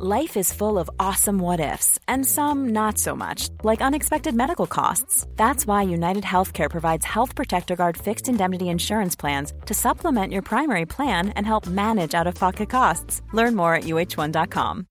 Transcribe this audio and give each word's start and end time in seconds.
Life 0.00 0.36
is 0.36 0.52
full 0.52 0.78
of 0.78 0.88
awesome 1.00 1.40
what 1.40 1.58
ifs, 1.58 1.98
and 2.06 2.24
some 2.24 2.68
not 2.68 2.98
so 2.98 3.16
much, 3.16 3.48
like 3.64 3.82
unexpected 3.82 4.32
medical 4.32 4.68
costs. 4.68 5.26
That's 5.34 5.66
why 5.66 5.82
United 5.82 6.22
Healthcare 6.22 6.70
provides 6.70 7.04
Health 7.04 7.34
Protector 7.34 7.74
Guard 7.74 7.96
fixed 7.96 8.28
indemnity 8.28 8.68
insurance 8.68 9.16
plans 9.16 9.52
to 9.66 9.74
supplement 9.74 10.32
your 10.32 10.42
primary 10.42 10.86
plan 10.86 11.30
and 11.30 11.44
help 11.44 11.66
manage 11.66 12.14
out 12.14 12.28
of 12.28 12.36
pocket 12.36 12.70
costs. 12.70 13.22
Learn 13.32 13.56
more 13.56 13.74
at 13.74 13.84
uh1.com. 13.86 14.86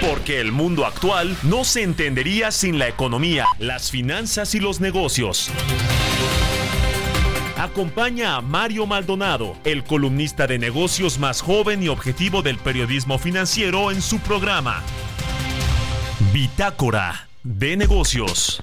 Porque 0.00 0.40
el 0.40 0.52
mundo 0.52 0.84
actual 0.84 1.36
no 1.42 1.64
se 1.64 1.82
entendería 1.82 2.52
sin 2.52 2.78
la 2.78 2.86
economía, 2.86 3.46
las 3.58 3.90
finanzas 3.90 4.54
y 4.54 4.60
los 4.60 4.80
negocios. 4.80 5.50
Acompaña 7.56 8.36
a 8.36 8.42
Mario 8.42 8.86
Maldonado, 8.86 9.56
el 9.64 9.82
columnista 9.82 10.46
de 10.46 10.58
negocios 10.58 11.18
más 11.18 11.40
joven 11.40 11.82
y 11.82 11.88
objetivo 11.88 12.42
del 12.42 12.58
periodismo 12.58 13.18
financiero 13.18 13.90
en 13.90 14.02
su 14.02 14.18
programa. 14.18 14.82
Bitácora 16.34 17.28
de 17.42 17.78
negocios. 17.78 18.62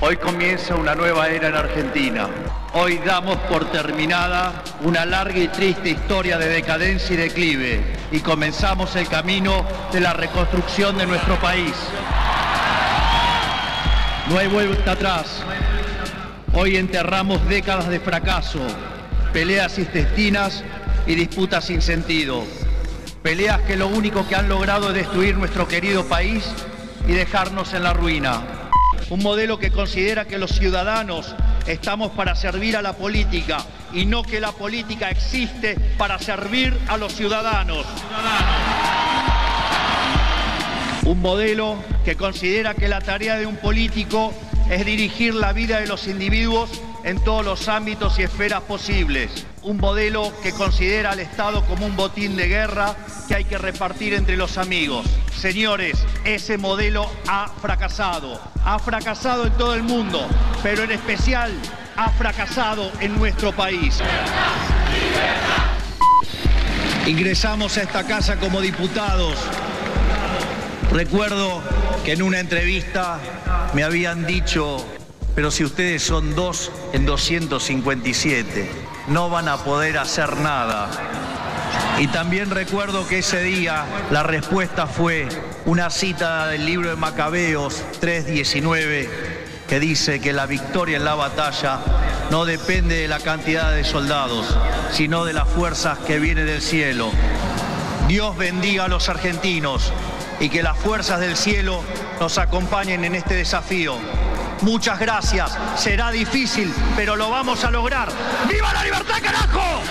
Hoy 0.00 0.16
comienza 0.18 0.76
una 0.76 0.94
nueva 0.94 1.28
era 1.28 1.48
en 1.48 1.56
Argentina. 1.56 2.28
Hoy 2.74 3.00
damos 3.04 3.38
por 3.50 3.72
terminada 3.72 4.62
una 4.82 5.04
larga 5.04 5.40
y 5.40 5.48
triste 5.48 5.90
historia 5.90 6.38
de 6.38 6.48
decadencia 6.48 7.14
y 7.14 7.16
declive 7.16 7.82
y 8.12 8.20
comenzamos 8.20 8.94
el 8.94 9.08
camino 9.08 9.66
de 9.92 10.00
la 10.00 10.12
reconstrucción 10.12 10.96
de 10.96 11.06
nuestro 11.06 11.34
país. 11.40 11.74
No 14.28 14.38
hay 14.38 14.46
vuelta 14.46 14.92
atrás. 14.92 15.42
Hoy 16.52 16.76
enterramos 16.76 17.46
décadas 17.48 17.88
de 17.88 17.98
fracaso, 17.98 18.60
peleas 19.32 19.78
intestinas 19.78 20.62
y 21.06 21.14
disputas 21.14 21.64
sin 21.64 21.80
sentido. 21.80 22.44
Peleas 23.22 23.62
que 23.62 23.76
lo 23.76 23.88
único 23.88 24.28
que 24.28 24.36
han 24.36 24.48
logrado 24.50 24.88
es 24.88 24.94
destruir 24.94 25.36
nuestro 25.38 25.66
querido 25.66 26.04
país 26.06 26.44
y 27.06 27.12
dejarnos 27.12 27.72
en 27.72 27.84
la 27.84 27.94
ruina. 27.94 28.42
Un 29.08 29.22
modelo 29.22 29.58
que 29.58 29.70
considera 29.70 30.26
que 30.26 30.36
los 30.36 30.50
ciudadanos 30.50 31.34
estamos 31.66 32.10
para 32.12 32.34
servir 32.34 32.76
a 32.76 32.82
la 32.82 32.92
política 32.92 33.64
y 33.94 34.04
no 34.04 34.22
que 34.22 34.40
la 34.40 34.52
política 34.52 35.08
existe 35.08 35.74
para 35.96 36.18
servir 36.18 36.78
a 36.88 36.98
los 36.98 37.14
ciudadanos. 37.14 37.86
Un 41.08 41.22
modelo 41.22 41.82
que 42.04 42.16
considera 42.16 42.74
que 42.74 42.86
la 42.86 43.00
tarea 43.00 43.38
de 43.38 43.46
un 43.46 43.56
político 43.56 44.34
es 44.68 44.84
dirigir 44.84 45.34
la 45.34 45.54
vida 45.54 45.80
de 45.80 45.86
los 45.86 46.06
individuos 46.06 46.82
en 47.02 47.18
todos 47.24 47.42
los 47.42 47.66
ámbitos 47.68 48.18
y 48.18 48.24
esferas 48.24 48.60
posibles. 48.60 49.46
Un 49.62 49.78
modelo 49.78 50.30
que 50.42 50.52
considera 50.52 51.12
al 51.12 51.20
Estado 51.20 51.64
como 51.64 51.86
un 51.86 51.96
botín 51.96 52.36
de 52.36 52.48
guerra 52.48 52.94
que 53.26 53.36
hay 53.36 53.46
que 53.46 53.56
repartir 53.56 54.12
entre 54.12 54.36
los 54.36 54.58
amigos. 54.58 55.06
Señores, 55.34 55.96
ese 56.26 56.58
modelo 56.58 57.10
ha 57.26 57.48
fracasado. 57.62 58.38
Ha 58.62 58.78
fracasado 58.78 59.46
en 59.46 59.52
todo 59.54 59.72
el 59.72 59.84
mundo, 59.84 60.28
pero 60.62 60.82
en 60.82 60.90
especial 60.90 61.50
ha 61.96 62.10
fracasado 62.10 62.92
en 63.00 63.16
nuestro 63.18 63.52
país. 63.52 63.98
Ingresamos 67.06 67.78
a 67.78 67.82
esta 67.84 68.06
casa 68.06 68.36
como 68.36 68.60
diputados 68.60 69.38
Recuerdo 70.92 71.62
que 72.04 72.12
en 72.12 72.22
una 72.22 72.40
entrevista 72.40 73.18
me 73.74 73.84
habían 73.84 74.26
dicho, 74.26 74.84
pero 75.34 75.50
si 75.50 75.62
ustedes 75.64 76.02
son 76.02 76.34
dos 76.34 76.72
en 76.94 77.04
257, 77.04 78.70
no 79.08 79.28
van 79.28 79.48
a 79.48 79.58
poder 79.58 79.98
hacer 79.98 80.38
nada. 80.38 80.88
Y 81.98 82.06
también 82.06 82.50
recuerdo 82.50 83.06
que 83.06 83.18
ese 83.18 83.42
día 83.42 83.84
la 84.10 84.22
respuesta 84.22 84.86
fue 84.86 85.28
una 85.66 85.90
cita 85.90 86.46
del 86.46 86.64
libro 86.64 86.88
de 86.88 86.96
Macabeos 86.96 87.82
3:19 88.00 89.08
que 89.68 89.80
dice 89.80 90.20
que 90.20 90.32
la 90.32 90.46
victoria 90.46 90.96
en 90.96 91.04
la 91.04 91.14
batalla 91.14 91.80
no 92.30 92.46
depende 92.46 92.96
de 92.96 93.08
la 93.08 93.20
cantidad 93.20 93.72
de 93.72 93.84
soldados, 93.84 94.56
sino 94.92 95.26
de 95.26 95.34
las 95.34 95.48
fuerzas 95.48 95.98
que 95.98 96.18
vienen 96.18 96.46
del 96.46 96.62
cielo. 96.62 97.10
Dios 98.06 98.36
bendiga 98.38 98.86
a 98.86 98.88
los 98.88 99.10
argentinos 99.10 99.92
y 100.40 100.48
que 100.48 100.62
las 100.62 100.76
fuerzas 100.78 101.20
del 101.20 101.36
cielo 101.36 101.82
nos 102.20 102.38
acompañen 102.38 103.04
en 103.04 103.14
este 103.14 103.34
desafío. 103.34 103.96
Muchas 104.62 104.98
gracias. 104.98 105.56
Será 105.76 106.10
difícil, 106.10 106.72
pero 106.96 107.16
lo 107.16 107.30
vamos 107.30 107.64
a 107.64 107.70
lograr. 107.70 108.08
¡Viva 108.48 108.72
la 108.72 108.84
libertad, 108.84 109.16
carajo! 109.22 109.82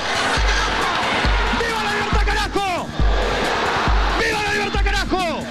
¡Viva 1.60 1.84
la 1.84 1.94
libertad, 1.94 2.26
carajo! 2.26 2.88
¡Viva 4.20 4.44
la 4.44 4.54
libertad, 4.54 4.84
carajo! 4.84 5.44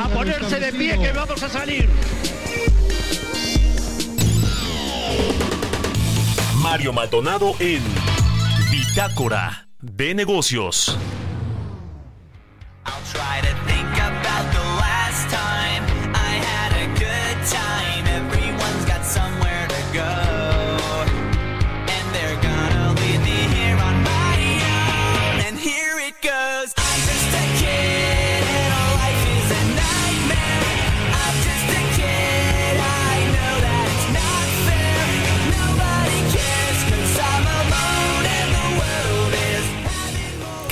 a 0.00 0.08
ponerse 0.08 0.60
de 0.60 0.72
pie 0.72 0.98
que 0.98 1.12
vamos 1.12 1.42
a 1.42 1.48
salir. 1.48 1.88
Mario 6.56 6.92
Maldonado 6.92 7.54
en 7.60 7.82
Bitácora 8.70 9.68
de 9.80 10.14
negocios. 10.14 10.98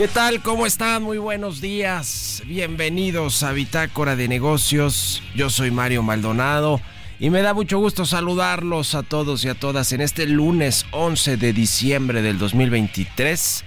¿Qué 0.04 0.08
tal? 0.08 0.42
¿Cómo 0.42 0.66
están? 0.66 1.02
Muy 1.02 1.16
buenos 1.16 1.62
días. 1.62 2.23
Bienvenidos 2.46 3.42
a 3.42 3.52
Bitácora 3.52 4.16
de 4.16 4.28
Negocios. 4.28 5.22
Yo 5.34 5.48
soy 5.48 5.70
Mario 5.70 6.02
Maldonado 6.02 6.78
y 7.18 7.30
me 7.30 7.40
da 7.40 7.54
mucho 7.54 7.78
gusto 7.78 8.04
saludarlos 8.04 8.94
a 8.94 9.02
todos 9.02 9.42
y 9.46 9.48
a 9.48 9.54
todas 9.54 9.92
en 9.92 10.02
este 10.02 10.26
lunes 10.26 10.84
11 10.90 11.38
de 11.38 11.54
diciembre 11.54 12.20
del 12.20 12.38
2023. 12.38 13.64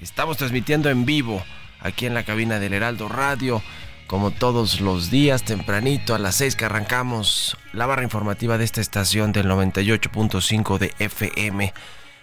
Estamos 0.00 0.36
transmitiendo 0.36 0.90
en 0.90 1.06
vivo 1.06 1.42
aquí 1.80 2.04
en 2.04 2.12
la 2.12 2.24
cabina 2.24 2.60
del 2.60 2.74
Heraldo 2.74 3.08
Radio. 3.08 3.62
Como 4.06 4.30
todos 4.30 4.82
los 4.82 5.10
días, 5.10 5.44
tempranito 5.44 6.14
a 6.14 6.18
las 6.18 6.34
6 6.34 6.54
que 6.54 6.66
arrancamos 6.66 7.56
la 7.72 7.86
barra 7.86 8.02
informativa 8.02 8.58
de 8.58 8.64
esta 8.64 8.82
estación 8.82 9.32
del 9.32 9.46
98.5 9.46 10.76
de 10.76 10.92
FM 10.98 11.72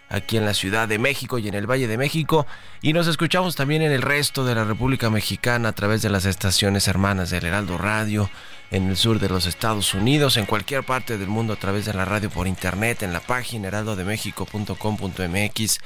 aquí 0.09 0.38
en 0.38 0.45
la 0.45 0.53
Ciudad 0.53 0.88
de 0.88 0.99
México 0.99 1.39
y 1.39 1.47
en 1.47 1.55
el 1.55 1.69
Valle 1.69 1.88
de 1.88 1.97
México. 1.97 2.45
Y 2.81 2.93
nos 2.93 3.07
escuchamos 3.07 3.55
también 3.55 3.81
en 3.81 3.91
el 3.91 4.01
resto 4.01 4.45
de 4.45 4.55
la 4.55 4.63
República 4.63 5.09
Mexicana 5.09 5.69
a 5.69 5.73
través 5.73 6.01
de 6.01 6.09
las 6.09 6.25
estaciones 6.25 6.88
hermanas 6.88 7.29
del 7.29 7.45
Heraldo 7.45 7.77
Radio, 7.77 8.29
en 8.71 8.89
el 8.89 8.97
sur 8.97 9.19
de 9.19 9.29
los 9.29 9.45
Estados 9.45 9.93
Unidos, 9.93 10.38
en 10.38 10.45
cualquier 10.45 10.83
parte 10.83 11.17
del 11.17 11.27
mundo 11.27 11.53
a 11.53 11.57
través 11.57 11.85
de 11.85 11.93
la 11.93 12.05
radio 12.05 12.29
por 12.29 12.47
internet, 12.47 13.03
en 13.03 13.13
la 13.13 13.19
página 13.19 13.67
heraldodemexico.com.mx 13.67 15.79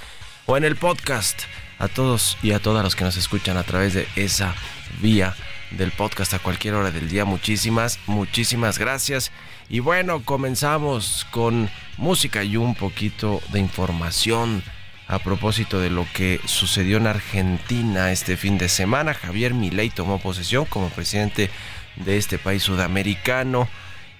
o 0.46 0.58
en 0.58 0.64
el 0.64 0.76
podcast. 0.76 1.42
A 1.78 1.88
todos 1.88 2.38
y 2.44 2.52
a 2.52 2.60
todas 2.60 2.84
los 2.84 2.98
que 2.98 3.06
nos 3.06 3.16
escuchan 3.16 3.56
a 3.56 3.64
través 3.64 3.94
de 3.94 4.06
esa 4.18 4.54
vía 5.02 5.34
del 5.72 5.92
podcast 5.92 6.34
a 6.34 6.40
cualquier 6.40 6.74
hora 6.74 6.92
del 6.92 7.08
día. 7.08 7.24
Muchísimas, 7.24 8.00
muchísimas 8.06 8.80
gracias. 8.80 9.32
Y 9.72 9.82
bueno, 9.82 10.24
comenzamos 10.26 11.28
con 11.30 11.70
música 11.98 12.44
y 12.44 12.58
un 12.58 12.74
poquito 12.74 13.40
de 13.52 13.60
información 13.60 14.64
a 15.08 15.20
propósito 15.20 15.80
de 15.80 15.92
lo 15.92 16.08
que 16.12 16.42
sucedió 16.46 16.98
en 16.98 17.06
Argentina 17.06 18.12
este 18.12 18.36
fin 18.36 18.58
de 18.58 18.68
semana. 18.68 19.14
Javier 19.14 19.54
Milei 19.54 19.92
tomó 19.92 20.18
posesión 20.18 20.66
como 20.66 20.90
presidente 20.90 21.52
de 21.98 22.18
este 22.18 22.40
país 22.40 22.64
sudamericano. 22.64 23.70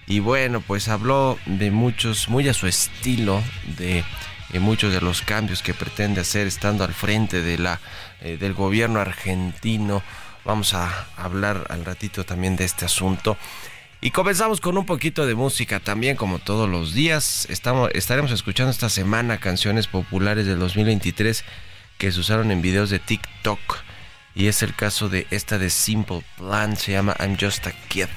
Y 0.06 0.20
bueno, 0.20 0.60
pues 0.60 0.88
habló 0.88 1.36
de 1.46 1.72
muchos, 1.72 2.28
muy 2.28 2.48
a 2.48 2.54
su 2.54 2.68
estilo, 2.68 3.42
de, 3.76 4.04
de 4.50 4.60
muchos 4.60 4.92
de 4.92 5.00
los 5.00 5.20
cambios 5.20 5.62
que 5.62 5.74
pretende 5.74 6.20
hacer 6.20 6.46
estando 6.46 6.84
al 6.84 6.94
frente 6.94 7.42
de 7.42 7.58
la, 7.58 7.80
eh, 8.20 8.36
del 8.36 8.54
gobierno 8.54 9.00
argentino. 9.00 10.00
Vamos 10.44 10.74
a 10.74 11.08
hablar 11.16 11.66
al 11.70 11.84
ratito 11.84 12.24
también 12.24 12.54
de 12.54 12.64
este 12.64 12.84
asunto. 12.84 13.36
Y 14.02 14.12
comenzamos 14.12 14.62
con 14.62 14.78
un 14.78 14.86
poquito 14.86 15.26
de 15.26 15.34
música 15.34 15.78
también, 15.78 16.16
como 16.16 16.38
todos 16.38 16.68
los 16.68 16.94
días. 16.94 17.46
Estamos, 17.50 17.90
estaremos 17.92 18.30
escuchando 18.30 18.70
esta 18.70 18.88
semana 18.88 19.38
canciones 19.38 19.88
populares 19.88 20.46
del 20.46 20.58
2023 20.58 21.44
que 21.98 22.10
se 22.10 22.20
usaron 22.20 22.50
en 22.50 22.62
videos 22.62 22.88
de 22.88 22.98
TikTok. 22.98 23.60
Y 24.34 24.46
es 24.46 24.62
el 24.62 24.74
caso 24.74 25.10
de 25.10 25.26
esta 25.30 25.58
de 25.58 25.68
Simple 25.68 26.24
Plan, 26.38 26.78
se 26.78 26.92
llama 26.92 27.14
I'm 27.20 27.36
Just 27.38 27.66
a 27.66 27.72
Kid. 27.88 28.08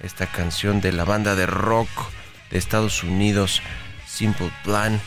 Esta 0.00 0.26
canción 0.26 0.82
de 0.82 0.92
la 0.92 1.04
banda 1.04 1.34
de 1.34 1.46
rock 1.46 1.88
de 2.50 2.58
Estados 2.58 3.02
Unidos, 3.02 3.62
Simple 4.06 4.52
Plan, 4.62 5.00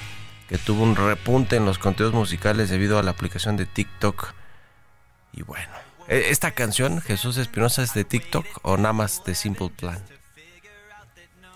que 0.49 0.57
tuvo 0.57 0.81
un 0.81 0.95
repunte 0.95 1.57
en 1.57 1.65
los 1.65 1.77
contenidos 1.77 2.15
musicales 2.15 2.69
debido 2.69 2.97
a 2.97 3.03
la 3.03 3.11
aplicación 3.11 3.55
de 3.55 3.67
TikTok. 3.67 4.33
Y 5.33 5.43
bueno, 5.43 5.73
¿e- 5.75 5.86
¿esta 6.07 6.51
canción, 6.51 7.01
Jesús 7.01 7.37
Espinosa, 7.37 7.83
es 7.83 7.93
de 7.93 8.03
TikTok 8.03 8.45
o 8.63 8.77
nada 8.77 8.93
más 8.93 9.23
de 9.25 9.35
Simple 9.35 9.69
Plan? 9.69 10.01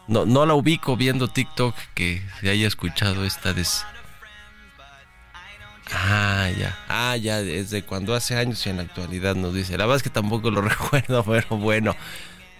No, 0.07 0.25
no 0.25 0.45
la 0.45 0.53
ubico 0.55 0.97
viendo 0.97 1.27
TikTok 1.29 1.75
que 1.93 2.21
se 2.41 2.49
haya 2.49 2.67
escuchado 2.67 3.23
esta 3.25 3.53
des... 3.53 3.85
Ah, 5.93 6.49
ya. 6.57 6.77
Ah, 6.87 7.17
ya, 7.17 7.41
desde 7.41 7.83
cuando 7.83 8.15
hace 8.15 8.37
años 8.37 8.65
y 8.65 8.69
en 8.69 8.77
la 8.77 8.83
actualidad 8.83 9.35
nos 9.35 9.53
dice. 9.53 9.77
La 9.77 9.85
verdad 9.85 9.97
es 9.97 10.03
que 10.03 10.09
tampoco 10.09 10.49
lo 10.49 10.61
recuerdo, 10.61 11.23
pero 11.23 11.57
bueno. 11.57 11.95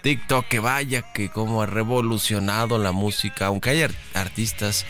TikTok, 0.02 0.46
que 0.48 0.58
vaya, 0.60 1.02
que 1.12 1.30
como 1.30 1.62
ha 1.62 1.66
revolucionado 1.66 2.76
la 2.78 2.92
música. 2.92 3.46
Aunque 3.46 3.70
hay 3.70 3.82
ar- 3.82 3.94
artistas 4.14 4.84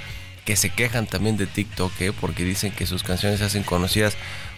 que 0.44 0.56
se 0.56 0.70
quejan 0.70 1.06
también 1.06 1.36
de 1.36 1.46
TikTok, 1.46 1.92
¿eh? 2.00 2.12
porque 2.18 2.44
dicen 2.44 2.72
que 2.72 2.86
sus 2.86 3.02
canciones 3.04 3.38
se 3.38 3.44
hacen 3.44 3.62
conocidas 3.62 4.16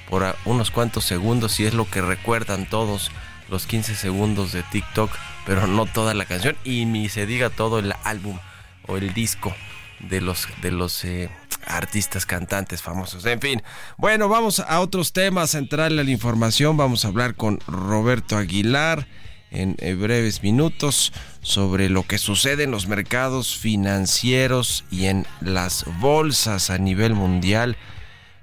por 0.09 0.37
unos 0.45 0.71
cuantos 0.71 1.05
segundos 1.05 1.59
y 1.61 1.67
es 1.67 1.75
lo 1.75 1.89
que 1.89 2.03
recuerdan 2.03 2.67
todos 2.67 3.11
los 3.49 3.67
15 3.67 3.95
segundos 3.95 4.53
de 4.53 4.63
TikTok, 4.63 5.11
pero 5.47 5.67
no 5.67 5.87
toda 5.87 6.15
la 6.15 6.25
canción 6.25 6.57
y 6.65 6.85
ni 6.85 7.09
se 7.09 7.27
diga 7.27 7.51
todo 7.51 7.79
el 7.79 7.95
álbum 8.05 8.39
o 8.87 8.97
el 8.97 9.13
disco 9.15 9.55
de 10.01 10.21
los 10.21 10.49
de 10.61 10.71
los 10.71 11.05
eh, 11.05 11.31
artistas 11.67 12.27
cantantes 12.27 12.83
famosos. 12.83 13.25
En 13.27 13.41
fin, 13.41 13.63
bueno, 13.97 14.29
vamos 14.29 14.61
a 14.61 14.81
otros 14.81 15.13
temas, 15.13 15.55
a 15.55 15.59
entrarle 15.59 16.01
a 16.01 16.05
la 16.05 16.11
información, 16.11 16.77
vamos 16.77 17.05
a 17.05 17.09
hablar 17.09 17.35
con 17.35 17.61
Roberto 17.67 18.37
Aguilar 18.37 19.07
en 19.51 19.77
eh, 19.79 19.95
breves 19.95 20.43
minutos 20.43 21.13
sobre 21.41 21.89
lo 21.89 22.03
que 22.03 22.19
sucede 22.19 22.65
en 22.65 22.71
los 22.71 22.89
mercados 22.89 23.57
financieros 23.57 24.85
y 24.91 25.07
en 25.07 25.27
las 25.41 25.85
bolsas 26.01 26.71
a 26.71 26.79
nivel 26.79 27.15
mundial. 27.15 27.77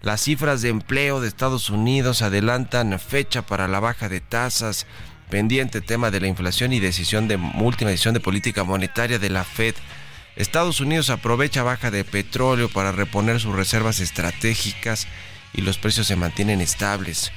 Las 0.01 0.21
cifras 0.21 0.63
de 0.63 0.69
empleo 0.69 1.21
de 1.21 1.27
Estados 1.27 1.69
Unidos 1.69 2.23
adelantan 2.23 2.97
fecha 2.99 3.43
para 3.43 3.67
la 3.67 3.79
baja 3.79 4.09
de 4.09 4.19
tasas, 4.19 4.87
pendiente 5.29 5.79
tema 5.79 6.09
de 6.09 6.19
la 6.19 6.27
inflación 6.27 6.73
y 6.73 6.79
decisión 6.79 7.27
de 7.27 7.35
última 7.35 7.91
decisión 7.91 8.15
de 8.15 8.19
política 8.19 8.63
monetaria 8.63 9.19
de 9.19 9.29
la 9.29 9.43
Fed. 9.43 9.75
Estados 10.35 10.79
Unidos 10.79 11.11
aprovecha 11.11 11.61
baja 11.61 11.91
de 11.91 12.03
petróleo 12.03 12.67
para 12.67 12.91
reponer 12.91 13.39
sus 13.39 13.55
reservas 13.55 13.99
estratégicas 13.99 15.07
y 15.53 15.61
los 15.61 15.77
precios 15.77 16.07
se 16.07 16.15
mantienen 16.15 16.61
estables. 16.61 17.31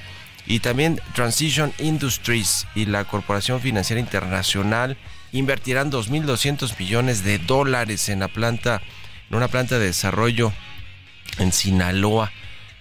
Y 0.46 0.61
también 0.61 1.02
Transition 1.14 1.75
Industries 1.78 2.66
y 2.75 2.87
la 2.87 3.05
Corporación 3.05 3.61
Financiera 3.61 4.00
Internacional 4.00 4.96
invertirán 5.32 5.93
2.200 5.93 6.78
millones 6.78 7.25
de 7.25 7.38
dólares 7.38 8.08
en 8.08 8.20
la 8.20 8.28
planta, 8.28 8.81
en 9.28 9.37
una 9.37 9.49
planta 9.49 9.78
de 9.78 9.87
desarrollo 9.87 10.50
en 11.38 11.52
Sinaloa. 11.52 12.32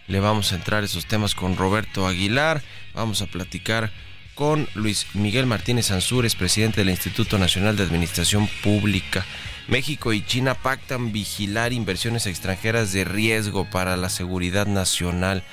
Le 0.08 0.20
vamos 0.20 0.52
a 0.52 0.56
entrar 0.56 0.84
esos 0.84 1.06
temas 1.06 1.34
con 1.34 1.56
Roberto 1.56 2.08
Aguilar. 2.08 2.62
Vamos 2.94 3.22
a 3.22 3.28
platicar 3.28 3.92
con 4.36 4.68
Luis 4.74 5.08
Miguel 5.14 5.46
Martínez 5.46 5.92
Ansúrez, 5.92 6.36
presidente 6.36 6.82
del 6.82 6.90
Instituto 6.90 7.38
Nacional 7.38 7.78
de 7.78 7.84
Administración 7.84 8.50
Pública. 8.64 9.26
México 9.68 10.12
y 10.12 10.26
China 10.26 10.56
pactan 10.56 11.14
vigilar 11.14 11.72
inversiones 11.72 12.28
extranjeras 12.28 12.92
de 12.92 13.06
riesgo 13.06 13.66
para 13.70 13.96
la 13.96 14.10
seguridad 14.10 14.66
nacional. 14.66 15.44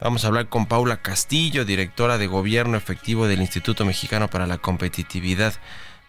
Vamos 0.00 0.24
a 0.24 0.28
hablar 0.28 0.48
con 0.48 0.66
Paula 0.66 1.02
Castillo, 1.02 1.64
directora 1.64 2.18
de 2.18 2.26
Gobierno 2.26 2.76
Efectivo 2.76 3.26
del 3.26 3.40
Instituto 3.40 3.84
Mexicano 3.84 4.28
para 4.28 4.46
la 4.46 4.58
Competitividad. 4.58 5.54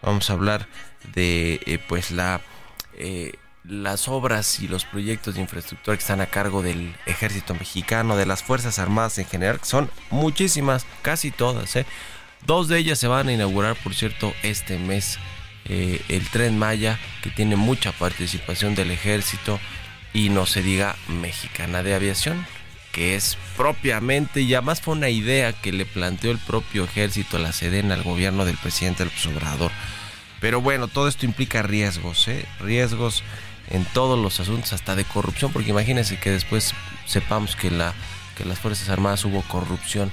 Vamos 0.02 0.30
a 0.30 0.34
hablar 0.34 0.68
de 1.14 1.60
eh, 1.66 1.78
pues 1.88 2.10
la 2.10 2.40
eh, 2.94 3.32
las 3.68 4.08
obras 4.08 4.60
y 4.60 4.68
los 4.68 4.84
proyectos 4.84 5.34
de 5.34 5.40
infraestructura 5.40 5.96
que 5.96 6.02
están 6.02 6.20
a 6.20 6.26
cargo 6.26 6.62
del 6.62 6.94
ejército 7.06 7.54
mexicano, 7.54 8.16
de 8.16 8.26
las 8.26 8.42
Fuerzas 8.42 8.78
Armadas 8.78 9.18
en 9.18 9.26
general, 9.26 9.60
son 9.62 9.90
muchísimas, 10.10 10.86
casi 11.02 11.30
todas. 11.30 11.74
¿eh? 11.76 11.86
Dos 12.46 12.68
de 12.68 12.78
ellas 12.78 12.98
se 12.98 13.08
van 13.08 13.28
a 13.28 13.32
inaugurar, 13.32 13.76
por 13.76 13.94
cierto, 13.94 14.32
este 14.42 14.78
mes. 14.78 15.18
Eh, 15.68 16.00
el 16.08 16.28
tren 16.28 16.56
Maya, 16.56 16.96
que 17.22 17.30
tiene 17.30 17.56
mucha 17.56 17.90
participación 17.90 18.76
del 18.76 18.92
ejército, 18.92 19.58
y 20.12 20.28
no 20.28 20.46
se 20.46 20.62
diga 20.62 20.94
mexicana 21.08 21.82
de 21.82 21.94
aviación, 21.94 22.46
que 22.92 23.16
es 23.16 23.36
propiamente, 23.56 24.42
y 24.42 24.54
además 24.54 24.80
fue 24.80 24.94
una 24.94 25.08
idea 25.08 25.52
que 25.52 25.72
le 25.72 25.84
planteó 25.84 26.30
el 26.30 26.38
propio 26.38 26.84
ejército, 26.84 27.38
la 27.38 27.52
Sedena, 27.52 27.94
al 27.94 28.04
gobierno 28.04 28.44
del 28.44 28.56
presidente 28.56 29.04
López 29.04 29.26
Obrador. 29.26 29.72
Pero 30.40 30.60
bueno, 30.60 30.86
todo 30.86 31.08
esto 31.08 31.26
implica 31.26 31.62
riesgos, 31.62 32.28
¿eh? 32.28 32.46
riesgos 32.60 33.24
en 33.70 33.84
todos 33.84 34.18
los 34.18 34.40
asuntos, 34.40 34.72
hasta 34.72 34.94
de 34.94 35.04
corrupción, 35.04 35.52
porque 35.52 35.70
imagínense 35.70 36.18
que 36.18 36.30
después 36.30 36.74
sepamos 37.04 37.56
que, 37.56 37.70
la, 37.70 37.94
que 38.36 38.44
las 38.44 38.58
Fuerzas 38.58 38.88
Armadas 38.88 39.24
hubo 39.24 39.42
corrupción. 39.42 40.10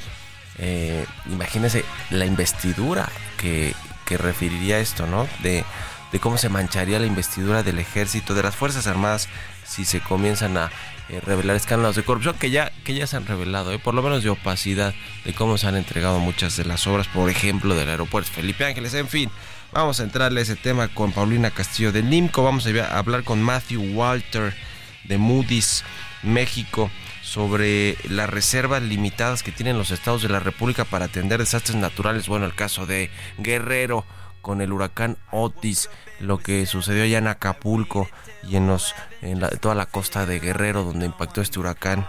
Eh, 0.59 1.05
imagínense 1.31 1.83
la 2.09 2.25
investidura 2.25 3.09
que, 3.37 3.73
que 4.05 4.17
referiría 4.17 4.79
esto, 4.79 5.07
¿no? 5.07 5.27
De, 5.41 5.65
de 6.11 6.19
cómo 6.19 6.37
se 6.37 6.49
mancharía 6.49 6.99
la 6.99 7.07
investidura 7.07 7.63
del 7.63 7.79
ejército, 7.79 8.35
de 8.35 8.43
las 8.43 8.55
Fuerzas 8.55 8.85
Armadas, 8.87 9.29
si 9.65 9.85
se 9.85 9.99
comienzan 9.99 10.57
a 10.57 10.71
eh, 11.09 11.19
revelar 11.19 11.55
escándalos 11.55 11.95
de 11.95 12.03
corrupción 12.03 12.35
que 12.37 12.49
ya, 12.49 12.71
que 12.83 12.93
ya 12.93 13.07
se 13.07 13.17
han 13.17 13.25
revelado, 13.25 13.73
¿eh? 13.73 13.79
por 13.79 13.93
lo 13.93 14.01
menos 14.01 14.23
de 14.23 14.29
opacidad, 14.29 14.93
de 15.25 15.33
cómo 15.33 15.57
se 15.57 15.67
han 15.67 15.75
entregado 15.75 16.19
muchas 16.19 16.55
de 16.55 16.65
las 16.65 16.87
obras, 16.87 17.07
por 17.07 17.29
ejemplo, 17.29 17.75
del 17.75 17.89
aeropuerto 17.89 18.31
Felipe 18.31 18.65
Ángeles, 18.65 18.93
en 18.93 19.07
fin. 19.07 19.29
Vamos 19.73 19.99
a 19.99 20.03
entrarle 20.03 20.39
a 20.39 20.43
ese 20.43 20.55
tema 20.55 20.87
con 20.87 21.11
Paulina 21.11 21.49
Castillo 21.49 21.91
del 21.91 22.07
NIMCO. 22.07 22.43
Vamos 22.43 22.67
a 22.67 22.95
hablar 22.95 23.23
con 23.23 23.41
Matthew 23.41 23.81
Walter 23.95 24.53
de 25.05 25.17
Moody's 25.17 25.83
México 26.21 26.91
sobre 27.23 27.97
las 28.07 28.29
reservas 28.29 28.83
limitadas 28.83 29.41
que 29.41 29.51
tienen 29.51 29.79
los 29.79 29.89
estados 29.89 30.21
de 30.21 30.29
la 30.29 30.39
República 30.39 30.85
para 30.85 31.05
atender 31.05 31.39
desastres 31.39 31.75
naturales. 31.75 32.27
Bueno, 32.27 32.45
el 32.45 32.53
caso 32.53 32.85
de 32.85 33.09
Guerrero 33.39 34.05
con 34.43 34.61
el 34.61 34.71
huracán 34.71 35.17
Otis, 35.31 35.89
lo 36.19 36.37
que 36.37 36.67
sucedió 36.67 37.03
allá 37.03 37.17
en 37.17 37.27
Acapulco 37.27 38.07
y 38.47 38.57
en, 38.57 38.67
los, 38.67 38.93
toda 39.59 39.73
la 39.73 39.87
costa 39.87 40.27
de 40.27 40.39
Guerrero 40.39 40.83
donde 40.83 41.07
impactó 41.07 41.41
este 41.41 41.59
huracán. 41.59 42.05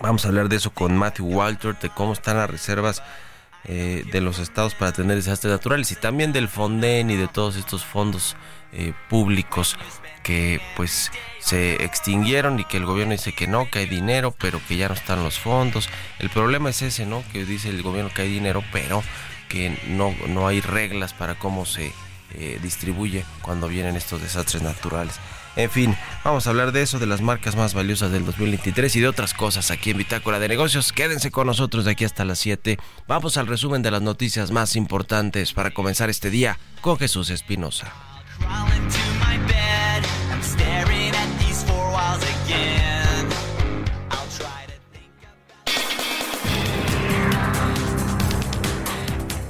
Vamos 0.00 0.24
a 0.24 0.28
hablar 0.28 0.48
de 0.48 0.54
eso 0.54 0.70
con 0.70 0.96
Matthew 0.96 1.26
Walter, 1.26 1.76
de 1.76 1.90
cómo 1.90 2.12
están 2.12 2.36
las 2.36 2.48
reservas 2.48 3.02
eh, 3.64 4.04
de 4.10 4.20
los 4.20 4.38
estados 4.38 4.74
para 4.74 4.90
atender 4.90 5.16
desastres 5.16 5.52
naturales 5.52 5.90
y 5.92 5.96
también 5.96 6.32
del 6.32 6.48
Fonden 6.48 7.10
y 7.10 7.16
de 7.16 7.28
todos 7.28 7.56
estos 7.56 7.84
fondos 7.84 8.36
eh, 8.72 8.92
públicos 9.08 9.76
que 10.22 10.60
pues 10.76 11.10
se 11.38 11.82
extinguieron 11.84 12.60
y 12.60 12.64
que 12.64 12.76
el 12.76 12.84
gobierno 12.84 13.12
dice 13.12 13.32
que 13.32 13.46
no, 13.46 13.70
que 13.70 13.80
hay 13.80 13.86
dinero, 13.86 14.34
pero 14.38 14.60
que 14.68 14.76
ya 14.76 14.88
no 14.88 14.94
están 14.94 15.24
los 15.24 15.38
fondos. 15.38 15.88
El 16.18 16.28
problema 16.28 16.70
es 16.70 16.82
ese, 16.82 17.06
¿no? 17.06 17.24
Que 17.32 17.44
dice 17.44 17.70
el 17.70 17.82
gobierno 17.82 18.10
que 18.14 18.22
hay 18.22 18.30
dinero, 18.30 18.62
pero 18.72 19.02
que 19.48 19.78
no, 19.88 20.14
no 20.28 20.46
hay 20.46 20.60
reglas 20.60 21.14
para 21.14 21.36
cómo 21.36 21.64
se 21.64 21.92
eh, 22.34 22.58
distribuye 22.62 23.24
cuando 23.40 23.68
vienen 23.68 23.96
estos 23.96 24.20
desastres 24.20 24.62
naturales. 24.62 25.14
En 25.58 25.70
fin, 25.70 25.96
vamos 26.22 26.46
a 26.46 26.50
hablar 26.50 26.70
de 26.70 26.82
eso, 26.82 27.00
de 27.00 27.06
las 27.06 27.20
marcas 27.20 27.56
más 27.56 27.74
valiosas 27.74 28.12
del 28.12 28.24
2023 28.24 28.94
y 28.94 29.00
de 29.00 29.08
otras 29.08 29.34
cosas 29.34 29.72
aquí 29.72 29.90
en 29.90 29.98
Bitácora 29.98 30.38
de 30.38 30.46
Negocios. 30.46 30.92
Quédense 30.92 31.32
con 31.32 31.48
nosotros 31.48 31.84
de 31.84 31.90
aquí 31.90 32.04
hasta 32.04 32.24
las 32.24 32.38
7. 32.38 32.78
Vamos 33.08 33.36
al 33.36 33.48
resumen 33.48 33.82
de 33.82 33.90
las 33.90 34.00
noticias 34.00 34.52
más 34.52 34.76
importantes 34.76 35.52
para 35.52 35.72
comenzar 35.72 36.10
este 36.10 36.30
día 36.30 36.60
con 36.80 36.96
Jesús 36.96 37.30
Espinosa. 37.30 37.92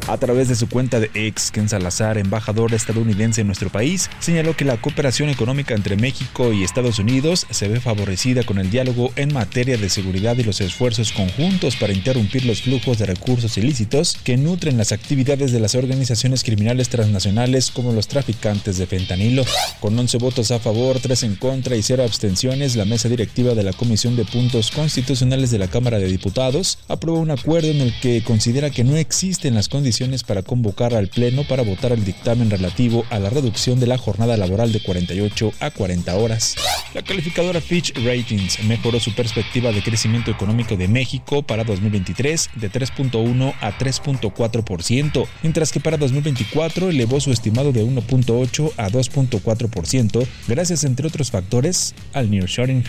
A 0.09 0.17
través 0.17 0.49
de 0.49 0.55
su 0.55 0.71
cuenta 0.71 1.01
de 1.01 1.11
ex, 1.13 1.51
Ken 1.51 1.69
Salazar, 1.69 2.17
embajador 2.17 2.73
estadounidense 2.73 3.43
en 3.43 3.47
nuestro 3.47 3.69
país, 3.69 4.09
señaló 4.21 4.57
que 4.57 4.65
la 4.65 4.81
cooperación 4.81 5.29
económica 5.29 5.75
entre 5.75 5.99
México 5.99 6.51
y 6.51 6.65
Estados 6.65 6.99
Unidos 6.99 7.47
se 7.51 7.69
ve 7.69 7.79
favorecida 7.79 8.43
con 8.43 8.59
el 8.59 8.71
diálogo 8.71 9.13
en 9.17 9.35
materia 9.35 9.77
de 9.77 9.91
seguridad 9.91 10.39
y 10.39 10.45
los 10.45 10.63
esfuerzos 10.63 11.13
conjuntos 11.13 11.77
para 11.77 11.93
interrumpir 11.93 12.47
los 12.47 12.63
flujos 12.63 12.97
de 12.97 13.05
recursos 13.05 13.59
ilícitos 13.59 14.17
que 14.25 14.39
nutren 14.39 14.79
las 14.79 14.93
actividades 14.93 15.53
de 15.53 15.61
las 15.61 15.75
organizaciones 15.75 16.43
criminales 16.43 16.89
transnacionales 16.89 17.71
como 17.71 17.93
los 17.93 18.09
traficantes 18.09 18.79
de 18.79 18.87
fentanilo. 18.87 19.45
Con 19.79 19.99
11 19.99 20.17
votos 20.17 20.51
a 20.53 20.59
favor, 20.59 21.01
3 21.01 21.23
en 21.25 21.37
contra 21.37 21.77
y 21.77 21.83
0 21.83 22.03
abstenciones, 22.03 22.77
la 22.77 22.87
mesa 22.87 23.11
directiva 23.11 23.53
de 23.53 23.63
la 23.63 23.75
Comisión 23.75 24.17
de 24.17 24.25
Puntos 24.25 24.71
Constitucionales 24.71 25.51
de 25.51 25.59
la 25.59 25.69
Cámara 25.69 25.99
de 25.99 26.07
Diputados 26.07 26.79
aprobó 26.89 27.19
un 27.19 27.31
acuerdo 27.31 27.69
en 27.69 27.83
el 27.83 28.01
que 28.01 28.25
considera 28.25 28.71
que 28.71 28.85
no 28.85 28.97
existen 28.97 29.55
las 29.55 29.69
condiciones 29.69 29.98
para 30.27 30.43
convocar 30.43 30.95
al 30.95 31.09
Pleno 31.09 31.43
para 31.43 31.65
votar 31.65 31.91
el 31.91 32.05
dictamen 32.05 32.51
relativo 32.51 33.05
a 33.11 33.19
la 33.19 33.31
reducción 33.31 33.81
de 33.81 33.89
la 33.89 33.99
jornada 33.99 34.37
laboral 34.37 34.71
de 34.71 34.81
48 34.81 35.53
a 35.59 35.73
40 35.73 36.15
horas. 36.15 36.55
La 36.95 37.03
calificadora 37.03 37.61
Fitch 37.61 37.93
Ratings 37.97 38.63
mejoró 38.63 39.01
su 39.01 39.13
perspectiva 39.13 39.73
de 39.73 39.83
crecimiento 39.83 40.31
económico 40.31 40.77
de 40.77 40.87
México 40.87 41.43
para 41.43 41.65
2023 41.65 42.51
de 42.55 42.71
3.1 42.71 43.55
a 43.61 43.77
3.4%, 43.77 45.27
mientras 45.43 45.73
que 45.73 45.81
para 45.81 45.97
2024 45.97 46.91
elevó 46.91 47.19
su 47.19 47.33
estimado 47.33 47.73
de 47.73 47.85
1.8 47.85 48.73
a 48.77 48.91
2.4%, 48.91 50.27
gracias 50.47 50.85
entre 50.85 51.09
otros 51.09 51.33
factores 51.33 51.97
al 52.13 52.31
nearshoring. 52.31 52.85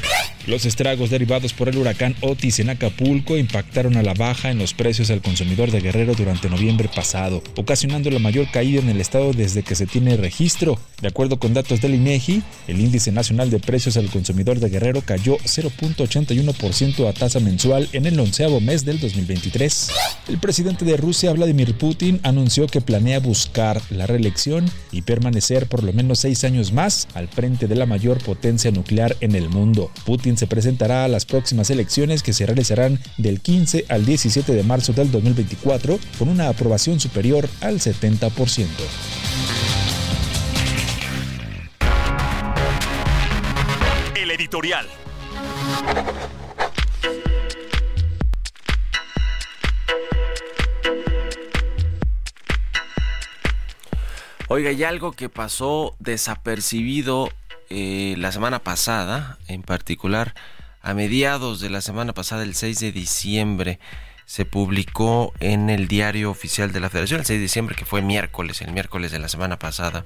Los 0.45 0.65
estragos 0.65 1.09
derivados 1.09 1.53
por 1.53 1.69
el 1.69 1.77
huracán 1.77 2.15
Otis 2.21 2.59
en 2.59 2.69
Acapulco 2.69 3.37
impactaron 3.37 3.97
a 3.97 4.03
la 4.03 4.13
baja 4.13 4.51
en 4.51 4.59
los 4.59 4.73
precios 4.73 5.09
al 5.09 5.21
consumidor 5.21 5.71
de 5.71 5.81
Guerrero 5.81 6.13
durante 6.13 6.49
noviembre 6.49 6.89
pasado, 6.99 7.41
ocasionando 7.55 8.11
la 8.11 8.19
mayor 8.19 8.51
caída 8.51 8.81
en 8.81 8.89
el 8.89 8.99
estado 8.99 9.31
desde 9.31 9.63
que 9.63 9.73
se 9.73 9.87
tiene 9.87 10.17
registro. 10.17 10.77
De 11.01 11.07
acuerdo 11.07 11.39
con 11.39 11.53
datos 11.53 11.79
del 11.79 11.95
INEGI, 11.95 12.43
el 12.67 12.81
índice 12.81 13.13
nacional 13.13 13.49
de 13.49 13.59
precios 13.59 13.95
al 13.95 14.09
consumidor 14.09 14.59
de 14.59 14.67
Guerrero 14.67 15.01
cayó 15.01 15.37
0.81% 15.37 17.07
a 17.07 17.13
tasa 17.13 17.39
mensual 17.39 17.87
en 17.93 18.05
el 18.05 18.19
onceavo 18.19 18.59
mes 18.59 18.83
del 18.83 18.99
2023. 18.99 19.91
El 20.27 20.39
presidente 20.39 20.83
de 20.83 20.97
Rusia, 20.97 21.31
Vladimir 21.31 21.77
Putin, 21.77 22.19
anunció 22.23 22.67
que 22.67 22.81
planea 22.81 23.21
buscar 23.21 23.81
la 23.91 24.05
reelección 24.05 24.69
y 24.91 25.03
permanecer 25.03 25.67
por 25.67 25.83
lo 25.83 25.93
menos 25.93 26.19
seis 26.19 26.43
años 26.43 26.73
más 26.73 27.07
al 27.13 27.29
frente 27.29 27.67
de 27.67 27.75
la 27.75 27.85
mayor 27.85 28.21
potencia 28.21 28.71
nuclear 28.71 29.15
en 29.21 29.35
el 29.35 29.47
mundo. 29.47 29.89
Putin 30.05 30.35
se 30.35 30.47
presentará 30.47 31.05
a 31.05 31.07
las 31.07 31.23
próximas 31.23 31.69
elecciones 31.69 32.23
que 32.23 32.33
se 32.33 32.45
realizarán 32.45 32.99
del 33.17 33.39
15 33.39 33.85
al 33.87 34.05
17 34.05 34.51
de 34.51 34.63
marzo 34.63 34.91
del 34.91 35.09
2024 35.11 35.97
con 36.17 36.27
una 36.27 36.49
aprobación 36.49 36.88
superior 36.97 37.49
al 37.61 37.79
70%. 37.79 38.67
El 44.15 44.31
editorial. 44.31 44.87
Oiga, 54.51 54.71
y 54.71 54.83
algo 54.83 55.11
que 55.11 55.29
pasó 55.29 55.95
desapercibido 55.99 57.29
eh, 57.69 58.15
la 58.17 58.31
semana 58.31 58.63
pasada, 58.63 59.37
en 59.47 59.61
particular 59.61 60.33
a 60.81 60.95
mediados 60.95 61.59
de 61.59 61.69
la 61.69 61.81
semana 61.81 62.13
pasada, 62.13 62.41
el 62.41 62.55
6 62.55 62.79
de 62.79 62.91
diciembre, 62.91 63.79
se 64.29 64.45
publicó 64.45 65.33
en 65.39 65.71
el 65.71 65.87
diario 65.87 66.29
oficial 66.29 66.71
de 66.71 66.79
la 66.79 66.91
Federación, 66.91 67.21
el 67.21 67.25
6 67.25 67.39
de 67.39 67.41
diciembre, 67.41 67.75
que 67.75 67.83
fue 67.83 68.03
miércoles, 68.03 68.61
el 68.61 68.71
miércoles 68.71 69.11
de 69.11 69.17
la 69.17 69.27
semana 69.27 69.57
pasada, 69.57 70.05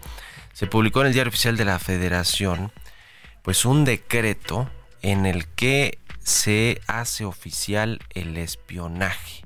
se 0.54 0.66
publicó 0.66 1.02
en 1.02 1.08
el 1.08 1.14
diario 1.14 1.28
oficial 1.28 1.58
de 1.58 1.66
la 1.66 1.78
Federación, 1.78 2.72
pues 3.42 3.66
un 3.66 3.84
decreto 3.84 4.70
en 5.02 5.26
el 5.26 5.46
que 5.50 6.00
se 6.24 6.80
hace 6.88 7.26
oficial 7.26 8.00
el 8.12 8.38
espionaje, 8.38 9.44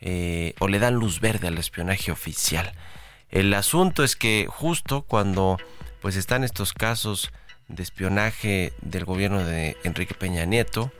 eh, 0.00 0.54
o 0.58 0.66
le 0.66 0.80
dan 0.80 0.94
luz 0.94 1.20
verde 1.20 1.46
al 1.46 1.58
espionaje 1.58 2.10
oficial. 2.10 2.72
El 3.30 3.54
asunto 3.54 4.02
es 4.02 4.16
que 4.16 4.48
justo 4.50 5.02
cuando 5.02 5.56
pues 6.02 6.16
están 6.16 6.42
estos 6.42 6.72
casos 6.72 7.30
de 7.68 7.84
espionaje 7.84 8.72
del 8.82 9.04
gobierno 9.04 9.44
de 9.44 9.76
Enrique 9.84 10.14
Peña 10.14 10.46
Nieto, 10.46 10.90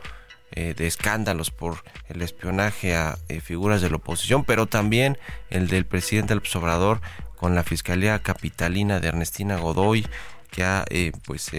eh, 0.56 0.73
de 0.73 0.87
escándalos 0.87 1.50
por 1.50 1.82
el 2.08 2.23
espionaje 2.23 2.94
a 2.94 3.18
eh, 3.28 3.40
figuras 3.40 3.82
de 3.82 3.90
la 3.90 3.96
oposición, 3.96 4.44
pero 4.44 4.66
también 4.66 5.18
el 5.50 5.66
del 5.66 5.84
presidente 5.84 6.32
López 6.32 6.54
Obrador 6.54 7.00
con 7.34 7.56
la 7.56 7.64
Fiscalía 7.64 8.20
Capitalina 8.20 9.00
de 9.00 9.08
Ernestina 9.08 9.56
Godoy, 9.56 10.06
que 10.52 10.62
ha 10.62 10.84
eh, 10.90 11.11
pues 11.26 11.50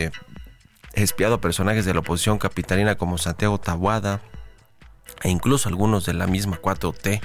espiado 0.94 1.42
personajes 1.42 1.84
de 1.84 1.94
la 1.94 2.00
oposición 2.00 2.38
capitalina 2.38 2.96
como 2.96 3.18
Santiago 3.18 3.60
Tabuada 3.60 4.22
e 5.24 5.30
incluso 5.30 5.68
algunos 5.68 6.06
de 6.06 6.14
la 6.14 6.26
misma 6.26 6.62
4T. 6.62 7.20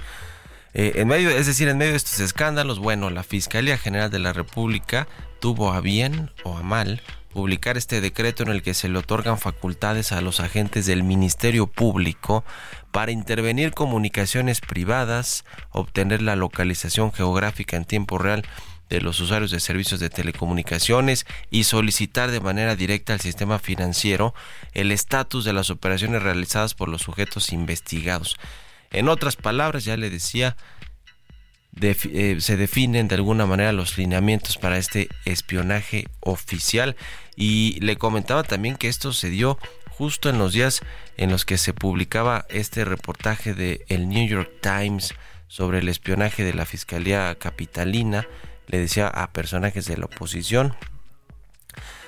en 0.75 1.07
medio, 1.07 1.31
es 1.31 1.47
decir, 1.47 1.69
en 1.69 1.79
medio 1.79 1.93
de 1.93 1.99
estos 1.99 2.19
escándalos, 2.19 2.81
bueno, 2.81 3.11
la 3.11 3.23
Fiscalía 3.23 3.79
General 3.79 4.11
de 4.11 4.19
la 4.19 4.33
República 4.33 5.07
tuvo 5.41 5.73
a 5.73 5.81
bien 5.81 6.31
o 6.45 6.57
a 6.57 6.63
mal 6.63 7.03
publicar 7.33 7.77
este 7.77 8.01
decreto 8.01 8.43
en 8.43 8.51
el 8.51 8.63
que 8.63 8.75
se 8.75 8.89
le 8.89 8.99
otorgan 8.99 9.39
facultades 9.39 10.13
a 10.13 10.21
los 10.21 10.41
agentes 10.41 10.87
del 10.87 11.03
Ministerio 11.03 11.67
Público 11.67 12.45
para 12.91 13.13
intervenir 13.13 13.73
comunicaciones 13.73 14.61
privadas, 14.61 15.45
obtener 15.71 16.23
la 16.23 16.37
localización 16.37 17.13
geográfica 17.13 17.77
en 17.77 17.85
tiempo 17.85 18.19
real 18.19 18.45
de 18.89 19.01
los 19.01 19.21
usuarios 19.21 19.53
de 19.53 19.61
servicios 19.61 20.01
de 20.01 20.11
telecomunicaciones 20.11 21.25
y 21.51 21.65
solicitar 21.65 22.33
de 22.33 22.41
manera 22.41 22.75
directa 22.75 23.13
al 23.13 23.21
sistema 23.21 23.61
financiero 23.61 24.35
el 24.73 24.91
estatus 24.91 25.45
de 25.45 25.53
las 25.53 25.71
operaciones 25.71 26.23
realizadas 26.23 26.75
por 26.75 26.89
los 26.89 27.03
sujetos 27.03 27.53
investigados. 27.53 28.37
En 28.91 29.09
otras 29.09 29.37
palabras, 29.37 29.85
ya 29.85 29.97
le 29.97 30.11
decía, 30.11 30.57
eh, 31.81 32.37
se 32.41 32.57
definen 32.57 33.09
de 33.09 33.15
alguna 33.15 33.47
manera 33.47 33.73
los 33.73 33.97
lineamientos 33.97 34.59
para 34.59 34.79
este 34.79 35.09
espionaje 35.25 36.07
oficial 36.21 36.97
y 37.37 37.79
le 37.81 37.97
comentaba 37.97 38.43
también 38.43 38.77
que 38.77 38.89
esto 38.89 39.13
se 39.13 39.31
dio 39.31 39.59
justo 39.89 40.29
en 40.29 40.39
los 40.39 40.53
días 40.53 40.81
en 41.17 41.31
los 41.31 41.45
que 41.45 41.59
se 41.59 41.75
publicaba 41.75 42.47
este 42.49 42.85
reportaje 42.85 43.55
de 43.55 43.85
el 43.89 44.09
New 44.09 44.27
York 44.27 44.51
Times 44.61 45.15
sobre 45.49 45.79
el 45.79 45.89
espionaje 45.89 46.45
de 46.45 46.55
la 46.55 46.65
Fiscalía 46.65 47.35
Capitalina, 47.35 48.27
le 48.67 48.79
decía 48.79 49.09
a 49.09 49.33
personajes 49.33 49.87
de 49.87 49.97
la 49.97 50.07
oposición. 50.07 50.75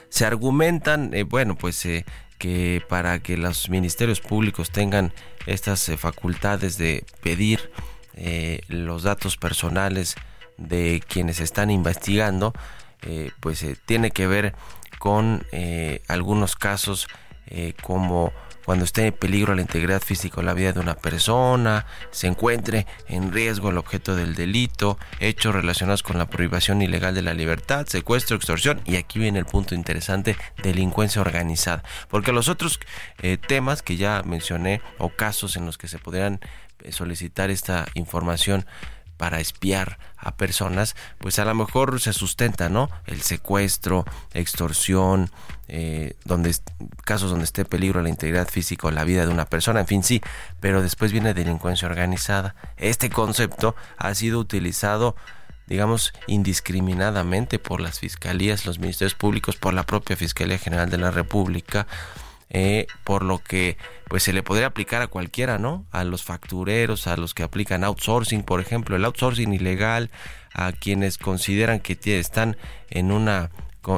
Se 0.08 0.24
argumentan, 0.24 1.12
eh, 1.12 1.24
bueno, 1.24 1.56
pues 1.56 1.84
eh, 1.86 2.04
que 2.38 2.82
para 2.88 3.20
que 3.20 3.36
los 3.36 3.68
ministerios 3.68 4.20
públicos 4.20 4.70
tengan 4.70 5.12
estas 5.46 5.90
facultades 5.96 6.78
de 6.78 7.04
pedir 7.22 7.70
eh, 8.14 8.60
los 8.68 9.02
datos 9.02 9.36
personales 9.36 10.16
de 10.58 11.02
quienes 11.06 11.40
están 11.40 11.70
investigando, 11.70 12.52
eh, 13.02 13.30
pues 13.40 13.62
eh, 13.62 13.76
tiene 13.86 14.10
que 14.10 14.26
ver 14.26 14.54
con 14.98 15.44
algunos 16.06 16.54
casos 16.54 17.08
como 17.82 18.32
cuando 18.64 18.84
esté 18.84 19.06
en 19.06 19.12
peligro 19.12 19.54
la 19.54 19.62
integridad 19.62 20.02
física 20.02 20.40
o 20.40 20.42
la 20.42 20.54
vida 20.54 20.72
de 20.72 20.80
una 20.80 20.94
persona, 20.94 21.86
se 22.10 22.26
encuentre 22.26 22.86
en 23.08 23.32
riesgo 23.32 23.70
el 23.70 23.78
objeto 23.78 24.14
del 24.16 24.34
delito, 24.34 24.98
hechos 25.20 25.54
relacionados 25.54 26.02
con 26.02 26.18
la 26.18 26.26
prohibición 26.26 26.82
ilegal 26.82 27.14
de 27.14 27.22
la 27.22 27.34
libertad, 27.34 27.86
secuestro, 27.86 28.36
extorsión 28.36 28.80
y 28.84 28.96
aquí 28.96 29.18
viene 29.18 29.38
el 29.38 29.46
punto 29.46 29.74
interesante, 29.74 30.36
delincuencia 30.62 31.20
organizada. 31.20 31.82
Porque 32.08 32.32
los 32.32 32.48
otros 32.48 32.80
temas 33.46 33.82
que 33.82 33.96
ya 33.96 34.22
mencioné 34.24 34.80
o 34.98 35.10
casos 35.10 35.56
en 35.56 35.66
los 35.66 35.78
que 35.78 35.88
se 35.88 35.98
podrían 35.98 36.40
solicitar 36.90 37.50
esta 37.50 37.86
información 37.94 38.66
para 39.22 39.38
espiar 39.38 40.00
a 40.16 40.34
personas, 40.34 40.96
pues 41.18 41.38
a 41.38 41.44
lo 41.44 41.54
mejor 41.54 42.00
se 42.00 42.12
sustenta, 42.12 42.68
¿no? 42.68 42.90
El 43.06 43.22
secuestro, 43.22 44.04
extorsión, 44.34 45.30
eh, 45.68 46.16
donde 46.24 46.52
casos 47.04 47.30
donde 47.30 47.44
esté 47.44 47.64
peligro 47.64 48.02
la 48.02 48.08
integridad 48.08 48.48
física 48.48 48.88
o 48.88 48.90
la 48.90 49.04
vida 49.04 49.24
de 49.24 49.32
una 49.32 49.44
persona, 49.44 49.78
en 49.78 49.86
fin, 49.86 50.02
sí, 50.02 50.20
pero 50.58 50.82
después 50.82 51.12
viene 51.12 51.34
delincuencia 51.34 51.86
organizada. 51.86 52.56
Este 52.78 53.10
concepto 53.10 53.76
ha 53.96 54.12
sido 54.16 54.40
utilizado 54.40 55.14
digamos, 55.68 56.12
indiscriminadamente 56.26 57.60
por 57.60 57.80
las 57.80 58.00
fiscalías, 58.00 58.66
los 58.66 58.80
ministerios 58.80 59.14
públicos, 59.14 59.54
por 59.54 59.72
la 59.72 59.86
propia 59.86 60.16
Fiscalía 60.16 60.58
General 60.58 60.90
de 60.90 60.98
la 60.98 61.12
República, 61.12 61.86
eh, 62.54 62.86
por 63.02 63.24
lo 63.24 63.38
que 63.38 63.78
pues 64.08 64.22
se 64.22 64.34
le 64.34 64.42
podría 64.42 64.66
aplicar 64.66 65.00
a 65.00 65.06
cualquiera, 65.06 65.58
¿no? 65.58 65.86
A 65.90 66.04
los 66.04 66.22
factureros, 66.22 67.06
a 67.06 67.16
los 67.16 67.32
que 67.32 67.42
aplican 67.42 67.82
outsourcing, 67.82 68.42
por 68.42 68.60
ejemplo, 68.60 68.94
el 68.94 69.06
outsourcing 69.06 69.54
ilegal, 69.54 70.10
a 70.52 70.72
quienes 70.72 71.16
consideran 71.16 71.80
que 71.80 71.98
están 72.18 72.58
en 72.90 73.10
una 73.10 73.50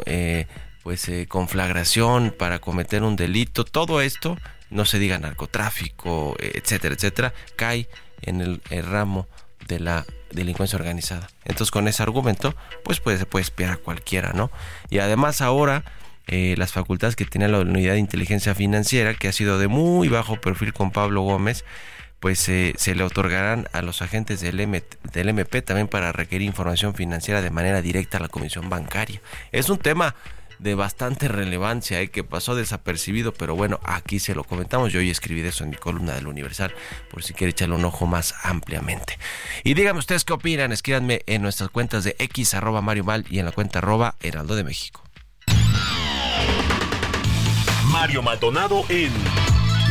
eh, 0.06 0.46
pues 0.84 1.08
eh, 1.08 1.26
conflagración 1.26 2.32
para 2.38 2.60
cometer 2.60 3.02
un 3.02 3.16
delito, 3.16 3.64
todo 3.64 4.00
esto, 4.00 4.38
no 4.70 4.84
se 4.84 5.00
diga 5.00 5.18
narcotráfico, 5.18 6.36
etcétera, 6.38 6.94
etcétera, 6.94 7.34
cae 7.56 7.88
en 8.22 8.40
el, 8.40 8.60
ramo 8.84 9.26
de 9.66 9.80
la 9.80 10.06
delincuencia 10.30 10.78
organizada. 10.78 11.28
Entonces 11.44 11.72
con 11.72 11.88
ese 11.88 12.04
argumento, 12.04 12.54
pues 12.84 13.00
puede, 13.00 13.18
se 13.18 13.26
puede 13.26 13.42
espiar 13.42 13.72
a 13.72 13.76
cualquiera, 13.78 14.32
¿no? 14.32 14.52
Y 14.90 14.98
además 14.98 15.40
ahora 15.40 15.84
eh, 16.26 16.54
las 16.56 16.72
facultades 16.72 17.16
que 17.16 17.24
tiene 17.24 17.48
la 17.48 17.60
unidad 17.60 17.94
de 17.94 17.98
inteligencia 17.98 18.54
financiera, 18.54 19.14
que 19.14 19.28
ha 19.28 19.32
sido 19.32 19.58
de 19.58 19.68
muy 19.68 20.08
bajo 20.08 20.40
perfil 20.40 20.72
con 20.72 20.90
Pablo 20.90 21.22
Gómez, 21.22 21.64
pues 22.20 22.48
eh, 22.48 22.72
se 22.78 22.94
le 22.94 23.04
otorgarán 23.04 23.68
a 23.72 23.82
los 23.82 24.00
agentes 24.00 24.40
del, 24.40 24.56
del 25.12 25.28
MP 25.28 25.60
también 25.62 25.88
para 25.88 26.10
requerir 26.12 26.46
información 26.46 26.94
financiera 26.94 27.42
de 27.42 27.50
manera 27.50 27.82
directa 27.82 28.16
a 28.16 28.20
la 28.20 28.28
Comisión 28.28 28.70
Bancaria. 28.70 29.20
Es 29.52 29.68
un 29.68 29.78
tema 29.78 30.14
de 30.58 30.74
bastante 30.74 31.28
relevancia, 31.28 32.00
¿eh? 32.00 32.08
que 32.08 32.24
pasó 32.24 32.54
desapercibido, 32.54 33.34
pero 33.34 33.54
bueno, 33.54 33.78
aquí 33.84 34.18
se 34.18 34.34
lo 34.34 34.44
comentamos. 34.44 34.92
Yo 34.92 35.00
hoy 35.00 35.10
escribí 35.10 35.42
eso 35.42 35.64
en 35.64 35.70
mi 35.70 35.76
columna 35.76 36.14
del 36.14 36.26
Universal, 36.26 36.74
por 37.10 37.22
si 37.22 37.34
quiere 37.34 37.50
echarle 37.50 37.74
un 37.74 37.84
ojo 37.84 38.06
más 38.06 38.34
ampliamente. 38.42 39.18
Y 39.62 39.74
díganme 39.74 39.98
ustedes 39.98 40.24
qué 40.24 40.32
opinan, 40.32 40.72
escríbanme 40.72 41.20
en 41.26 41.42
nuestras 41.42 41.68
cuentas 41.68 42.04
de 42.04 42.16
X 42.18 42.54
arroba 42.54 42.80
Mario 42.80 43.04
Mal 43.04 43.26
y 43.28 43.38
en 43.38 43.44
la 43.44 43.52
cuenta 43.52 43.80
arroba 43.80 44.16
Heraldo 44.20 44.56
de 44.56 44.64
México. 44.64 45.03
Mario 47.94 48.22
Maldonado 48.22 48.82
en 48.88 49.12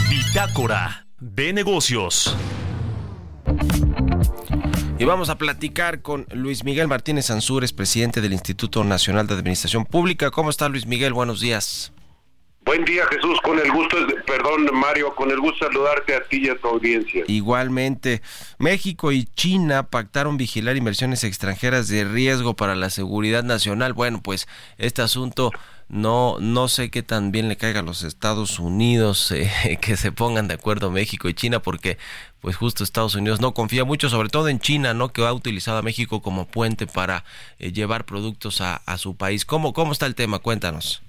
Bitácora 0.10 1.08
de 1.22 1.54
Negocios. 1.54 2.36
Y 5.00 5.06
vamos 5.06 5.30
a 5.30 5.38
platicar 5.38 6.02
con 6.02 6.28
Luis 6.34 6.66
Miguel 6.66 6.90
Martínez 6.90 7.32
Ansúrez, 7.32 7.72
presidente 7.72 8.20
del 8.20 8.34
Instituto 8.34 8.84
Nacional 8.84 9.26
de 9.26 9.36
Administración 9.36 9.86
Pública. 9.86 10.32
¿Cómo 10.32 10.50
está 10.50 10.68
Luis 10.68 10.86
Miguel? 10.86 11.14
Buenos 11.14 11.40
días. 11.40 11.94
Buen 12.66 12.84
día 12.86 13.06
Jesús, 13.10 13.40
con 13.42 13.58
el 13.60 13.72
gusto, 13.72 13.98
perdón 14.26 14.68
Mario, 14.74 15.16
con 15.16 15.32
el 15.32 15.40
gusto 15.40 15.66
de 15.66 15.72
saludarte 15.74 16.16
a 16.16 16.24
ti 16.24 16.46
y 16.46 16.50
a 16.50 16.58
tu 16.58 16.68
audiencia. 16.68 17.24
Igualmente, 17.28 18.22
México 18.58 19.12
y 19.12 19.26
China 19.26 19.84
pactaron 19.84 20.38
vigilar 20.38 20.76
inversiones 20.76 21.24
extranjeras 21.24 21.88
de 21.88 22.04
riesgo 22.04 22.54
para 22.54 22.76
la 22.76 22.90
seguridad 22.90 23.44
nacional. 23.44 23.94
Bueno, 23.94 24.22
pues 24.22 24.48
este 24.78 25.02
asunto 25.02 25.52
no, 25.94 26.38
no 26.40 26.68
sé 26.70 26.90
qué 26.90 27.04
tan 27.04 27.32
bien 27.32 27.48
le 27.50 27.56
caiga 27.56 27.82
a 27.82 27.84
los 27.84 28.02
Estados 28.02 28.58
Unidos 28.58 29.32
eh, 29.32 29.78
que 29.80 29.96
se 29.96 30.12
pongan 30.12 30.48
de 30.48 30.56
acuerdo 30.56 30.90
México 30.90 31.30
y 31.30 31.36
China, 31.36 31.62
porque 31.62 31.98
pues 32.42 32.56
justo 32.56 32.84
Estados 32.84 33.14
Unidos 33.16 33.40
no 33.40 33.54
confía 33.54 33.86
mucho, 33.86 34.10
sobre 34.10 34.30
todo 34.30 34.50
en 34.50 34.60
China, 34.60 34.96
¿no? 34.96 35.14
Que 35.14 35.26
ha 35.26 35.32
utilizado 35.32 35.78
a 35.78 35.82
México 35.84 36.22
como 36.22 36.48
puente 36.48 36.88
para 36.88 37.24
eh, 37.60 37.72
llevar 37.72 38.06
productos 38.06 38.60
a, 38.60 38.82
su 38.98 39.16
país. 39.16 39.46
¿Cómo, 39.46 39.74
¿Cómo 39.74 39.92
está 39.92 40.08
el 40.08 40.16
tema? 40.16 40.40
Cuéntanos. 40.40 41.04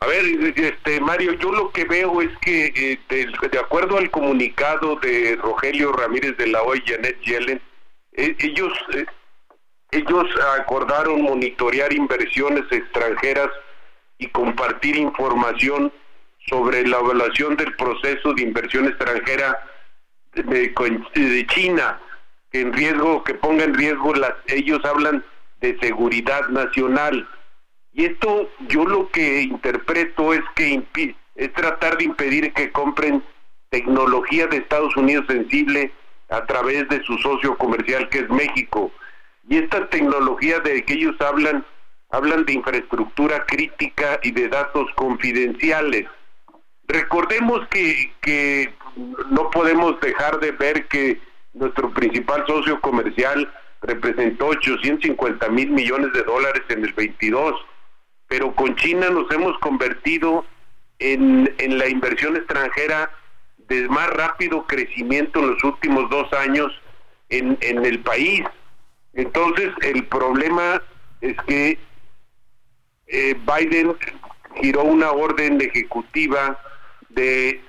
A 0.00 0.06
ver, 0.06 0.24
este 0.56 1.00
Mario, 1.00 1.34
yo 1.34 1.52
lo 1.52 1.70
que 1.70 1.84
veo 1.84 2.20
es 2.22 2.30
que 2.40 2.72
eh, 2.74 2.98
de, 3.08 3.58
acuerdo 3.58 3.98
al 3.98 4.10
comunicado 4.10 4.96
de 4.96 5.36
Rogelio 5.36 5.92
Ramírez 5.92 6.36
de 6.38 6.48
la 6.48 6.60
OI 6.62 6.82
y 6.84 6.90
Janet 6.90 7.20
Yellen, 7.20 7.62
eh, 8.14 8.34
ellos 8.40 8.72
ellos 9.92 10.26
acordaron 10.58 11.22
monitorear 11.22 11.92
inversiones 11.92 12.64
extranjeras 12.72 13.50
y 14.22 14.28
compartir 14.28 14.96
información 14.96 15.92
sobre 16.46 16.86
la 16.86 16.98
evaluación 16.98 17.56
del 17.56 17.74
proceso 17.76 18.32
de 18.34 18.42
inversión 18.42 18.86
extranjera 18.86 19.58
de, 20.34 20.72
de 21.14 21.46
China, 21.46 22.00
que 22.50 22.60
en 22.60 22.72
riesgo, 22.72 23.22
que 23.24 23.34
ponga 23.34 23.64
en 23.64 23.74
riesgo 23.74 24.14
las, 24.14 24.32
ellos 24.46 24.84
hablan 24.84 25.24
de 25.60 25.78
seguridad 25.78 26.48
nacional 26.48 27.28
y 27.94 28.06
esto 28.06 28.48
yo 28.68 28.86
lo 28.86 29.10
que 29.10 29.42
interpreto 29.42 30.32
es 30.32 30.40
que 30.54 30.82
es 31.34 31.52
tratar 31.52 31.98
de 31.98 32.04
impedir 32.04 32.52
que 32.52 32.72
compren 32.72 33.22
tecnología 33.68 34.46
de 34.46 34.58
Estados 34.58 34.96
Unidos 34.96 35.26
sensible 35.28 35.92
a 36.30 36.44
través 36.46 36.88
de 36.88 37.02
su 37.04 37.18
socio 37.18 37.56
comercial 37.58 38.08
que 38.08 38.20
es 38.20 38.30
México. 38.30 38.90
Y 39.48 39.58
esta 39.58 39.88
tecnología 39.90 40.60
de 40.60 40.82
que 40.84 40.94
ellos 40.94 41.20
hablan, 41.20 41.64
hablan 42.12 42.44
de 42.44 42.52
infraestructura 42.54 43.44
crítica 43.46 44.20
y 44.22 44.30
de 44.30 44.48
datos 44.48 44.86
confidenciales. 44.94 46.06
Recordemos 46.86 47.66
que, 47.68 48.12
que 48.20 48.72
no 49.30 49.50
podemos 49.50 50.00
dejar 50.00 50.38
de 50.40 50.52
ver 50.52 50.86
que 50.86 51.20
nuestro 51.54 51.90
principal 51.92 52.44
socio 52.46 52.80
comercial 52.80 53.52
representó 53.80 54.46
850 54.46 55.48
mil 55.48 55.70
millones 55.70 56.12
de 56.12 56.22
dólares 56.22 56.62
en 56.68 56.84
el 56.84 56.92
22 56.92 57.54
pero 58.32 58.54
con 58.54 58.74
China 58.76 59.10
nos 59.10 59.30
hemos 59.30 59.58
convertido 59.58 60.46
en, 60.98 61.54
en 61.58 61.76
la 61.76 61.86
inversión 61.86 62.34
extranjera 62.34 63.10
de 63.68 63.86
más 63.90 64.08
rápido 64.08 64.66
crecimiento 64.66 65.40
en 65.40 65.50
los 65.50 65.62
últimos 65.62 66.08
dos 66.08 66.32
años 66.32 66.72
en, 67.28 67.58
en 67.60 67.84
el 67.84 68.00
país. 68.00 68.42
Entonces, 69.12 69.68
el 69.82 70.06
problema 70.06 70.80
es 71.20 71.36
que 71.46 71.78
eh, 73.12 73.36
Biden 73.46 73.94
giró 74.60 74.84
una 74.84 75.12
orden 75.12 75.60
ejecutiva 75.60 76.58
de, 77.10 77.60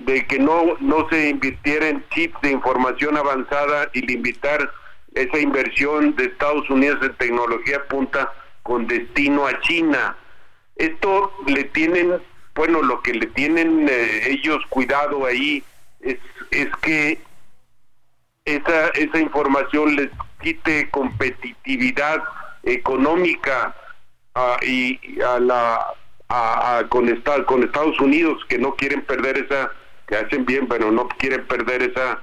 de 0.00 0.26
que 0.26 0.38
no, 0.38 0.76
no 0.80 1.08
se 1.08 1.30
invirtiera 1.30 1.88
en 1.88 2.04
chips 2.10 2.40
de 2.42 2.50
información 2.50 3.16
avanzada 3.16 3.90
y 3.94 4.02
limitar 4.02 4.70
esa 5.14 5.38
inversión 5.38 6.14
de 6.16 6.26
Estados 6.26 6.68
Unidos 6.70 6.98
en 7.02 7.14
tecnología 7.16 7.82
punta 7.88 8.32
con 8.62 8.86
destino 8.86 9.46
a 9.46 9.58
China. 9.60 10.16
Esto 10.76 11.32
le 11.46 11.64
tienen, 11.64 12.20
bueno, 12.54 12.82
lo 12.82 13.02
que 13.02 13.14
le 13.14 13.26
tienen 13.26 13.88
eh, 13.88 14.28
ellos 14.28 14.62
cuidado 14.68 15.24
ahí 15.24 15.64
es, 16.00 16.18
es 16.50 16.68
que 16.82 17.18
esa, 18.44 18.88
esa 18.88 19.18
información 19.18 19.96
les 19.96 20.10
quite 20.40 20.90
competitividad 20.90 22.22
económica 22.62 23.74
a, 24.34 24.56
y 24.62 24.98
a 25.20 25.38
la 25.40 25.94
a, 26.28 26.84
con 26.88 27.08
Estados 27.08 28.00
Unidos 28.00 28.42
que 28.48 28.58
no 28.58 28.74
quieren 28.76 29.02
perder 29.02 29.38
esa 29.38 29.72
que 30.06 30.16
hacen 30.16 30.44
bien 30.44 30.68
pero 30.68 30.90
no 30.90 31.08
quieren 31.08 31.46
perder 31.46 31.82
esa 31.82 32.20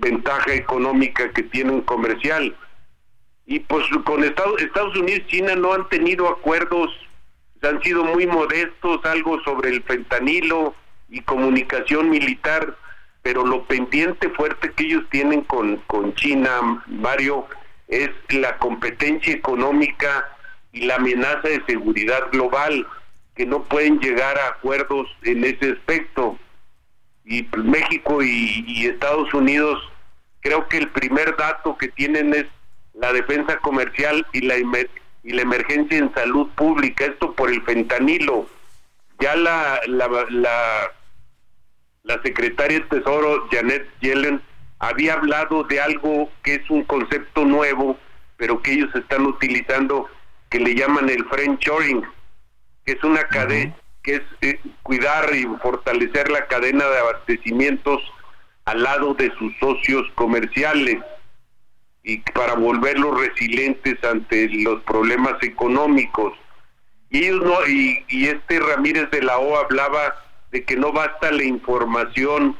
ventaja 0.00 0.54
económica 0.54 1.30
que 1.32 1.42
tienen 1.44 1.82
comercial. 1.82 2.56
Y 3.46 3.60
pues 3.60 3.84
con 4.04 4.24
Estados, 4.24 4.60
Estados 4.62 4.96
Unidos 4.96 5.22
y 5.26 5.30
China 5.30 5.56
no 5.56 5.72
han 5.72 5.88
tenido 5.88 6.28
acuerdos, 6.28 6.90
han 7.62 7.82
sido 7.82 8.04
muy 8.04 8.26
modestos, 8.26 9.04
algo 9.04 9.40
sobre 9.42 9.70
el 9.70 9.82
fentanilo 9.82 10.74
y 11.08 11.20
comunicación 11.22 12.08
militar, 12.08 12.76
pero 13.22 13.44
lo 13.44 13.64
pendiente 13.64 14.30
fuerte 14.30 14.72
que 14.72 14.84
ellos 14.84 15.04
tienen 15.10 15.42
con, 15.42 15.76
con 15.88 16.14
China, 16.14 16.82
Mario, 16.86 17.46
es 17.88 18.10
la 18.30 18.56
competencia 18.58 19.34
económica 19.34 20.36
y 20.72 20.82
la 20.82 20.96
amenaza 20.96 21.48
de 21.48 21.62
seguridad 21.66 22.30
global, 22.30 22.86
que 23.34 23.46
no 23.46 23.64
pueden 23.64 23.98
llegar 24.00 24.38
a 24.38 24.48
acuerdos 24.48 25.08
en 25.22 25.44
ese 25.44 25.72
aspecto. 25.72 26.38
Y 27.24 27.48
México 27.56 28.22
y, 28.22 28.86
Estados 28.86 29.32
Unidos, 29.34 29.80
creo 30.40 30.68
que 30.68 30.78
el 30.78 30.88
primer 30.90 31.36
dato 31.36 31.76
que 31.76 31.88
tienen 31.88 32.34
es 32.34 32.46
la 32.94 33.12
defensa 33.12 33.58
comercial 33.58 34.26
y 34.32 34.42
la, 34.42 34.56
y 34.58 35.32
la 35.32 35.42
emergencia 35.42 35.98
en 35.98 36.12
salud 36.14 36.48
pública, 36.56 37.06
esto 37.06 37.34
por 37.34 37.50
el 37.50 37.62
fentanilo. 37.62 38.46
Ya 39.20 39.36
la, 39.36 39.80
la, 39.86 40.90
la 42.02 42.22
secretaria 42.22 42.80
de 42.80 42.84
Tesoro, 42.86 43.48
Janet 43.50 43.86
Yellen, 44.00 44.40
había 44.78 45.14
hablado 45.14 45.62
de 45.64 45.80
algo 45.80 46.30
que 46.42 46.54
es 46.54 46.70
un 46.70 46.84
concepto 46.84 47.44
nuevo, 47.44 47.98
pero 48.36 48.62
que 48.62 48.72
ellos 48.72 48.94
están 48.94 49.26
utilizando, 49.26 50.08
que 50.50 50.60
le 50.60 50.74
llaman 50.74 51.08
el 51.08 51.24
friendshoring, 51.26 52.04
que 52.84 52.92
es 52.92 53.04
una 53.04 53.22
cadena, 53.28 53.74
que 54.02 54.16
es 54.16 54.22
eh, 54.40 54.60
cuidar 54.82 55.34
y 55.34 55.44
fortalecer 55.62 56.30
la 56.30 56.46
cadena 56.46 56.84
de 56.86 56.98
abastecimientos 56.98 58.02
al 58.64 58.82
lado 58.82 59.14
de 59.14 59.32
sus 59.38 59.52
socios 59.58 60.06
comerciales 60.14 60.98
y 62.02 62.18
para 62.32 62.54
volverlos 62.54 63.20
resilientes 63.20 64.02
ante 64.04 64.48
los 64.48 64.82
problemas 64.82 65.34
económicos. 65.42 66.32
Y 67.10 67.26
ellos 67.26 67.42
no, 67.42 67.66
y, 67.66 68.04
y 68.08 68.28
este 68.28 68.60
Ramírez 68.60 69.10
de 69.10 69.22
la 69.22 69.38
O 69.38 69.56
hablaba 69.56 70.14
de 70.50 70.64
que 70.64 70.76
no 70.76 70.92
basta 70.92 71.30
la 71.30 71.44
información 71.44 72.56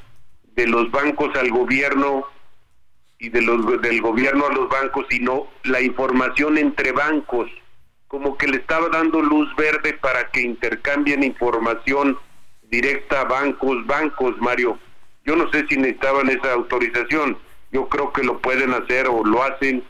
de 0.55 0.66
los 0.66 0.90
bancos 0.90 1.35
al 1.37 1.50
gobierno 1.50 2.26
y 3.18 3.29
de 3.29 3.42
los 3.42 3.81
del 3.83 4.00
gobierno 4.00 4.46
a 4.46 4.53
los 4.53 4.68
bancos, 4.68 5.07
sino 5.11 5.46
la 5.64 5.81
información 5.81 6.59
entre 6.59 6.92
bancos, 6.92 7.50
como 8.11 8.37
que 8.37 8.49
le 8.49 8.57
estaba 8.57 8.88
dando 8.88 9.23
luz 9.23 9.55
verde 9.55 9.92
para 9.92 10.29
que 10.33 10.40
intercambien 10.40 11.23
información 11.23 12.18
directa 12.62 13.20
a 13.20 13.25
bancos, 13.25 13.87
bancos, 13.87 14.37
Mario. 14.40 14.81
Yo 15.25 15.37
no 15.37 15.49
sé 15.53 15.64
si 15.68 15.77
necesitaban 15.77 16.29
esa 16.29 16.55
autorización. 16.55 17.38
Yo 17.70 17.88
creo 17.88 18.12
que 18.12 18.25
lo 18.25 18.40
pueden 18.40 18.75
hacer 18.75 19.07
o 19.07 19.25
lo 19.25 19.44
hacen 19.44 19.85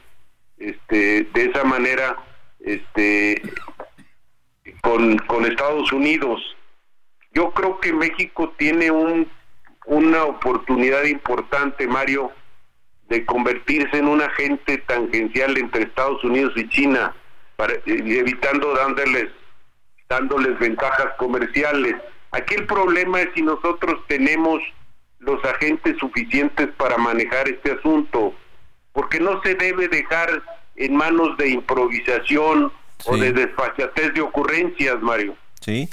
este 0.59 1.23
de 1.33 1.45
esa 1.47 1.65
manera 1.65 2.15
este 2.59 3.41
con, 4.83 5.17
con 5.21 5.47
Estados 5.47 5.91
Unidos. 5.91 6.43
Yo 7.33 7.53
creo 7.53 7.81
que 7.81 7.95
México 7.95 8.53
tiene 8.59 8.91
un 8.91 9.31
una 9.87 10.25
oportunidad 10.25 11.05
importante 11.05 11.87
Mario 11.87 12.33
de 13.09 13.25
convertirse 13.25 13.97
en 13.97 14.09
un 14.09 14.21
agente 14.21 14.77
tangencial 14.77 15.57
entre 15.57 15.85
Estados 15.85 16.23
Unidos 16.23 16.53
y 16.57 16.69
China 16.69 17.15
para, 17.61 17.75
evitando 17.85 18.73
dándoles 18.75 19.29
dándoles 20.09 20.59
ventajas 20.59 21.09
comerciales. 21.19 21.95
Aquí 22.31 22.55
el 22.55 22.67
problema 22.67 23.21
es 23.21 23.29
si 23.35 23.43
nosotros 23.43 24.01
tenemos 24.09 24.63
los 25.19 25.45
agentes 25.45 25.95
suficientes 25.99 26.69
para 26.79 26.97
manejar 26.97 27.49
este 27.49 27.73
asunto, 27.73 28.35
porque 28.95 29.21
no 29.21 29.43
se 29.43 29.55
debe 29.57 29.89
dejar 29.89 30.43
en 30.77 30.97
manos 30.97 31.37
de 31.37 31.51
improvisación 31.51 32.73
o 33.05 33.17
de 33.19 33.31
desfachatez 33.31 34.15
de 34.15 34.23
ocurrencias, 34.23 34.99
Mario. 35.03 35.37
Sí, 35.61 35.91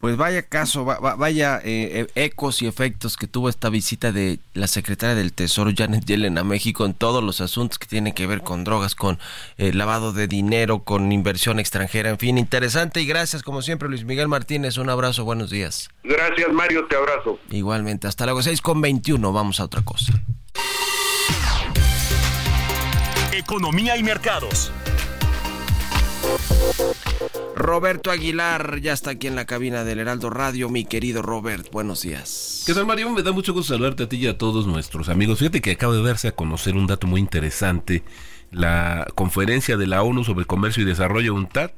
pues 0.00 0.16
vaya 0.16 0.42
caso, 0.42 0.84
va- 0.86 0.98
va- 0.98 1.14
vaya 1.14 1.58
eh, 1.62 2.06
eh, 2.14 2.24
ecos 2.24 2.62
y 2.62 2.66
efectos 2.66 3.18
que 3.18 3.26
tuvo 3.26 3.50
esta 3.50 3.68
visita 3.68 4.12
de 4.12 4.38
la 4.54 4.66
secretaria 4.66 5.14
del 5.14 5.34
Tesoro 5.34 5.70
Janet 5.76 6.06
Yellen 6.06 6.38
a 6.38 6.42
México 6.44 6.86
en 6.86 6.94
todos 6.94 7.22
los 7.22 7.42
asuntos 7.42 7.78
que 7.78 7.86
tienen 7.86 8.14
que 8.14 8.26
ver 8.26 8.40
con 8.40 8.64
drogas, 8.64 8.94
con 8.94 9.18
eh, 9.58 9.74
lavado 9.74 10.14
de 10.14 10.26
dinero, 10.26 10.84
con 10.84 11.12
inversión 11.12 11.60
extranjera, 11.60 12.08
en 12.08 12.18
fin, 12.18 12.38
interesante 12.38 13.02
y 13.02 13.06
gracias 13.06 13.42
como 13.42 13.60
siempre 13.60 13.88
Luis 13.90 14.04
Miguel 14.04 14.28
Martínez, 14.28 14.78
un 14.78 14.88
abrazo, 14.88 15.24
buenos 15.24 15.50
días. 15.50 15.90
Gracias, 16.02 16.50
Mario, 16.50 16.86
te 16.86 16.96
abrazo. 16.96 17.38
Igualmente, 17.50 18.08
hasta 18.08 18.24
luego, 18.24 18.42
6 18.42 18.62
con 18.62 18.80
21, 18.80 19.32
vamos 19.34 19.60
a 19.60 19.64
otra 19.64 19.82
cosa. 19.82 20.14
Economía 23.32 23.96
y 23.98 24.02
mercados. 24.02 24.72
Roberto 27.54 28.10
Aguilar 28.10 28.80
ya 28.80 28.92
está 28.92 29.10
aquí 29.10 29.26
en 29.26 29.36
la 29.36 29.44
cabina 29.44 29.84
del 29.84 29.98
Heraldo 29.98 30.30
Radio, 30.30 30.68
mi 30.68 30.84
querido 30.84 31.22
Robert, 31.22 31.70
buenos 31.70 32.02
días. 32.02 32.64
¿Qué 32.66 32.74
tal, 32.74 32.86
Mario? 32.86 33.10
Me 33.10 33.22
da 33.22 33.32
mucho 33.32 33.52
gusto 33.52 33.74
saludarte 33.74 34.04
a 34.04 34.08
ti 34.08 34.16
y 34.16 34.26
a 34.26 34.38
todos 34.38 34.66
nuestros 34.66 35.08
amigos. 35.08 35.38
Fíjate 35.38 35.60
que 35.60 35.72
acaba 35.72 35.94
de 35.94 36.02
darse 36.02 36.28
a 36.28 36.32
conocer 36.32 36.74
un 36.74 36.86
dato 36.86 37.06
muy 37.06 37.20
interesante. 37.20 38.02
La 38.50 39.06
conferencia 39.14 39.76
de 39.76 39.86
la 39.86 40.02
ONU 40.02 40.24
sobre 40.24 40.46
comercio 40.46 40.82
y 40.82 40.86
desarrollo, 40.86 41.34
UNTAD, 41.34 41.70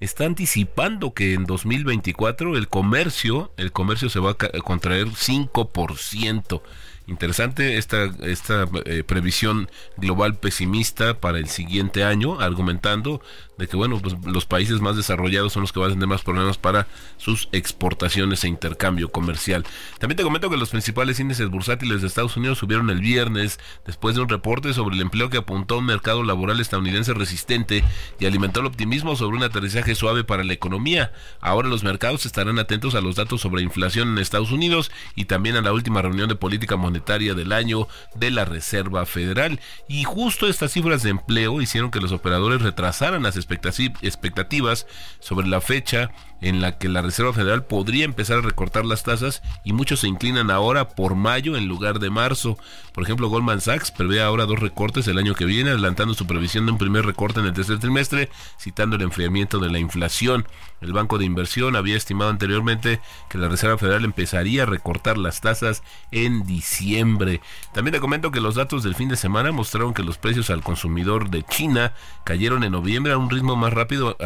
está 0.00 0.26
anticipando 0.26 1.14
que 1.14 1.34
en 1.34 1.44
2024 1.44 2.56
el 2.56 2.68
comercio, 2.68 3.52
el 3.56 3.72
comercio 3.72 4.10
se 4.10 4.20
va 4.20 4.32
a 4.32 4.34
contraer 4.34 5.08
5%. 5.08 6.62
Interesante 7.08 7.78
esta, 7.78 8.04
esta 8.22 8.68
eh, 8.84 9.02
previsión 9.02 9.68
global 9.96 10.36
pesimista 10.36 11.18
para 11.18 11.38
el 11.38 11.48
siguiente 11.48 12.04
año, 12.04 12.40
argumentando 12.40 13.20
de 13.58 13.66
que 13.66 13.76
bueno, 13.76 13.98
pues, 14.00 14.14
los 14.24 14.46
países 14.46 14.80
más 14.80 14.96
desarrollados 14.96 15.52
son 15.52 15.62
los 15.62 15.72
que 15.72 15.80
van 15.80 15.90
a 15.90 15.94
tener 15.94 16.08
más 16.08 16.22
problemas 16.22 16.58
para 16.58 16.86
sus 17.16 17.48
exportaciones 17.50 18.44
e 18.44 18.48
intercambio 18.48 19.10
comercial. 19.10 19.64
También 19.98 20.16
te 20.16 20.22
comento 20.22 20.48
que 20.48 20.56
los 20.56 20.70
principales 20.70 21.18
índices 21.18 21.48
bursátiles 21.50 22.00
de 22.00 22.06
Estados 22.06 22.36
Unidos 22.36 22.58
subieron 22.58 22.88
el 22.88 23.00
viernes 23.00 23.58
después 23.84 24.14
de 24.14 24.22
un 24.22 24.28
reporte 24.28 24.72
sobre 24.72 24.94
el 24.94 25.02
empleo 25.02 25.28
que 25.28 25.38
apuntó 25.38 25.74
a 25.74 25.78
un 25.78 25.86
mercado 25.86 26.22
laboral 26.22 26.60
estadounidense 26.60 27.14
resistente 27.14 27.84
y 28.20 28.26
alimentó 28.26 28.60
el 28.60 28.66
optimismo 28.66 29.16
sobre 29.16 29.36
un 29.36 29.42
aterrizaje 29.42 29.96
suave 29.96 30.22
para 30.22 30.44
la 30.44 30.52
economía. 30.52 31.12
Ahora 31.40 31.68
los 31.68 31.82
mercados 31.82 32.26
estarán 32.26 32.60
atentos 32.60 32.94
a 32.94 33.00
los 33.00 33.16
datos 33.16 33.40
sobre 33.40 33.62
inflación 33.62 34.08
en 34.08 34.18
Estados 34.18 34.52
Unidos 34.52 34.92
y 35.16 35.24
también 35.24 35.56
a 35.56 35.62
la 35.62 35.72
última 35.72 36.00
reunión 36.00 36.28
de 36.28 36.36
política 36.36 36.76
monetaria 36.76 36.91
del 37.34 37.52
año 37.52 37.88
de 38.14 38.30
la 38.30 38.44
Reserva 38.44 39.06
Federal. 39.06 39.60
Y 39.88 40.04
justo 40.04 40.46
estas 40.46 40.72
cifras 40.72 41.02
de 41.02 41.10
empleo 41.10 41.60
hicieron 41.60 41.90
que 41.90 42.00
los 42.00 42.12
operadores 42.12 42.62
retrasaran 42.62 43.22
las 43.22 43.36
expectativas 43.36 44.86
sobre 45.20 45.48
la 45.48 45.60
fecha 45.60 46.10
en 46.42 46.60
la 46.60 46.76
que 46.76 46.88
la 46.88 47.00
Reserva 47.00 47.32
Federal 47.32 47.64
podría 47.64 48.04
empezar 48.04 48.38
a 48.38 48.42
recortar 48.42 48.84
las 48.84 49.04
tasas 49.04 49.42
y 49.64 49.72
muchos 49.72 50.00
se 50.00 50.08
inclinan 50.08 50.50
ahora 50.50 50.90
por 50.90 51.14
mayo 51.14 51.56
en 51.56 51.68
lugar 51.68 51.98
de 51.98 52.10
marzo. 52.10 52.58
Por 52.92 53.04
ejemplo, 53.04 53.28
Goldman 53.28 53.60
Sachs 53.60 53.90
prevé 53.90 54.20
ahora 54.20 54.44
dos 54.44 54.58
recortes 54.58 55.08
el 55.08 55.18
año 55.18 55.34
que 55.34 55.46
viene, 55.46 55.70
adelantando 55.70 56.14
su 56.14 56.26
previsión 56.26 56.66
de 56.66 56.72
un 56.72 56.78
primer 56.78 57.06
recorte 57.06 57.40
en 57.40 57.46
el 57.46 57.54
tercer 57.54 57.78
trimestre, 57.78 58.28
citando 58.60 58.96
el 58.96 59.02
enfriamiento 59.02 59.58
de 59.58 59.70
la 59.70 59.78
inflación. 59.78 60.46
El 60.80 60.92
Banco 60.92 61.16
de 61.16 61.24
Inversión 61.24 61.76
había 61.76 61.96
estimado 61.96 62.30
anteriormente 62.30 63.00
que 63.30 63.38
la 63.38 63.48
Reserva 63.48 63.78
Federal 63.78 64.04
empezaría 64.04 64.64
a 64.64 64.66
recortar 64.66 65.16
las 65.16 65.40
tasas 65.40 65.84
en 66.10 66.44
diciembre. 66.44 67.40
También 67.72 67.94
te 67.94 68.00
comento 68.00 68.32
que 68.32 68.40
los 68.40 68.56
datos 68.56 68.82
del 68.82 68.96
fin 68.96 69.08
de 69.08 69.16
semana 69.16 69.52
mostraron 69.52 69.94
que 69.94 70.02
los 70.02 70.18
precios 70.18 70.50
al 70.50 70.62
consumidor 70.62 71.30
de 71.30 71.44
China 71.44 71.94
cayeron 72.24 72.64
en 72.64 72.72
noviembre 72.72 73.12
a 73.12 73.18
un 73.18 73.30
ritmo 73.30 73.54
más 73.54 73.72
rápido 73.72 74.16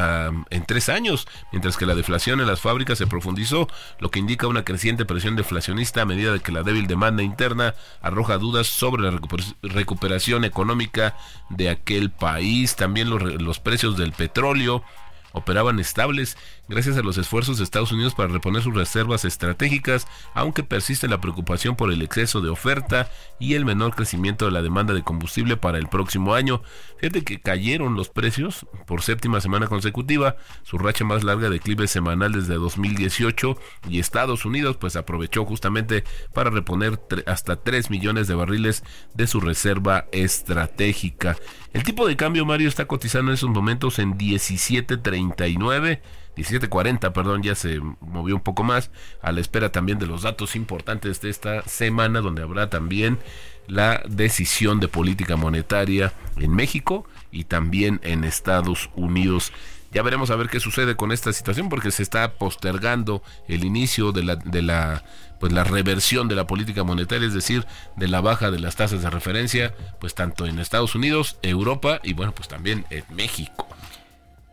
en 0.50 0.64
tres 0.64 0.88
años, 0.88 1.28
mientras 1.52 1.76
que 1.76 1.84
la 1.86 1.94
deflación 2.06 2.40
en 2.40 2.46
las 2.46 2.60
fábricas 2.60 2.98
se 2.98 3.08
profundizó, 3.08 3.66
lo 3.98 4.12
que 4.12 4.20
indica 4.20 4.46
una 4.46 4.64
creciente 4.64 5.04
presión 5.04 5.34
deflacionista 5.34 6.02
a 6.02 6.04
medida 6.04 6.32
de 6.32 6.38
que 6.38 6.52
la 6.52 6.62
débil 6.62 6.86
demanda 6.86 7.24
interna 7.24 7.74
arroja 8.00 8.38
dudas 8.38 8.68
sobre 8.68 9.02
la 9.02 9.10
recuper- 9.10 9.56
recuperación 9.62 10.44
económica 10.44 11.16
de 11.50 11.68
aquel 11.68 12.12
país. 12.12 12.76
También 12.76 13.10
los, 13.10 13.20
los 13.42 13.58
precios 13.58 13.96
del 13.96 14.12
petróleo 14.12 14.84
operaban 15.32 15.80
estables 15.80 16.38
gracias 16.68 16.96
a 16.96 17.02
los 17.02 17.18
esfuerzos 17.18 17.58
de 17.58 17.64
Estados 17.64 17.92
Unidos 17.92 18.14
para 18.14 18.32
reponer 18.32 18.62
sus 18.62 18.74
reservas 18.74 19.24
estratégicas, 19.24 20.06
aunque 20.34 20.62
persiste 20.62 21.08
la 21.08 21.20
preocupación 21.20 21.76
por 21.76 21.92
el 21.92 22.02
exceso 22.02 22.40
de 22.40 22.48
oferta 22.48 23.10
y 23.38 23.54
el 23.54 23.64
menor 23.64 23.94
crecimiento 23.94 24.44
de 24.44 24.50
la 24.50 24.62
demanda 24.62 24.94
de 24.94 25.02
combustible 25.02 25.56
para 25.56 25.78
el 25.78 25.88
próximo 25.88 26.34
año. 26.34 26.62
Fíjate 26.98 27.22
que 27.22 27.40
cayeron 27.40 27.94
los 27.94 28.08
precios 28.08 28.66
por 28.86 29.02
séptima 29.02 29.40
semana 29.40 29.66
consecutiva, 29.66 30.36
su 30.62 30.78
racha 30.78 31.04
más 31.04 31.24
larga 31.24 31.48
de 31.48 31.56
declive 31.56 31.86
semanal 31.86 32.32
desde 32.32 32.54
2018 32.54 33.58
y 33.88 33.98
Estados 33.98 34.44
Unidos 34.44 34.76
pues 34.76 34.96
aprovechó 34.96 35.44
justamente 35.44 36.04
para 36.32 36.50
reponer 36.50 37.00
hasta 37.26 37.56
3 37.56 37.90
millones 37.90 38.28
de 38.28 38.34
barriles 38.34 38.82
de 39.14 39.26
su 39.26 39.40
reserva 39.40 40.06
estratégica. 40.12 41.36
El 41.72 41.82
tipo 41.82 42.06
de 42.06 42.16
cambio 42.16 42.46
Mario 42.46 42.68
está 42.68 42.86
cotizando 42.86 43.30
en 43.30 43.34
esos 43.34 43.50
momentos 43.50 43.98
en 43.98 44.16
17.39 44.16 46.00
17.40, 46.36 47.12
perdón, 47.12 47.42
ya 47.42 47.54
se 47.54 47.80
movió 48.00 48.34
un 48.34 48.42
poco 48.42 48.62
más, 48.62 48.90
a 49.22 49.32
la 49.32 49.40
espera 49.40 49.72
también 49.72 49.98
de 49.98 50.06
los 50.06 50.22
datos 50.22 50.54
importantes 50.54 51.20
de 51.20 51.30
esta 51.30 51.62
semana, 51.62 52.20
donde 52.20 52.42
habrá 52.42 52.68
también 52.68 53.18
la 53.66 54.02
decisión 54.08 54.78
de 54.80 54.88
política 54.88 55.36
monetaria 55.36 56.12
en 56.36 56.54
México 56.54 57.06
y 57.32 57.44
también 57.44 58.00
en 58.02 58.24
Estados 58.24 58.90
Unidos. 58.94 59.52
Ya 59.92 60.02
veremos 60.02 60.30
a 60.30 60.36
ver 60.36 60.48
qué 60.48 60.60
sucede 60.60 60.94
con 60.94 61.10
esta 61.10 61.32
situación 61.32 61.68
porque 61.68 61.90
se 61.90 62.02
está 62.02 62.34
postergando 62.34 63.22
el 63.48 63.64
inicio 63.64 64.12
de 64.12 64.24
la, 64.24 64.36
de 64.36 64.62
la 64.62 65.04
pues 65.40 65.52
la 65.52 65.64
reversión 65.64 66.28
de 66.28 66.34
la 66.34 66.46
política 66.46 66.82
monetaria, 66.82 67.28
es 67.28 67.34
decir, 67.34 67.66
de 67.96 68.08
la 68.08 68.20
baja 68.22 68.50
de 68.50 68.58
las 68.58 68.76
tasas 68.76 69.02
de 69.02 69.10
referencia, 69.10 69.74
pues 70.00 70.14
tanto 70.14 70.46
en 70.46 70.58
Estados 70.58 70.94
Unidos, 70.94 71.38
Europa 71.42 72.00
y 72.02 72.14
bueno, 72.14 72.34
pues 72.34 72.48
también 72.48 72.86
en 72.90 73.04
México. 73.14 73.68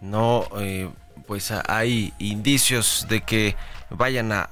no 0.02 0.46
eh, 0.58 0.90
pues 1.28 1.52
hay 1.52 2.14
indicios 2.20 3.06
de 3.10 3.22
que 3.22 3.56
vayan 3.90 4.32
a, 4.32 4.44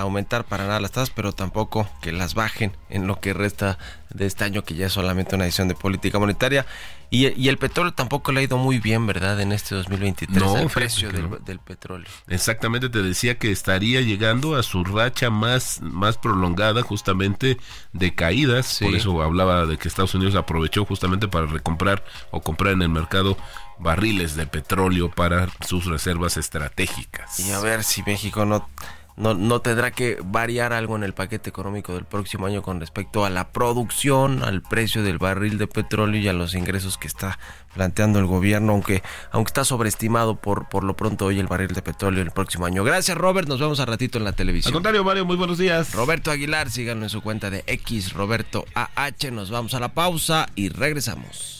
aumentar 0.00 0.44
para 0.44 0.66
nada 0.66 0.80
las 0.80 0.92
tasas, 0.92 1.10
pero 1.10 1.32
tampoco 1.32 1.88
que 2.02 2.12
las 2.12 2.34
bajen 2.34 2.72
en 2.88 3.06
lo 3.06 3.20
que 3.20 3.32
resta 3.32 3.78
de 4.10 4.26
este 4.26 4.44
año, 4.44 4.62
que 4.62 4.74
ya 4.74 4.86
es 4.86 4.92
solamente 4.92 5.34
una 5.34 5.44
edición 5.44 5.68
de 5.68 5.74
política 5.74 6.18
monetaria. 6.18 6.66
Y, 7.12 7.28
y 7.40 7.48
el 7.48 7.58
petróleo 7.58 7.92
tampoco 7.92 8.30
le 8.30 8.40
ha 8.40 8.42
ido 8.44 8.56
muy 8.56 8.78
bien, 8.78 9.04
¿verdad? 9.04 9.40
En 9.40 9.50
este 9.50 9.74
2023, 9.74 10.40
No, 10.40 10.56
el 10.58 10.68
precio 10.68 11.10
del, 11.10 11.28
no. 11.28 11.36
del 11.38 11.58
petróleo. 11.58 12.08
Exactamente, 12.28 12.88
te 12.88 13.02
decía 13.02 13.36
que 13.36 13.50
estaría 13.50 14.00
llegando 14.00 14.54
a 14.54 14.62
su 14.62 14.84
racha 14.84 15.28
más, 15.28 15.80
más 15.82 16.18
prolongada 16.18 16.82
justamente 16.82 17.56
de 17.92 18.14
caídas. 18.14 18.66
Sí. 18.66 18.84
Por 18.84 18.94
eso 18.94 19.22
hablaba 19.22 19.66
de 19.66 19.76
que 19.76 19.88
Estados 19.88 20.14
Unidos 20.14 20.36
aprovechó 20.36 20.84
justamente 20.84 21.26
para 21.26 21.46
recomprar 21.46 22.04
o 22.30 22.40
comprar 22.42 22.74
en 22.74 22.82
el 22.82 22.90
mercado 22.90 23.36
barriles 23.80 24.36
de 24.36 24.46
petróleo 24.46 25.10
para 25.10 25.48
sus 25.66 25.86
reservas 25.86 26.36
estratégicas. 26.36 27.40
Y 27.40 27.50
a 27.52 27.60
ver 27.60 27.82
si 27.82 28.02
México 28.02 28.44
no, 28.44 28.68
no, 29.16 29.34
no 29.34 29.60
tendrá 29.60 29.90
que 29.90 30.18
variar 30.24 30.72
algo 30.72 30.96
en 30.96 31.02
el 31.02 31.14
paquete 31.14 31.50
económico 31.50 31.94
del 31.94 32.04
próximo 32.04 32.46
año 32.46 32.62
con 32.62 32.80
respecto 32.80 33.24
a 33.24 33.30
la 33.30 33.48
producción, 33.52 34.42
al 34.42 34.62
precio 34.62 35.02
del 35.02 35.18
barril 35.18 35.58
de 35.58 35.66
petróleo 35.66 36.20
y 36.20 36.28
a 36.28 36.32
los 36.32 36.54
ingresos 36.54 36.98
que 36.98 37.06
está 37.06 37.38
planteando 37.74 38.18
el 38.18 38.26
gobierno, 38.26 38.72
aunque, 38.72 39.02
aunque 39.30 39.50
está 39.50 39.64
sobreestimado 39.64 40.36
por, 40.36 40.68
por 40.68 40.84
lo 40.84 40.94
pronto 40.96 41.26
hoy 41.26 41.38
el 41.38 41.46
barril 41.46 41.68
de 41.68 41.82
petróleo 41.82 42.22
el 42.22 42.30
próximo 42.32 42.66
año. 42.66 42.82
Gracias 42.84 43.16
Robert, 43.16 43.48
nos 43.48 43.60
vemos 43.60 43.80
a 43.80 43.86
ratito 43.86 44.18
en 44.18 44.24
la 44.24 44.30
Al 44.30 44.36
televisión. 44.36 44.72
contrario, 44.72 45.04
Mario, 45.04 45.24
muy 45.24 45.36
buenos 45.36 45.58
días. 45.58 45.94
Roberto 45.94 46.30
Aguilar, 46.30 46.70
síganlo 46.70 47.04
en 47.04 47.10
su 47.10 47.20
cuenta 47.22 47.50
de 47.50 47.62
X 47.66 48.12
Roberto 48.12 48.64
AH. 48.74 49.30
Nos 49.32 49.50
vamos 49.50 49.74
a 49.74 49.80
la 49.80 49.92
pausa 49.94 50.46
y 50.54 50.68
regresamos. 50.68 51.59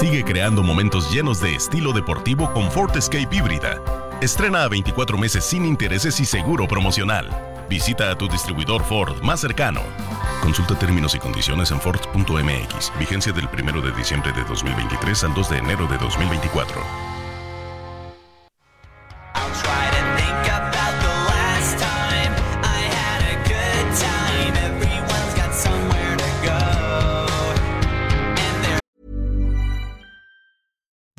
Sigue 0.00 0.24
creando 0.24 0.62
momentos 0.62 1.12
llenos 1.12 1.42
de 1.42 1.54
estilo 1.54 1.92
deportivo 1.92 2.50
con 2.54 2.70
Ford 2.72 2.96
Escape 2.96 3.36
híbrida. 3.36 3.82
Estrena 4.22 4.62
a 4.62 4.68
24 4.68 5.18
meses 5.18 5.44
sin 5.44 5.66
intereses 5.66 6.18
y 6.20 6.24
seguro 6.24 6.66
promocional. 6.66 7.28
Visita 7.68 8.10
a 8.10 8.16
tu 8.16 8.26
distribuidor 8.26 8.82
Ford 8.82 9.20
más 9.20 9.40
cercano. 9.40 9.82
Consulta 10.40 10.74
términos 10.78 11.14
y 11.14 11.18
condiciones 11.18 11.70
en 11.70 11.82
Ford.mx. 11.82 12.92
Vigencia 12.98 13.30
del 13.34 13.46
1 13.52 13.82
de 13.82 13.92
diciembre 13.92 14.32
de 14.32 14.42
2023 14.44 15.24
al 15.24 15.34
2 15.34 15.50
de 15.50 15.58
enero 15.58 15.86
de 15.86 15.98
2024. 15.98 17.09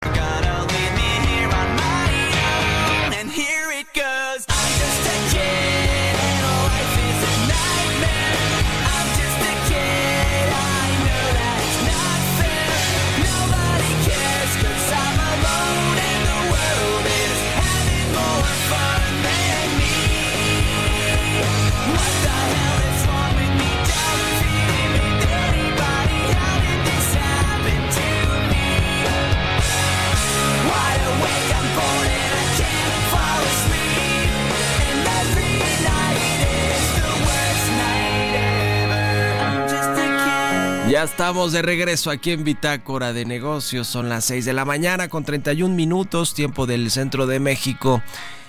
Gotta 0.00 0.47
Ya 40.98 41.04
estamos 41.04 41.52
de 41.52 41.62
regreso 41.62 42.10
aquí 42.10 42.32
en 42.32 42.42
Bitácora 42.42 43.12
de 43.12 43.24
Negocios. 43.24 43.86
Son 43.86 44.08
las 44.08 44.24
6 44.24 44.44
de 44.44 44.52
la 44.52 44.64
mañana 44.64 45.06
con 45.06 45.22
31 45.22 45.72
minutos, 45.72 46.34
tiempo 46.34 46.66
del 46.66 46.90
centro 46.90 47.28
de 47.28 47.38
México. 47.38 48.02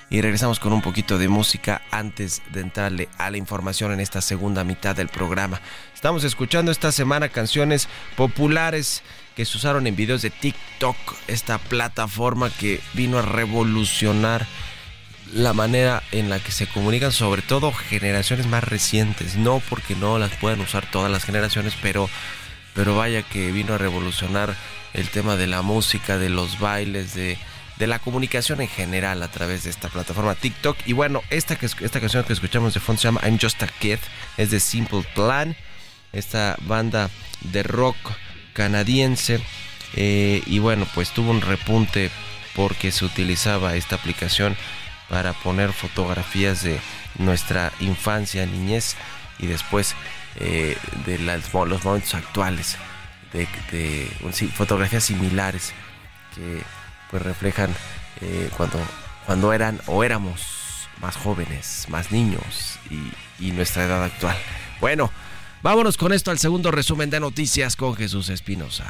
Y 0.09 0.21
regresamos 0.21 0.59
con 0.59 0.73
un 0.73 0.81
poquito 0.81 1.19
de 1.19 1.27
música 1.27 1.83
antes 1.91 2.41
de 2.51 2.61
entrarle 2.61 3.07
a 3.19 3.29
la 3.29 3.37
información 3.37 3.91
en 3.91 3.99
esta 3.99 4.19
segunda 4.21 4.63
mitad 4.63 4.95
del 4.95 5.09
programa. 5.09 5.61
Estamos 5.93 6.23
escuchando 6.23 6.71
esta 6.71 6.91
semana 6.91 7.29
canciones 7.29 7.87
populares 8.17 9.03
que 9.35 9.45
se 9.45 9.55
usaron 9.55 9.85
en 9.85 9.95
videos 9.95 10.23
de 10.23 10.31
TikTok, 10.31 10.97
esta 11.27 11.59
plataforma 11.59 12.49
que 12.49 12.81
vino 12.95 13.19
a 13.19 13.21
revolucionar 13.21 14.47
la 15.33 15.53
manera 15.53 16.01
en 16.11 16.29
la 16.29 16.39
que 16.39 16.51
se 16.51 16.67
comunican, 16.67 17.11
sobre 17.11 17.41
todo 17.41 17.71
generaciones 17.71 18.47
más 18.47 18.63
recientes. 18.63 19.35
No 19.35 19.61
porque 19.69 19.95
no 19.95 20.17
las 20.17 20.31
puedan 20.37 20.61
usar 20.61 20.89
todas 20.89 21.11
las 21.11 21.25
generaciones, 21.25 21.75
pero, 21.81 22.09
pero 22.79 22.95
vaya 22.95 23.23
que 23.23 23.51
vino 23.51 23.73
a 23.73 23.77
revolucionar 23.77 24.55
el 24.93 25.09
tema 25.09 25.35
de 25.35 25.47
la 25.47 25.61
música, 25.61 26.17
de 26.17 26.29
los 26.29 26.59
bailes, 26.59 27.13
de, 27.13 27.37
de 27.77 27.87
la 27.87 27.99
comunicación 27.99 28.61
en 28.61 28.69
general 28.69 29.21
a 29.21 29.27
través 29.27 29.65
de 29.65 29.69
esta 29.69 29.89
plataforma 29.89 30.33
TikTok. 30.33 30.77
Y 30.85 30.93
bueno, 30.93 31.21
esta, 31.29 31.57
esta 31.61 31.99
canción 31.99 32.23
que 32.23 32.31
escuchamos 32.31 32.73
de 32.73 32.79
fondo 32.79 33.01
se 33.01 33.09
llama 33.09 33.19
I'm 33.25 33.37
Just 33.37 33.61
a 33.63 33.67
Kid, 33.67 33.97
es 34.37 34.51
de 34.51 34.61
Simple 34.61 35.03
Plan, 35.13 35.57
esta 36.13 36.55
banda 36.61 37.09
de 37.41 37.63
rock 37.63 37.97
canadiense. 38.53 39.41
Eh, 39.97 40.41
y 40.45 40.59
bueno, 40.59 40.87
pues 40.95 41.09
tuvo 41.09 41.31
un 41.31 41.41
repunte 41.41 42.09
porque 42.55 42.93
se 42.93 43.03
utilizaba 43.03 43.75
esta 43.75 43.97
aplicación 43.97 44.55
para 45.09 45.33
poner 45.33 45.73
fotografías 45.73 46.63
de 46.63 46.79
nuestra 47.17 47.73
infancia, 47.81 48.45
niñez 48.45 48.95
y 49.37 49.47
después 49.47 49.97
eh, 50.37 50.77
de 51.05 51.19
las- 51.19 51.53
los 51.53 51.83
momentos 51.83 52.13
actuales, 52.13 52.77
de, 53.33 53.47
de- 53.71 54.09
fotografías 54.55 55.03
similares 55.03 55.73
que 56.35 56.61
pues 57.11 57.21
reflejan 57.23 57.73
eh, 58.21 58.49
cuando, 58.57 58.79
cuando 59.25 59.53
eran 59.53 59.79
o 59.87 60.03
éramos 60.03 60.41
más 61.01 61.15
jóvenes, 61.15 61.85
más 61.89 62.11
niños 62.11 62.77
y, 62.89 63.45
y 63.47 63.51
nuestra 63.51 63.85
edad 63.85 64.03
actual. 64.03 64.37
Bueno, 64.81 65.11
vámonos 65.61 65.97
con 65.97 66.11
esto 66.13 66.31
al 66.31 66.39
segundo 66.39 66.71
resumen 66.71 67.09
de 67.09 67.19
noticias 67.19 67.75
con 67.75 67.95
Jesús 67.95 68.29
Espinosa. 68.29 68.85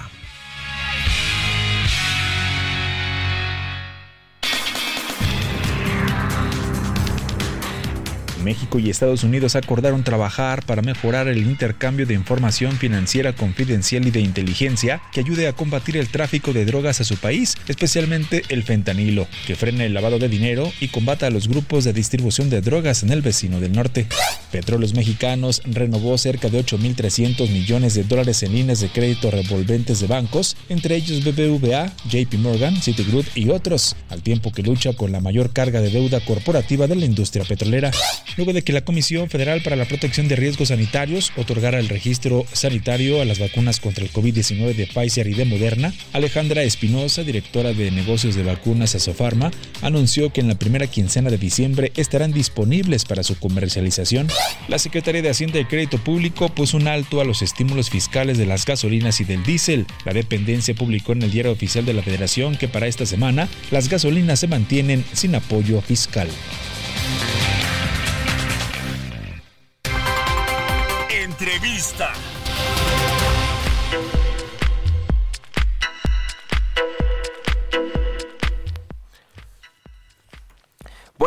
México 8.40 8.80
y 8.80 8.90
Estados 8.90 9.24
Unidos 9.24 9.56
acordaron 9.56 10.04
trabajar 10.04 10.66
para 10.66 10.82
mejorar 10.82 11.28
el 11.28 11.40
intercambio 11.40 12.06
de 12.06 12.14
información 12.14 12.78
financiera 12.78 13.34
confidencial 13.34 14.08
y 14.08 14.12
de 14.12 14.22
inteligencia 14.22 15.02
que 15.12 15.20
ayude 15.20 15.48
a 15.48 15.54
combatir 15.54 15.98
el 15.98 16.10
tráfico 16.10 16.54
de 16.54 16.66
drogas 16.66 17.02
a 17.02 17.04
su 17.04 17.18
país, 17.18 17.56
especialmente 17.68 18.44
el 18.50 18.64
fentanilo, 18.64 19.28
que 19.46 19.56
frene 19.56 19.86
el 19.86 19.94
lavado 19.94 20.20
de 20.20 20.30
dinero 20.30 20.72
y 20.80 20.88
combata 20.88 21.28
a 21.28 21.30
los 21.30 21.48
grupos 21.48 21.84
de 21.84 21.94
distribución 21.94 22.50
de 22.50 22.62
drogas 22.62 23.04
en 23.04 23.12
el 23.12 23.22
vecino 23.22 23.60
del 23.60 23.74
norte. 23.74 24.08
Petróleos 24.52 24.94
Mexicanos 24.94 25.62
renovó 25.66 26.18
cerca 26.18 26.50
de 26.50 26.64
8.300 26.66 27.50
millones 27.50 27.94
de 27.94 28.04
dólares 28.04 28.42
en 28.44 28.54
líneas 28.54 28.80
de 28.80 28.90
crédito 28.90 29.32
revolventes 29.32 30.00
de 30.00 30.08
bancos, 30.08 30.58
entre 30.70 30.96
ellos 30.96 31.24
BBVA, 31.24 31.94
JP 32.10 32.34
Morgan, 32.40 32.76
Citigroup 32.82 33.26
y 33.36 33.50
otros, 33.50 33.96
al 34.10 34.22
tiempo 34.22 34.52
que 34.52 34.64
lucha 34.64 34.94
con 34.94 35.12
la 35.12 35.20
mayor 35.20 35.52
carga 35.52 35.82
de 35.82 35.90
deuda 35.90 36.20
corporativa 36.20 36.88
de 36.88 36.96
la 36.96 37.06
industria 37.06 37.46
petrolera. 37.46 37.92
Luego 38.40 38.54
de 38.54 38.62
que 38.62 38.72
la 38.72 38.86
Comisión 38.86 39.30
Federal 39.30 39.60
para 39.62 39.76
la 39.76 39.84
Protección 39.84 40.30
de 40.30 40.38
Riesgos 40.38 40.70
Sanitarios 40.70 41.34
otorgara 41.36 41.78
el 41.78 41.90
registro 41.90 42.46
sanitario 42.54 43.22
a 43.22 43.26
las 43.26 43.38
vacunas 43.38 43.82
contra 43.82 44.06
el 44.06 44.14
COVID-19 44.14 44.76
de 44.76 44.88
Pfizer 44.88 45.28
y 45.28 45.34
de 45.34 45.44
Moderna, 45.44 45.94
Alejandra 46.14 46.64
Espinosa, 46.64 47.26
directora 47.26 47.74
de 47.74 47.92
negocios 47.92 48.36
de 48.36 48.44
vacunas 48.44 48.96
Asofarma, 48.96 49.52
anunció 49.82 50.32
que 50.32 50.40
en 50.40 50.48
la 50.48 50.58
primera 50.58 50.88
quincena 50.88 51.30
de 51.30 51.38
diciembre 51.38 51.92
estarán 51.98 52.32
disponibles 52.32 53.04
para 53.04 53.24
su 53.24 53.38
comercialización. 53.38 54.30
La 54.70 54.80
Secretaría 54.80 55.22
de 55.22 55.32
Hacienda 55.32 55.60
y 55.60 55.66
Crédito 55.66 55.98
Público 55.98 56.48
puso 56.48 56.78
un 56.78 56.88
alto 56.88 57.20
a 57.20 57.26
los 57.26 57.42
estímulos 57.42 57.90
fiscales 57.90 58.38
de 58.38 58.46
las 58.46 58.66
gasolinas 58.66 59.20
y 59.20 59.26
del 59.26 59.44
diésel. 59.44 59.86
La 60.06 60.14
dependencia 60.14 60.74
publicó 60.74 61.12
en 61.12 61.24
el 61.24 61.32
diario 61.32 61.52
oficial 61.52 61.86
de 61.86 61.94
la 61.94 62.04
Federación 62.04 62.56
que 62.56 62.70
para 62.70 62.88
esta 62.88 63.06
semana 63.06 63.50
las 63.70 63.90
gasolinas 63.90 64.40
se 64.40 64.48
mantienen 64.48 65.04
sin 65.12 65.36
apoyo 65.36 65.82
fiscal. 65.82 66.30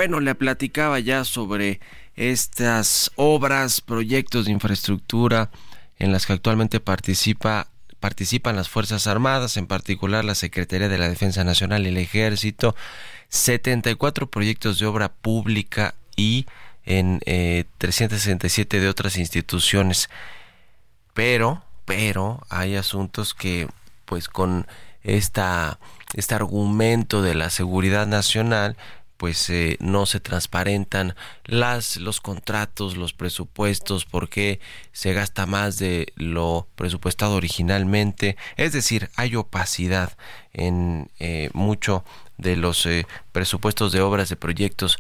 Bueno, 0.02 0.18
le 0.18 0.34
platicaba 0.34 0.98
ya 0.98 1.24
sobre 1.24 1.78
estas 2.16 3.12
obras, 3.14 3.80
proyectos 3.80 4.46
de 4.46 4.50
infraestructura 4.50 5.52
en 5.96 6.10
las 6.10 6.26
que 6.26 6.32
actualmente 6.32 6.80
participa 6.80 7.68
participan 8.00 8.56
las 8.56 8.68
Fuerzas 8.68 9.06
Armadas, 9.06 9.56
en 9.56 9.68
particular 9.68 10.24
la 10.24 10.34
Secretaría 10.34 10.88
de 10.88 10.98
la 10.98 11.08
Defensa 11.08 11.44
Nacional 11.44 11.84
y 11.84 11.90
el 11.90 11.98
Ejército, 11.98 12.74
74 13.28 14.28
proyectos 14.28 14.80
de 14.80 14.86
obra 14.86 15.08
pública 15.08 15.94
y 16.16 16.46
en 16.84 17.20
eh, 17.24 17.66
367 17.78 18.80
de 18.80 18.88
otras 18.88 19.16
instituciones. 19.16 20.10
Pero, 21.14 21.62
pero 21.84 22.44
hay 22.50 22.74
asuntos 22.74 23.34
que, 23.34 23.68
pues 24.04 24.28
con 24.28 24.66
esta, 25.04 25.78
este 26.14 26.34
argumento 26.34 27.22
de 27.22 27.36
la 27.36 27.50
seguridad 27.50 28.08
nacional, 28.08 28.76
pues 29.22 29.48
eh, 29.50 29.76
no 29.78 30.04
se 30.04 30.18
transparentan 30.18 31.14
las 31.44 31.96
los 31.96 32.20
contratos, 32.20 32.96
los 32.96 33.12
presupuestos, 33.12 34.04
porque 34.04 34.58
se 34.90 35.12
gasta 35.12 35.46
más 35.46 35.78
de 35.78 36.12
lo 36.16 36.66
presupuestado 36.74 37.36
originalmente, 37.36 38.36
es 38.56 38.72
decir, 38.72 39.10
hay 39.14 39.36
opacidad 39.36 40.16
en 40.52 41.08
eh, 41.20 41.50
mucho 41.52 42.04
de 42.36 42.56
los 42.56 42.84
eh, 42.84 43.06
presupuestos 43.30 43.92
de 43.92 44.00
obras 44.00 44.28
de 44.28 44.34
proyectos 44.34 44.98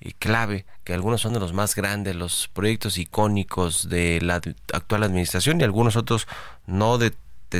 eh, 0.00 0.12
clave, 0.20 0.66
que 0.84 0.94
algunos 0.94 1.22
son 1.22 1.32
de 1.32 1.40
los 1.40 1.52
más 1.52 1.74
grandes, 1.74 2.14
los 2.14 2.48
proyectos 2.52 2.96
icónicos 2.96 3.88
de 3.88 4.20
la 4.20 4.36
actual 4.72 5.02
administración 5.02 5.60
y 5.60 5.64
algunos 5.64 5.96
otros 5.96 6.28
no 6.68 6.96
de 6.96 7.12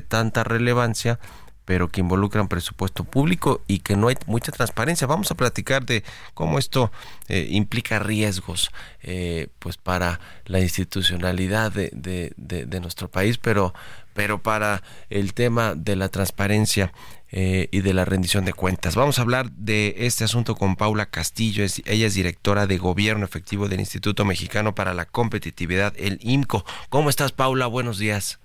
tanta 0.08 0.44
relevancia, 0.44 1.18
pero 1.64 1.88
que 1.88 2.00
involucran 2.00 2.48
presupuesto 2.48 3.04
público 3.04 3.62
y 3.66 3.78
que 3.80 3.96
no 3.96 4.08
hay 4.08 4.16
mucha 4.26 4.52
transparencia. 4.52 5.06
Vamos 5.06 5.30
a 5.30 5.34
platicar 5.34 5.84
de 5.86 6.04
cómo 6.34 6.58
esto 6.58 6.92
eh, 7.28 7.46
implica 7.50 7.98
riesgos 7.98 8.70
eh, 9.02 9.48
pues 9.58 9.76
para 9.76 10.20
la 10.46 10.60
institucionalidad 10.60 11.72
de, 11.72 11.90
de- 11.92 12.32
de- 12.36 12.66
de 12.66 12.80
nuestro 12.80 13.08
país, 13.08 13.38
pero, 13.38 13.72
pero 14.12 14.42
para 14.42 14.82
el 15.10 15.34
tema 15.34 15.74
de 15.74 15.96
la 15.96 16.08
transparencia 16.08 16.92
eh, 17.36 17.68
y 17.72 17.80
de 17.80 17.94
la 17.94 18.04
rendición 18.04 18.44
de 18.44 18.52
cuentas. 18.52 18.94
Vamos 18.94 19.18
a 19.18 19.22
hablar 19.22 19.50
de 19.52 19.94
este 19.98 20.22
asunto 20.24 20.54
con 20.54 20.76
Paula 20.76 21.06
Castillo, 21.06 21.64
ella 21.64 22.06
es 22.06 22.14
directora 22.14 22.66
de 22.66 22.78
Gobierno 22.78 23.24
Efectivo 23.24 23.68
del 23.68 23.80
Instituto 23.80 24.24
Mexicano 24.24 24.74
para 24.74 24.94
la 24.94 25.04
Competitividad, 25.06 25.92
el 25.96 26.18
IMCO. 26.22 26.64
¿Cómo 26.90 27.10
estás, 27.10 27.32
Paula? 27.32 27.66
Buenos 27.66 27.98
días. 27.98 28.38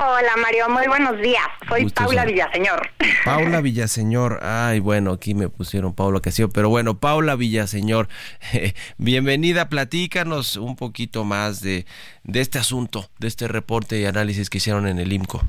Hola 0.00 0.36
Mario, 0.36 0.68
muy 0.68 0.86
buenos 0.86 1.18
días. 1.18 1.42
Soy 1.68 1.82
Gusto 1.82 2.04
Paula 2.04 2.24
Villaseñor. 2.24 2.88
Paula 3.24 3.60
Villaseñor, 3.60 4.38
ay, 4.44 4.78
bueno, 4.78 5.10
aquí 5.10 5.34
me 5.34 5.48
pusieron 5.48 5.92
Paula 5.92 6.20
Castillo, 6.20 6.48
pero 6.50 6.68
bueno, 6.68 7.00
Paula 7.00 7.34
Villaseñor, 7.34 8.06
bienvenida, 8.96 9.68
platícanos 9.68 10.54
un 10.54 10.76
poquito 10.76 11.24
más 11.24 11.62
de, 11.62 11.84
de 12.22 12.40
este 12.40 12.60
asunto, 12.60 13.10
de 13.18 13.26
este 13.26 13.48
reporte 13.48 13.98
y 13.98 14.04
análisis 14.04 14.48
que 14.48 14.58
hicieron 14.58 14.86
en 14.86 15.00
el 15.00 15.12
IMCO. 15.12 15.42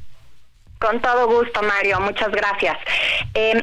Con 0.80 1.00
todo 1.00 1.28
gusto, 1.28 1.62
Mario, 1.62 2.00
muchas 2.00 2.32
gracias. 2.32 2.76
Eh, 3.36 3.54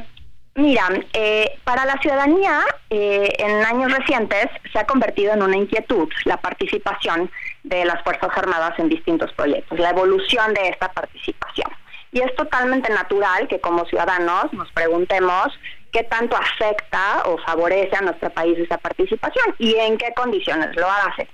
mira, 0.55 0.89
eh, 1.15 1.59
para 1.65 1.85
la 1.85 1.99
ciudadanía, 1.99 2.61
eh, 2.91 3.33
en 3.39 3.65
años 3.65 3.91
recientes 3.91 4.47
se 4.73 4.79
ha 4.79 4.87
convertido 4.87 5.33
en 5.33 5.43
una 5.43 5.57
inquietud 5.57 6.09
la 6.27 6.37
participación 6.37 7.29
de 7.67 7.85
las 7.85 8.03
Fuerzas 8.05 8.31
Armadas 8.37 8.79
en 8.79 8.89
distintos 8.89 9.33
proyectos, 9.33 9.79
la 9.79 9.91
evolución 9.91 10.55
de 10.55 10.69
esta 10.69 10.93
participación. 10.93 11.71
Y 12.13 12.21
es 12.21 12.35
totalmente 12.37 12.93
natural 12.93 13.49
que 13.49 13.61
como 13.61 13.85
ciudadanos 13.87 14.53
nos 14.53 14.71
preguntemos 14.73 15.49
qué 15.93 16.05
tanto 16.05 16.37
afecta 16.37 17.25
o 17.25 17.39
favorece 17.39 17.97
a 17.97 18.03
nuestro 18.03 18.31
país 18.31 18.57
esa 18.59 18.79
participación 18.79 19.55
y 19.59 19.75
en 19.75 19.99
qué 19.99 20.15
condiciones 20.15 20.75
lo 20.77 20.89
hace. 20.89 21.29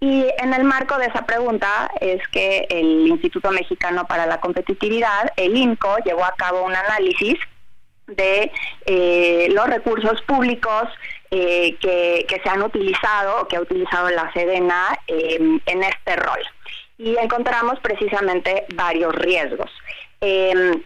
Y 0.00 0.26
en 0.38 0.54
el 0.54 0.64
marco 0.64 0.96
de 0.98 1.06
esa 1.06 1.26
pregunta 1.26 1.90
es 2.00 2.26
que 2.28 2.66
el 2.70 3.06
Instituto 3.06 3.50
Mexicano 3.50 4.06
para 4.06 4.26
la 4.26 4.40
Competitividad, 4.40 5.32
el 5.36 5.56
INCO, 5.56 5.98
llevó 6.04 6.24
a 6.24 6.34
cabo 6.36 6.64
un 6.64 6.74
análisis 6.74 7.36
de 8.06 8.50
eh, 8.86 9.48
los 9.50 9.66
recursos 9.66 10.20
públicos 10.22 10.88
eh, 11.30 11.76
que, 11.80 12.40
se 12.42 12.48
han 12.48 12.62
utilizado 12.62 13.42
o 13.42 13.48
que 13.48 13.56
ha 13.56 13.60
utilizado 13.60 14.10
la 14.10 14.32
Sedena 14.32 14.98
eh, 15.06 15.38
en 15.66 15.82
este 15.82 16.16
rol. 16.16 16.40
Y 16.98 17.16
encontramos 17.16 17.80
precisamente 17.80 18.66
varios 18.74 19.14
riesgos. 19.14 19.70
Eh, 20.20 20.80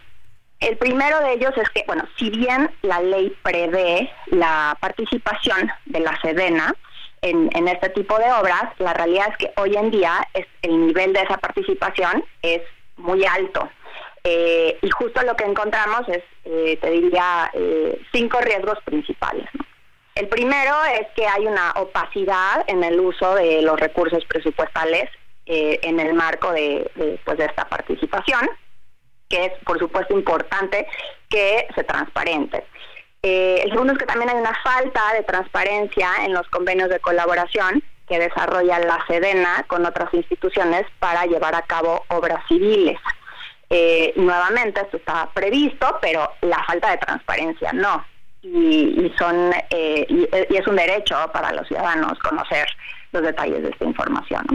el 0.59 0.77
primero 0.77 1.19
de 1.19 1.33
ellos 1.33 1.53
es 1.57 1.69
que, 1.69 1.83
bueno, 1.85 2.03
si 2.17 2.29
bien 2.29 2.71
la 2.81 2.99
ley 3.01 3.35
prevé 3.43 4.11
la 4.27 4.75
participación 4.81 5.71
de 5.85 5.99
la 5.99 6.19
Sedena 6.21 6.73
en, 7.21 7.67
este 7.67 7.89
tipo 7.89 8.17
de 8.17 8.31
obras, 8.31 8.63
la 8.79 8.93
realidad 8.93 9.27
es 9.29 9.37
que 9.37 9.53
hoy 9.61 9.75
en 9.75 9.91
día 9.91 10.27
el 10.61 10.87
nivel 10.87 11.13
de 11.13 11.21
esa 11.21 11.37
participación 11.37 12.23
es 12.41 12.61
muy 12.97 13.25
alto. 13.25 13.69
Eh, 14.23 14.77
y 14.81 14.89
justo 14.89 15.21
lo 15.21 15.35
que 15.35 15.45
encontramos 15.45 16.09
es, 16.09 16.23
eh, 16.45 16.77
te 16.81 16.89
diría, 16.89 17.51
cinco 18.11 18.39
riesgos 18.41 18.79
principales. 18.83 19.47
El 20.19 20.27
primero 20.27 20.75
es 20.99 21.07
que 21.15 21.25
hay 21.25 21.47
una 21.47 21.71
opacidad 21.77 22.65
en 22.67 22.83
el 22.83 22.99
uso 22.99 23.35
de 23.35 23.61
los 23.61 23.79
recursos 23.79 24.25
presupuestales 24.25 25.09
eh, 25.45 25.79
en 25.81 25.97
el 25.97 26.13
marco 26.13 26.51
de, 26.51 26.91
pues, 27.23 27.37
de 27.37 27.45
esta 27.45 27.69
participación, 27.69 28.49
que 29.29 29.45
es, 29.45 29.53
por 29.63 29.79
supuesto, 29.79 30.13
importante 30.13 30.85
que 31.29 31.67
se 31.73 31.85
transparente. 31.85 32.65
Eh, 33.23 33.61
el 33.63 33.71
segundo 33.71 33.93
es 33.93 33.99
que 33.99 34.07
también 34.07 34.29
hay 34.29 34.35
una 34.35 34.53
falta 34.61 35.13
de 35.13 35.23
transparencia 35.23 36.09
en 36.25 36.33
los 36.33 36.45
convenios 36.49 36.89
de 36.89 36.99
colaboración 36.99 37.81
que 38.05 38.19
desarrolla 38.19 38.77
la 38.79 39.01
Sedena 39.07 39.63
con 39.67 39.85
otras 39.85 40.13
instituciones 40.13 40.85
para 40.99 41.27
llevar 41.27 41.55
a 41.55 41.61
cabo 41.61 42.03
obras 42.09 42.45
civiles. 42.49 42.99
Eh, 43.69 44.11
nuevamente, 44.17 44.81
esto 44.81 44.97
está 44.97 45.29
previsto, 45.33 45.97
pero 46.01 46.29
la 46.41 46.61
falta 46.65 46.91
de 46.91 46.97
transparencia 46.97 47.71
no. 47.71 48.03
Y, 48.41 49.05
y 49.05 49.13
son 49.17 49.51
eh, 49.69 50.05
y, 50.07 50.27
es 50.55 50.67
un 50.67 50.77
derecho 50.77 51.15
para 51.33 51.51
los 51.51 51.67
ciudadanos 51.67 52.17
conocer 52.19 52.67
los 53.11 53.23
detalles 53.23 53.63
de 53.63 53.69
esta 53.69 53.85
información. 53.85 54.45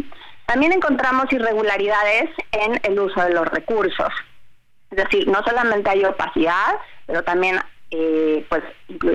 También 0.47 0.73
encontramos 0.73 1.33
irregularidades 1.33 2.31
en 2.53 2.81
el 2.83 2.99
uso 2.99 3.20
de 3.23 3.35
los 3.35 3.47
recursos. 3.49 4.12
Es 4.90 4.99
decir, 4.99 5.27
no 5.29 5.42
solamente 5.44 5.90
hay 5.90 6.05
opacidad, 6.05 6.77
pero 7.07 7.23
también 7.25 7.61
eh, 7.90 8.44
pues 8.49 8.62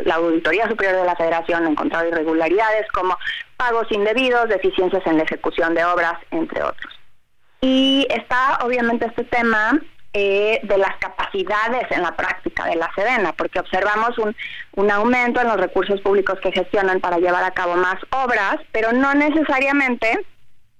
la 0.05 0.15
Auditoría 0.15 0.67
Superior 0.67 0.97
de 0.97 1.05
la 1.05 1.15
Federación 1.15 1.65
ha 1.65 1.69
encontrado 1.69 2.08
irregularidades 2.08 2.89
como 2.91 3.17
pagos 3.58 3.88
indebidos, 3.91 4.49
deficiencias 4.49 5.05
en 5.05 5.17
la 5.17 5.23
ejecución 5.23 5.73
de 5.75 5.86
obras, 5.86 6.13
entre 6.32 6.63
otros. 6.63 6.93
Y 7.62 8.08
está 8.10 8.60
obviamente 8.63 9.05
este 9.05 9.25
tema 9.25 9.79
eh, 10.13 10.60
de 10.63 10.78
las 10.78 10.98
capacidades 10.98 11.86
en 11.91 12.02
la 12.02 12.15
práctica 12.15 12.65
de 12.65 12.76
la 12.76 12.91
Sedena, 12.95 13.34
porque 13.34 13.60
observamos 13.60 14.17
un, 14.17 14.36
un 14.76 14.91
aumento 14.91 15.39
en 15.41 15.48
los 15.48 15.58
recursos 15.58 16.02
públicos 16.02 16.39
que 16.41 16.52
gestionan 16.52 17.00
para 17.00 17.19
llevar 17.19 17.43
a 17.43 17.52
cabo 17.52 17.76
más 17.76 17.98
obras, 18.12 18.58
pero 18.72 18.91
no 18.91 19.13
necesariamente 19.13 20.19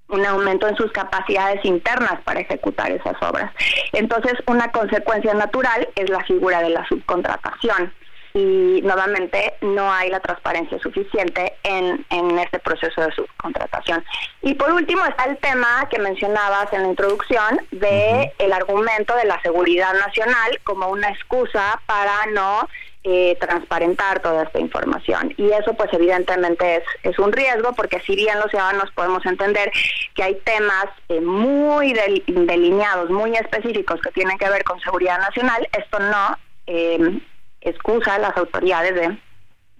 un 0.10 0.26
aumento 0.26 0.68
en 0.68 0.76
sus 0.76 0.92
capacidades 0.92 1.63
internas 1.63 2.20
para 2.24 2.39
ejecutar 2.39 2.92
esas 2.92 3.22
obras. 3.22 3.52
Entonces, 3.94 4.34
una 4.48 4.72
consecuencia 4.72 5.34
natural 5.36 5.88
es 5.96 6.10
la 6.10 6.24
figura 6.24 6.62
de 6.62 6.70
la 6.70 6.86
subcontratación 6.88 7.94
y 8.34 8.82
nuevamente 8.84 9.54
no 9.62 9.92
hay 9.92 10.10
la 10.10 10.20
transparencia 10.20 10.80
suficiente 10.80 11.54
en, 11.63 12.06
en 12.10 12.39
este 12.39 12.60
proceso 12.60 13.02
de 13.02 13.12
subcontratación. 13.12 14.04
Y 14.42 14.54
por 14.54 14.72
último 14.72 15.06
está 15.06 15.26
el 15.26 15.38
tema 15.38 15.88
que 15.89 16.00
mencionabas 16.00 16.72
en 16.74 16.84
la 16.84 16.89
introducción 16.89 17.62
de 17.72 17.88
uh 17.88 17.88
-huh. 17.88 18.34
el 18.39 18.54
argumento 18.54 19.15
de 19.15 19.26
la 19.26 19.42
seguridad 19.42 19.94
nacional 19.94 20.60
como 20.63 20.89
una 20.89 21.10
excusa 21.10 21.82
para 21.86 22.26
no 22.28 22.68
eh, 23.04 23.38
transparentar 23.39 24.20
toda 24.22 24.44
esta 24.44 24.60
información. 24.60 25.34
Y 25.38 25.50
eso 25.52 25.74
pues 25.74 25.92
evidentemente 25.94 26.76
es, 26.76 26.84
es 27.04 27.18
un 27.18 27.32
riesgo 27.32 27.74
porque 27.74 28.02
si 28.02 28.15
bien 28.15 28.38
los 28.39 28.50
ciudadanos 28.50 28.92
podemos 28.92 29.26
entender 29.26 29.72
que 30.13 30.24
hay 30.24 30.36
temas 30.44 30.88
eh, 31.08 31.22
muy 31.22 31.94
del, 31.94 32.24
delineados, 32.28 33.10
muy 33.10 33.36
específicos 33.36 34.02
que 34.02 34.12
tienen 34.12 34.38
que 34.38 34.50
ver 34.50 34.63
con 34.65 34.80
seguridad 34.82 35.18
nacional, 35.18 35.68
esto 35.72 35.98
no 36.00 36.38
eh, 36.68 37.20
excusa 37.62 38.15
a 38.15 38.19
las 38.19 38.38
autoridades 38.38 38.95
de 38.95 39.17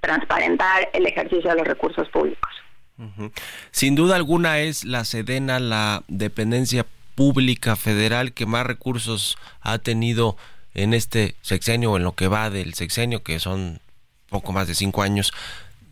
transparentar 0.02 0.90
el 0.94 1.06
ejercicio 1.06 1.50
de 1.50 1.56
los 1.58 1.68
recursos 1.68 2.08
públicos. 2.10 2.52
Uh 2.98 3.04
-huh. 3.04 3.32
Sin 3.72 3.96
duda 3.96 4.16
alguna 4.16 4.60
es 4.60 4.84
la 4.84 5.06
Sedena 5.06 5.60
la 5.60 6.04
dependencia 6.08 6.86
pública 7.16 7.76
federal 7.76 8.34
que 8.34 8.46
más 8.46 8.66
recursos 8.66 9.38
ha 9.62 9.78
tenido 9.78 10.38
en 10.74 10.94
este 10.94 11.36
sexenio 11.42 11.92
o 11.92 11.98
en 11.98 12.04
lo 12.04 12.14
que 12.14 12.28
va 12.28 12.50
del 12.50 12.74
sexenio, 12.74 13.24
que 13.24 13.40
son 13.40 13.80
poco 14.30 14.54
más 14.54 14.68
de 14.68 14.76
cinco 14.76 15.02
años, 15.02 15.34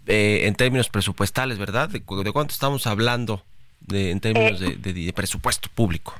eh, 0.05 0.43
en 0.45 0.55
términos 0.55 0.89
presupuestales, 0.89 1.57
¿verdad? 1.57 1.89
¿De, 1.89 1.99
de 1.99 2.31
cuánto 2.31 2.53
estamos 2.53 2.87
hablando 2.87 3.43
de, 3.81 4.11
en 4.11 4.19
términos 4.21 4.61
eh, 4.61 4.77
de, 4.77 4.93
de, 4.93 5.05
de, 5.05 5.13
presupuesto 5.13 5.69
público? 5.73 6.13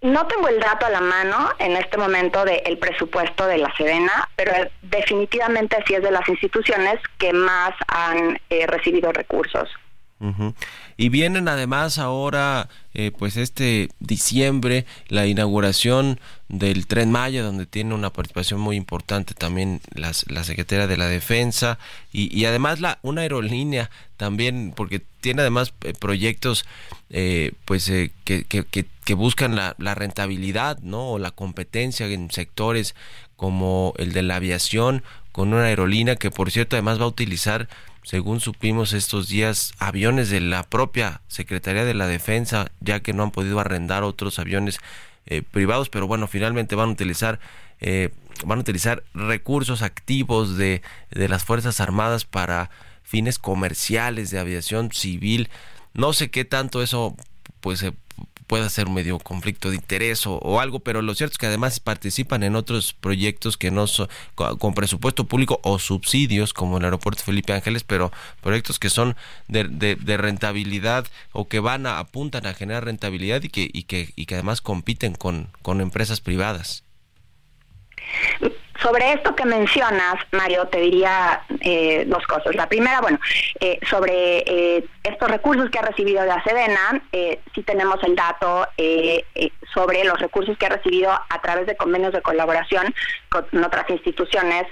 No 0.00 0.26
tengo 0.28 0.48
el 0.48 0.60
dato 0.60 0.86
a 0.86 0.90
la 0.90 1.00
mano 1.00 1.50
en 1.58 1.76
este 1.76 1.96
momento 1.98 2.44
del 2.44 2.60
de 2.62 2.76
presupuesto 2.78 3.46
de 3.46 3.58
la 3.58 3.74
Sedena, 3.76 4.28
pero 4.36 4.52
definitivamente 4.82 5.76
sí 5.86 5.94
es 5.94 6.02
de 6.02 6.12
las 6.12 6.28
instituciones 6.28 7.00
que 7.18 7.32
más 7.32 7.72
han 7.88 8.40
eh, 8.48 8.66
recibido 8.68 9.10
recursos. 9.12 9.68
Y 11.00 11.10
vienen 11.10 11.46
además 11.46 11.96
ahora, 11.98 12.68
eh, 12.92 13.12
pues 13.16 13.36
este 13.36 13.88
diciembre, 14.00 14.84
la 15.06 15.26
inauguración 15.26 16.18
del 16.48 16.88
Tren 16.88 17.12
Maya, 17.12 17.42
donde 17.44 17.66
tiene 17.66 17.94
una 17.94 18.10
participación 18.10 18.58
muy 18.58 18.74
importante 18.74 19.32
también 19.32 19.80
las, 19.94 20.28
la 20.28 20.42
Secretaría 20.42 20.88
de 20.88 20.96
la 20.96 21.06
Defensa 21.06 21.78
y, 22.12 22.36
y 22.36 22.46
además 22.46 22.80
la 22.80 22.98
una 23.02 23.22
aerolínea 23.22 23.90
también, 24.16 24.72
porque 24.74 25.00
tiene 25.20 25.42
además 25.42 25.72
eh, 25.84 25.92
proyectos 25.98 26.64
eh, 27.10 27.52
pues 27.64 27.88
eh, 27.88 28.10
que, 28.24 28.44
que, 28.44 28.64
que, 28.64 28.84
que, 29.04 29.14
buscan 29.14 29.54
la, 29.54 29.76
la 29.78 29.94
rentabilidad, 29.94 30.78
¿no? 30.80 31.12
O 31.12 31.18
la 31.18 31.30
competencia 31.30 32.06
en 32.06 32.30
sectores 32.30 32.94
como 33.36 33.94
el 33.98 34.12
de 34.12 34.22
la 34.22 34.36
aviación, 34.36 35.04
con 35.30 35.54
una 35.54 35.64
aerolínea 35.64 36.16
que 36.16 36.32
por 36.32 36.50
cierto 36.50 36.76
además 36.76 37.00
va 37.00 37.04
a 37.04 37.08
utilizar 37.08 37.68
según 38.08 38.40
supimos 38.40 38.94
estos 38.94 39.28
días, 39.28 39.74
aviones 39.78 40.30
de 40.30 40.40
la 40.40 40.62
propia 40.62 41.20
Secretaría 41.28 41.84
de 41.84 41.92
la 41.92 42.06
Defensa, 42.06 42.72
ya 42.80 43.00
que 43.00 43.12
no 43.12 43.22
han 43.22 43.32
podido 43.32 43.60
arrendar 43.60 44.02
otros 44.02 44.38
aviones 44.38 44.78
eh, 45.26 45.42
privados, 45.42 45.90
pero 45.90 46.06
bueno, 46.06 46.26
finalmente 46.26 46.74
van 46.74 46.88
a 46.88 46.92
utilizar 46.92 47.38
eh, 47.80 48.08
van 48.46 48.60
a 48.60 48.62
utilizar 48.62 49.04
recursos 49.12 49.82
activos 49.82 50.56
de, 50.56 50.80
de 51.10 51.28
las 51.28 51.44
Fuerzas 51.44 51.80
Armadas 51.80 52.24
para 52.24 52.70
fines 53.02 53.38
comerciales 53.38 54.30
de 54.30 54.38
aviación 54.38 54.90
civil. 54.90 55.50
No 55.92 56.14
sé 56.14 56.30
qué 56.30 56.46
tanto 56.46 56.82
eso 56.82 57.14
pues 57.60 57.82
eh, 57.82 57.92
pueda 58.48 58.68
ser 58.70 58.88
medio 58.88 59.20
conflicto 59.20 59.70
de 59.70 59.76
interés 59.76 60.26
o, 60.26 60.60
algo, 60.60 60.80
pero 60.80 61.02
lo 61.02 61.14
cierto 61.14 61.34
es 61.34 61.38
que 61.38 61.46
además 61.46 61.78
participan 61.78 62.42
en 62.42 62.56
otros 62.56 62.94
proyectos 62.94 63.56
que 63.56 63.70
no 63.70 63.86
son 63.86 64.08
con, 64.34 64.74
presupuesto 64.74 65.28
público 65.28 65.60
o 65.62 65.78
subsidios, 65.78 66.52
como 66.52 66.78
el 66.78 66.84
aeropuerto 66.84 67.22
Felipe 67.22 67.52
Ángeles, 67.52 67.84
pero 67.84 68.10
proyectos 68.40 68.80
que 68.80 68.90
son 68.90 69.16
de, 69.46 70.16
rentabilidad 70.16 71.06
o 71.32 71.46
que 71.46 71.60
van 71.60 71.86
a 71.86 72.00
apuntan 72.00 72.46
a 72.46 72.54
generar 72.54 72.86
rentabilidad 72.86 73.42
y 73.42 73.50
que, 73.50 73.70
y 73.72 73.84
que, 73.84 74.12
y 74.16 74.26
que 74.26 74.34
además 74.34 74.60
compiten 74.60 75.14
con 75.14 75.80
empresas 75.80 76.20
privadas. 76.20 76.82
Sobre 78.82 79.12
esto 79.12 79.34
que 79.34 79.44
mencionas, 79.44 80.14
Mario, 80.30 80.66
te 80.68 80.80
diría 80.80 81.42
eh, 81.60 82.04
dos 82.06 82.24
cosas. 82.26 82.54
La 82.54 82.68
primera, 82.68 83.00
bueno, 83.00 83.18
eh, 83.58 83.78
sobre 83.90 84.38
eh, 84.46 84.84
estos 85.02 85.28
recursos 85.28 85.68
que 85.70 85.78
ha 85.78 85.82
recibido 85.82 86.24
la 86.24 86.42
Sedena, 86.44 87.02
eh, 87.12 87.40
sí 87.54 87.62
tenemos 87.64 88.00
el 88.04 88.14
dato 88.14 88.68
eh, 88.76 89.24
sobre 89.74 90.04
los 90.04 90.20
recursos 90.20 90.56
que 90.58 90.66
ha 90.66 90.70
recibido 90.70 91.10
a 91.10 91.40
través 91.42 91.66
de 91.66 91.76
convenios 91.76 92.12
de 92.12 92.22
colaboración 92.22 92.94
con 93.28 93.44
otras 93.64 93.88
instituciones 93.90 94.64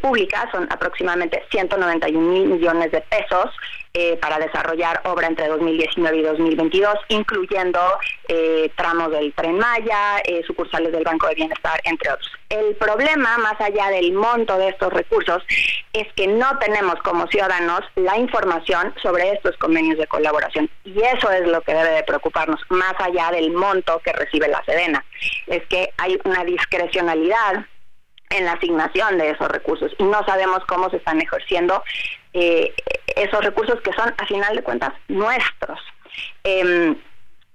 públicas, 0.00 0.46
son 0.52 0.66
aproximadamente 0.72 1.42
191 1.50 2.18
mil 2.18 2.46
millones 2.48 2.90
de 2.92 3.02
pesos 3.02 3.50
para 4.22 4.38
desarrollar 4.38 5.02
obra 5.04 5.26
entre 5.26 5.48
2019 5.48 6.16
y 6.16 6.22
2022, 6.22 6.94
incluyendo 7.08 7.80
tramos 8.76 9.10
del 9.10 9.34
Tren 9.34 9.58
Maya, 9.58 10.22
sucursales 10.46 10.92
del 10.92 11.04
Banco 11.04 11.26
de 11.28 11.34
Bienestar, 11.34 11.78
entre 11.84 12.10
otros. 12.10 12.32
El 12.48 12.76
problema, 12.76 13.36
más 13.46 13.60
allá 13.60 13.90
del 13.90 14.12
monto 14.12 14.58
de 14.58 14.68
estos 14.68 14.92
recursos, 14.92 15.42
es 15.92 16.06
que 16.14 16.26
no 16.26 16.58
tenemos 16.58 16.96
como 17.02 17.26
ciudadanos 17.28 17.80
la 17.94 18.18
información 18.18 18.92
sobre 19.00 19.32
estos 19.32 19.56
convenios 19.58 19.98
de 19.98 20.06
colaboración. 20.06 20.68
Y 20.84 21.00
eso 21.00 21.30
es 21.30 21.46
lo 21.46 21.60
que 21.60 21.74
debe 21.74 21.90
de 21.90 22.02
preocuparnos, 22.02 22.60
más 22.70 22.94
allá 22.98 23.30
del 23.30 23.52
monto 23.52 24.00
que 24.04 24.12
recibe 24.12 24.48
la 24.48 24.64
Sedena. 24.64 25.04
Es 25.46 25.64
que 25.66 25.90
hay 25.98 26.18
una 26.24 26.44
discrecionalidad 26.44 27.66
en 28.30 28.44
la 28.44 28.52
asignación 28.52 29.18
de 29.18 29.30
esos 29.30 29.48
recursos 29.48 29.92
y 29.98 30.02
no 30.02 30.24
sabemos 30.26 30.58
cómo 30.66 30.90
se 30.90 30.96
están 30.96 31.20
ejerciendo 31.20 31.84
eh, 32.32 32.74
esos 33.14 33.44
recursos 33.44 33.80
que 33.82 33.92
son 33.92 34.12
a 34.18 34.26
final 34.26 34.56
de 34.56 34.64
cuentas 34.64 34.92
nuestros. 35.06 35.78
Em, 36.42 36.96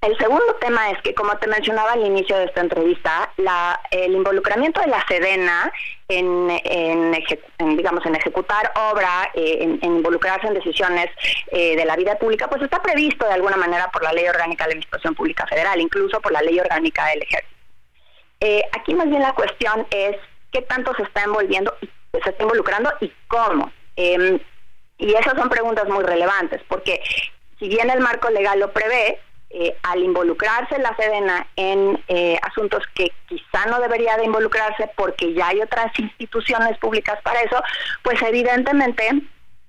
el 0.01 0.17
segundo 0.17 0.55
tema 0.55 0.89
es 0.89 1.01
que, 1.03 1.13
como 1.13 1.37
te 1.37 1.47
mencionaba 1.47 1.91
al 1.91 2.05
inicio 2.05 2.35
de 2.37 2.45
esta 2.45 2.61
entrevista, 2.61 3.31
la- 3.37 3.79
el 3.91 4.13
involucramiento 4.13 4.81
de 4.81 4.87
la 4.87 5.05
Sedena 5.07 5.71
en, 6.07 6.49
en 6.65 7.77
digamos, 7.77 8.05
en 8.05 8.15
ejecutar 8.15 8.71
obra, 8.91 9.29
eh, 9.35 9.59
en, 9.61 9.79
involucrarse 9.83 10.47
en 10.47 10.55
decisiones 10.55 11.07
eh, 11.51 11.75
de 11.75 11.85
la 11.85 11.95
vida 11.95 12.17
pública, 12.17 12.49
pues 12.49 12.61
está 12.63 12.81
previsto 12.81 13.25
de 13.27 13.33
alguna 13.33 13.57
manera 13.57 13.91
por 13.91 14.03
la 14.03 14.11
Ley 14.11 14.27
Orgánica 14.27 14.63
de 14.63 14.69
la 14.69 14.71
Administración 14.73 15.13
Pública 15.15 15.45
Federal, 15.47 15.79
incluso 15.79 16.19
por 16.19 16.31
la 16.31 16.41
Ley 16.41 16.59
Orgánica 16.59 17.05
del 17.07 17.21
Ejército. 17.21 17.55
Eh, 18.39 18.63
aquí 18.73 18.95
más 18.95 19.07
bien 19.07 19.21
la 19.21 19.33
cuestión 19.33 19.85
es 19.91 20.15
qué 20.51 20.61
tanto 20.63 20.95
se 20.95 21.03
está 21.03 21.23
envolviendo, 21.23 21.75
se 22.11 22.29
está 22.29 22.41
involucrando 22.43 22.91
y 23.01 23.13
cómo. 23.27 23.71
Em, 23.95 24.39
y 24.97 25.13
esas 25.13 25.35
son 25.37 25.49
preguntas 25.49 25.87
muy 25.87 26.03
relevantes, 26.03 26.61
porque 26.67 26.99
si 27.59 27.67
bien 27.69 27.89
el 27.91 27.99
marco 27.99 28.29
legal 28.31 28.59
lo 28.59 28.71
prevé, 28.73 29.19
eh, 29.53 29.75
al 29.83 30.01
involucrarse 30.01 30.79
la 30.79 30.95
Sedena 30.95 31.45
en 31.55 32.01
eh, 32.07 32.39
asuntos 32.41 32.83
que 32.95 33.11
quizá 33.27 33.65
no 33.69 33.79
debería 33.79 34.15
de 34.17 34.25
involucrarse 34.25 34.89
porque 34.95 35.33
ya 35.33 35.49
hay 35.49 35.61
otras 35.61 35.97
instituciones 35.99 36.77
públicas 36.77 37.19
para 37.23 37.41
eso, 37.41 37.61
pues 38.01 38.21
evidentemente 38.21 39.21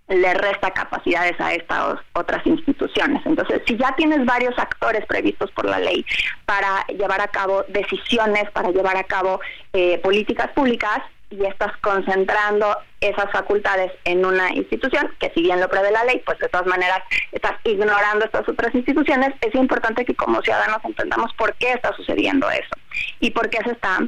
le 0.09 0.35
resta 0.35 0.70
capacidades 0.70 1.41
a 1.41 1.55
estas 1.55 1.99
otras 2.12 2.47
instituciones. 2.47 3.24
Entonces, 3.24 3.62
si 3.66 3.76
ya 3.76 3.95
tienes 3.97 4.24
varios 4.24 4.59
actores 4.59 5.05
previstos 5.07 5.51
por 5.53 5.64
la 5.64 5.78
ley 5.78 6.05
para 6.45 6.87
llevar 6.89 7.20
a 7.20 7.28
cabo 7.28 7.64
decisiones, 7.68 8.51
para 8.51 8.70
llevar 8.70 8.97
a 8.97 9.05
cabo 9.05 9.41
eh, 9.72 9.99
políticas 9.99 10.51
públicas, 10.53 11.01
y 11.33 11.45
estás 11.47 11.72
concentrando 11.80 12.76
esas 13.01 13.30
facultades 13.33 13.91
en 14.05 14.24
una 14.24 14.53
institución, 14.55 15.11
que 15.18 15.30
si 15.35 15.43
bien 15.43 15.61
lo 15.61 15.68
prevé 15.68 15.91
la 15.91 16.05
ley, 16.05 16.22
pues 16.24 16.39
de 16.39 16.49
todas 16.49 16.66
maneras 16.66 17.01
estás 17.33 17.55
ignorando 17.64 18.24
estas 18.24 18.49
otras 18.49 18.74
instituciones, 18.74 19.30
es 19.41 19.55
importante 19.55 20.05
que 20.05 20.14
como 20.14 20.41
ciudadanos 20.43 20.78
entendamos 20.85 21.33
por 21.35 21.55
qué 21.55 21.72
está 21.72 21.93
sucediendo 21.97 22.49
eso 22.51 22.74
y 23.20 23.30
por 23.30 23.49
qué 23.51 23.59
se 23.64 23.72
está 23.72 23.99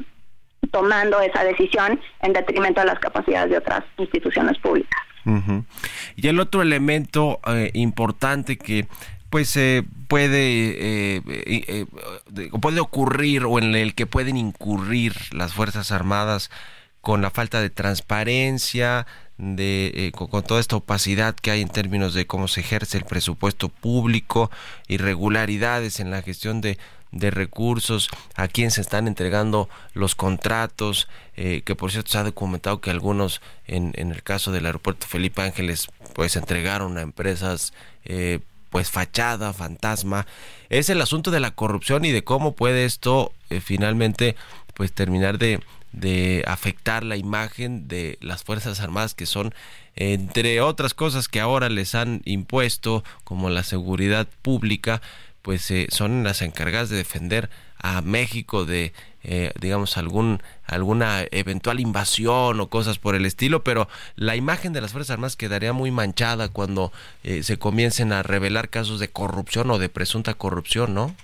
tomando 0.71 1.19
esa 1.21 1.43
decisión 1.43 1.99
en 2.21 2.33
detrimento 2.33 2.81
de 2.81 2.87
las 2.87 2.99
capacidades 2.99 3.49
de 3.51 3.57
otras 3.57 3.83
instituciones 3.97 4.57
públicas. 4.59 4.99
Y 6.15 6.27
el 6.27 6.39
otro 6.39 6.61
elemento 6.61 7.39
eh, 7.47 7.71
importante 7.73 8.57
que 8.57 8.87
pues 9.31 9.57
eh, 9.57 9.83
puede 10.07 10.37
eh, 11.17 11.21
eh, 11.27 11.63
eh, 11.67 11.85
de- 12.29 12.49
puede 12.61 12.79
ocurrir 12.79 13.43
o 13.45 13.57
en 13.57 13.73
el 13.75 13.95
que 13.95 14.05
pueden 14.05 14.37
incurrir 14.37 15.13
las 15.33 15.53
fuerzas 15.53 15.91
armadas 15.91 16.51
con 17.05 17.21
la 17.21 17.29
falta 17.29 17.61
de 17.61 17.69
transparencia 17.69 19.05
de 19.37 19.91
eh, 19.93 20.11
con, 20.11 20.41
toda 20.41 20.59
esta 20.59 20.77
opacidad 20.77 21.35
que 21.35 21.51
hay 21.51 21.61
en 21.61 21.69
términos 21.69 22.15
de 22.15 22.25
cómo 22.25 22.47
se 22.47 22.61
ejerce 22.61 22.97
el 22.97 23.03
presupuesto 23.05 23.69
público 23.69 24.49
irregularidades 24.87 25.99
en 25.99 26.09
la 26.09 26.23
gestión 26.23 26.61
de 26.61 26.79
de 27.11 27.29
recursos, 27.29 28.09
a 28.35 28.47
quién 28.47 28.71
se 28.71 28.81
están 28.81 29.07
entregando 29.07 29.69
los 29.93 30.15
contratos, 30.15 31.07
eh, 31.37 31.61
que 31.63 31.75
por 31.75 31.91
cierto 31.91 32.11
se 32.11 32.17
ha 32.17 32.23
documentado 32.23 32.81
que 32.81 32.89
algunos, 32.89 33.39
en, 33.67 33.93
en 33.95 34.11
el 34.11 34.23
caso 34.23 34.51
del 34.51 34.65
aeropuerto 34.65 35.05
Felipe 35.07 35.43
Ángeles, 35.43 35.87
pues 36.13 36.35
entregaron 36.35 36.97
a 36.97 37.01
empresas 37.01 37.71
eh, 38.03 38.39
pues 38.71 38.89
fachada, 38.89 39.53
fantasma. 39.53 40.25
Es 40.69 40.89
el 40.89 40.99
asunto 40.99 41.29
de 41.29 41.39
la 41.39 41.51
corrupción 41.51 42.03
y 42.03 42.11
de 42.11 42.23
cómo 42.23 42.55
puede 42.55 42.83
esto 42.83 43.31
eh, 43.51 43.61
finalmente 43.61 44.35
pues 44.73 44.91
terminar 44.91 45.37
de, 45.37 45.61
de 45.95 46.43
afectar 46.45 47.03
la 47.03 47.15
imagen 47.15 47.87
de 47.87 48.17
las 48.21 48.43
Fuerzas 48.43 48.81
Armadas 48.81 49.13
que 49.13 49.25
son 49.25 49.53
entre 49.95 50.59
otras 50.59 50.93
cosas 50.93 51.29
que 51.29 51.39
ahora 51.39 51.69
les 51.69 51.95
han 51.95 52.21
impuesto 52.25 53.03
como 53.23 53.49
la 53.49 53.63
seguridad 53.63 54.27
pública 54.41 55.01
pues 55.41 55.71
eh, 55.71 55.87
son 55.89 56.23
las 56.23 56.41
encargadas 56.41 56.89
de 56.89 56.97
defender 56.97 57.49
a 57.77 58.01
México 58.01 58.65
de 58.65 58.93
eh, 59.23 59.53
digamos 59.59 59.97
algún 59.97 60.41
alguna 60.65 61.23
eventual 61.31 61.79
invasión 61.79 62.59
o 62.59 62.69
cosas 62.69 62.99
por 62.99 63.15
el 63.15 63.25
estilo 63.25 63.63
pero 63.63 63.87
la 64.17 64.35
imagen 64.35 64.73
de 64.73 64.81
las 64.81 64.91
fuerzas 64.91 65.13
armadas 65.13 65.37
quedaría 65.37 65.71
muy 65.71 65.91
manchada 65.91 66.49
cuando 66.49 66.91
eh, 67.23 67.41
se 67.43 67.57
comiencen 67.57 68.11
a 68.11 68.21
revelar 68.21 68.69
casos 68.69 68.99
de 68.99 69.07
corrupción 69.07 69.71
o 69.71 69.79
de 69.79 69.87
presunta 69.87 70.33
corrupción 70.33 70.93
no 70.93 71.15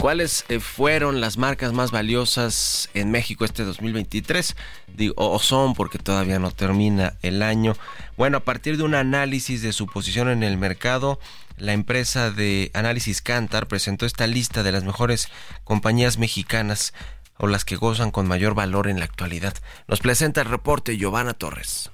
¿Cuáles 0.00 0.44
eh, 0.48 0.60
fueron 0.60 1.20
las 1.20 1.38
marcas 1.38 1.72
más 1.72 1.90
valiosas 1.90 2.88
en 2.94 3.10
México 3.10 3.44
este 3.44 3.64
2023? 3.64 4.54
Digo, 4.94 5.14
o 5.16 5.40
son 5.40 5.74
porque 5.74 5.98
todavía 5.98 6.38
no 6.38 6.52
termina 6.52 7.14
el 7.22 7.42
año. 7.42 7.74
Bueno, 8.16 8.38
a 8.38 8.44
partir 8.44 8.76
de 8.76 8.84
un 8.84 8.94
análisis 8.94 9.60
de 9.60 9.72
su 9.72 9.86
posición 9.86 10.28
en 10.28 10.44
el 10.44 10.56
mercado, 10.56 11.18
la 11.56 11.72
empresa 11.72 12.30
de 12.30 12.70
análisis 12.74 13.22
Cantar 13.22 13.66
presentó 13.66 14.06
esta 14.06 14.28
lista 14.28 14.62
de 14.62 14.70
las 14.70 14.84
mejores 14.84 15.30
compañías 15.64 16.16
mexicanas 16.16 16.94
o 17.36 17.48
las 17.48 17.64
que 17.64 17.74
gozan 17.74 18.12
con 18.12 18.28
mayor 18.28 18.54
valor 18.54 18.86
en 18.86 19.00
la 19.00 19.04
actualidad. 19.04 19.54
Nos 19.88 19.98
presenta 19.98 20.42
el 20.42 20.48
reporte 20.48 20.96
Giovanna 20.96 21.34
Torres. 21.34 21.90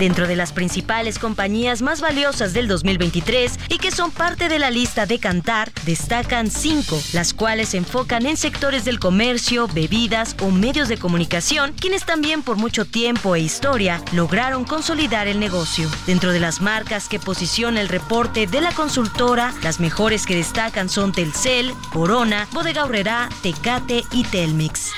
Dentro 0.00 0.26
de 0.26 0.34
las 0.34 0.52
principales 0.52 1.18
compañías 1.18 1.82
más 1.82 2.00
valiosas 2.00 2.54
del 2.54 2.66
2023 2.68 3.58
y 3.68 3.76
que 3.76 3.90
son 3.90 4.10
parte 4.10 4.48
de 4.48 4.58
la 4.58 4.70
lista 4.70 5.04
de 5.04 5.18
Cantar, 5.18 5.70
destacan 5.84 6.50
cinco, 6.50 6.98
las 7.12 7.34
cuales 7.34 7.68
se 7.68 7.76
enfocan 7.76 8.24
en 8.24 8.38
sectores 8.38 8.86
del 8.86 8.98
comercio, 8.98 9.68
bebidas 9.68 10.36
o 10.40 10.50
medios 10.50 10.88
de 10.88 10.96
comunicación, 10.96 11.74
quienes 11.78 12.06
también 12.06 12.42
por 12.42 12.56
mucho 12.56 12.86
tiempo 12.86 13.36
e 13.36 13.40
historia 13.40 14.02
lograron 14.12 14.64
consolidar 14.64 15.28
el 15.28 15.38
negocio. 15.38 15.86
Dentro 16.06 16.32
de 16.32 16.40
las 16.40 16.62
marcas 16.62 17.06
que 17.06 17.20
posiciona 17.20 17.82
el 17.82 17.88
reporte 17.90 18.46
de 18.46 18.62
la 18.62 18.72
consultora, 18.72 19.52
las 19.62 19.80
mejores 19.80 20.24
que 20.24 20.34
destacan 20.34 20.88
son 20.88 21.12
Telcel, 21.12 21.74
Corona, 21.92 22.48
Bodega 22.52 22.82
Aurrerá, 22.82 23.28
Tecate 23.42 24.02
y 24.12 24.24
Telmix. 24.24 24.92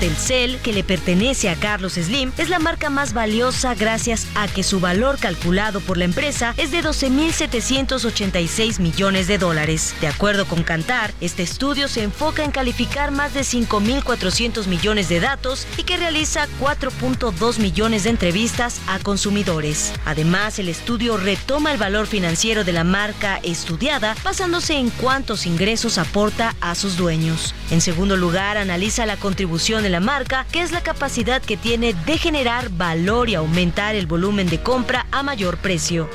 Telcel, 0.00 0.58
que 0.62 0.72
le 0.72 0.82
pertenece 0.82 1.50
a 1.50 1.56
Carlos 1.56 1.92
Slim, 1.92 2.32
es 2.38 2.48
la 2.48 2.58
marca 2.58 2.88
más 2.88 3.12
valiosa 3.12 3.74
gracias 3.74 4.26
a 4.34 4.48
que 4.48 4.62
su 4.62 4.80
valor 4.80 5.18
calculado 5.18 5.80
por 5.80 5.98
la 5.98 6.06
empresa 6.06 6.54
es 6.56 6.70
de 6.70 6.82
12.786 6.82 8.80
millones 8.80 9.26
de 9.28 9.36
dólares. 9.36 9.94
De 10.00 10.06
acuerdo 10.06 10.46
con 10.46 10.62
Cantar, 10.62 11.12
este 11.20 11.42
estudio 11.42 11.86
se 11.86 12.02
enfoca 12.02 12.42
en 12.44 12.50
calificar 12.50 13.10
más 13.10 13.34
de 13.34 13.42
5.400 13.42 14.68
millones 14.68 15.10
de 15.10 15.20
datos 15.20 15.66
y 15.76 15.82
que 15.82 15.98
realiza 15.98 16.48
4.2 16.58 17.58
millones 17.58 18.04
de 18.04 18.10
entrevistas 18.10 18.80
a 18.86 19.00
consumidores. 19.00 19.92
Además, 20.06 20.58
el 20.58 20.70
estudio 20.70 21.18
retoma 21.18 21.72
el 21.72 21.78
valor 21.78 22.06
financiero 22.06 22.64
de 22.64 22.72
la 22.72 22.84
marca 22.84 23.38
estudiada 23.42 24.16
basándose 24.24 24.78
en 24.78 24.88
cuántos 24.88 25.44
ingresos 25.44 25.98
aporta 25.98 26.56
a 26.62 26.74
sus 26.74 26.96
dueños. 26.96 27.54
En 27.70 27.82
segundo 27.82 28.16
lugar, 28.16 28.56
analiza 28.56 28.99
la 29.06 29.16
contribución 29.16 29.82
de 29.82 29.90
la 29.90 30.00
marca, 30.00 30.46
que 30.52 30.62
es 30.62 30.72
la 30.72 30.82
capacidad 30.82 31.42
que 31.42 31.56
tiene 31.56 31.94
de 32.06 32.18
generar 32.18 32.70
valor 32.70 33.28
y 33.28 33.34
aumentar 33.34 33.94
el 33.94 34.06
volumen 34.06 34.48
de 34.48 34.62
compra 34.62 35.06
a 35.10 35.22
mayor 35.22 35.58
precio. 35.58 36.08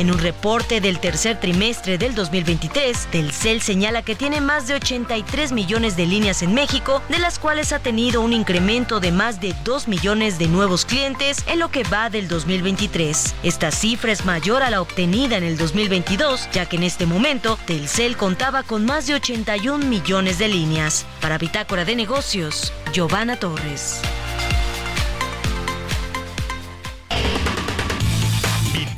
En 0.00 0.10
un 0.10 0.18
reporte 0.18 0.80
del 0.80 0.98
tercer 0.98 1.38
trimestre 1.38 1.98
del 1.98 2.14
2023, 2.14 3.08
Telcel 3.10 3.60
señala 3.60 4.00
que 4.00 4.14
tiene 4.14 4.40
más 4.40 4.66
de 4.66 4.72
83 4.72 5.52
millones 5.52 5.94
de 5.94 6.06
líneas 6.06 6.40
en 6.40 6.54
México, 6.54 7.02
de 7.10 7.18
las 7.18 7.38
cuales 7.38 7.74
ha 7.74 7.80
tenido 7.80 8.22
un 8.22 8.32
incremento 8.32 8.98
de 8.98 9.12
más 9.12 9.42
de 9.42 9.54
2 9.62 9.88
millones 9.88 10.38
de 10.38 10.48
nuevos 10.48 10.86
clientes 10.86 11.44
en 11.46 11.58
lo 11.58 11.70
que 11.70 11.82
va 11.82 12.08
del 12.08 12.28
2023. 12.28 13.34
Esta 13.42 13.70
cifra 13.70 14.10
es 14.10 14.24
mayor 14.24 14.62
a 14.62 14.70
la 14.70 14.80
obtenida 14.80 15.36
en 15.36 15.44
el 15.44 15.58
2022, 15.58 16.48
ya 16.50 16.64
que 16.64 16.76
en 16.76 16.84
este 16.84 17.04
momento 17.04 17.58
Telcel 17.66 18.16
contaba 18.16 18.62
con 18.62 18.86
más 18.86 19.06
de 19.06 19.16
81 19.16 19.84
millones 19.84 20.38
de 20.38 20.48
líneas. 20.48 21.04
Para 21.20 21.36
Bitácora 21.36 21.84
de 21.84 21.94
Negocios, 21.94 22.72
Giovanna 22.94 23.36
Torres. 23.36 24.00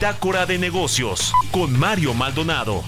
Bitácora 0.03 0.47
de 0.47 0.59
negocios 0.59 1.33
con 1.53 1.79
Mario 1.79 2.13
Maldonado. 2.13 2.83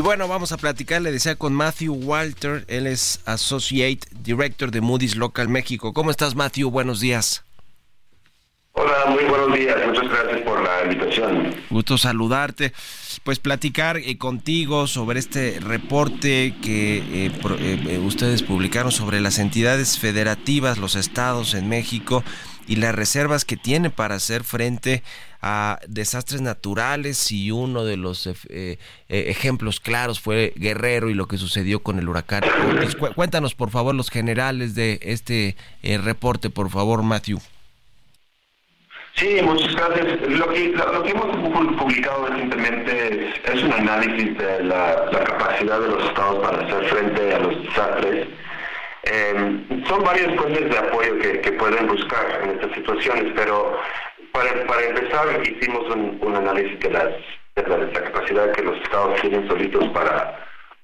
Y 0.00 0.02
bueno, 0.02 0.28
vamos 0.28 0.50
a 0.52 0.56
platicar, 0.56 1.02
le 1.02 1.12
decía, 1.12 1.36
con 1.36 1.52
Matthew 1.52 1.92
Walter. 1.92 2.64
Él 2.68 2.86
es 2.86 3.20
Associate 3.26 4.00
Director 4.22 4.70
de 4.70 4.80
Moody's 4.80 5.14
Local 5.14 5.50
México. 5.50 5.92
¿Cómo 5.92 6.10
estás, 6.10 6.34
Matthew? 6.34 6.70
Buenos 6.70 7.00
días. 7.00 7.44
Hola, 8.72 8.94
muy 9.10 9.24
buenos 9.24 9.52
días. 9.54 9.76
Muchas 9.86 10.08
gracias 10.08 10.40
por 10.40 10.62
la 10.62 10.84
invitación. 10.90 11.54
Gusto 11.68 11.98
saludarte. 11.98 12.72
Pues 13.24 13.40
platicar 13.40 13.98
eh, 13.98 14.16
contigo 14.16 14.86
sobre 14.86 15.20
este 15.20 15.60
reporte 15.60 16.54
que 16.62 17.26
eh, 17.26 17.30
pro- 17.42 17.58
eh, 17.58 17.78
eh, 17.86 17.98
ustedes 17.98 18.42
publicaron 18.42 18.92
sobre 18.92 19.20
las 19.20 19.38
entidades 19.38 19.98
federativas, 19.98 20.78
los 20.78 20.96
estados 20.96 21.52
en 21.52 21.68
México 21.68 22.24
y 22.66 22.76
las 22.76 22.94
reservas 22.94 23.44
que 23.44 23.56
tiene 23.56 23.90
para 23.90 24.14
hacer 24.16 24.44
frente 24.44 25.02
a 25.42 25.78
desastres 25.88 26.40
naturales 26.42 27.32
y 27.32 27.50
uno 27.50 27.84
de 27.84 27.96
los 27.96 28.26
eh, 28.26 28.34
eh, 28.50 28.78
ejemplos 29.08 29.80
claros 29.80 30.20
fue 30.20 30.52
Guerrero 30.56 31.08
y 31.08 31.14
lo 31.14 31.26
que 31.26 31.38
sucedió 31.38 31.80
con 31.82 31.98
el 31.98 32.08
huracán. 32.08 32.42
Cu- 32.98 33.14
Cuéntanos 33.14 33.54
por 33.54 33.70
favor 33.70 33.94
los 33.94 34.10
generales 34.10 34.74
de 34.74 34.98
este 35.02 35.56
eh, 35.82 35.98
reporte, 35.98 36.50
por 36.50 36.68
favor, 36.70 37.02
Matthew. 37.02 37.40
Sí, 39.16 39.38
muchas 39.42 39.74
gracias. 39.74 40.20
Lo 40.28 40.48
que, 40.48 40.68
lo, 40.68 41.02
que 41.02 41.10
hemos 41.10 41.26
pu- 41.26 41.78
publicado 41.78 42.26
recientemente 42.26 43.28
es, 43.30 43.34
es 43.54 43.62
un 43.64 43.72
análisis 43.72 44.38
de 44.38 44.62
la, 44.64 45.06
la 45.12 45.24
capacidad 45.24 45.80
de 45.80 45.88
los 45.88 46.04
estados 46.08 46.38
para 46.38 46.64
hacer 46.66 46.88
frente 46.88 47.34
a 47.34 47.38
los 47.40 47.62
desastres. 47.62 48.28
Eh, 49.04 49.82
son 49.88 50.04
varias 50.04 50.34
fuentes 50.36 50.70
de 50.70 50.78
apoyo 50.78 51.18
que, 51.18 51.52
pueden 51.52 51.86
buscar 51.86 52.40
en 52.42 52.50
estas 52.50 52.72
situaciones, 52.72 53.32
pero 53.34 53.78
para, 54.32 54.66
para 54.66 54.82
empezar 54.82 55.26
hicimos 55.46 55.84
un, 55.94 56.36
análisis 56.36 56.78
de, 56.80 56.90
las, 56.90 57.08
de, 57.56 57.62
la, 57.66 57.76
de 57.76 57.92
la 57.92 58.02
capacidad 58.04 58.52
que 58.52 58.62
los 58.62 58.76
estados 58.82 59.20
tienen 59.20 59.48
solitos 59.48 59.88
para, 59.88 60.38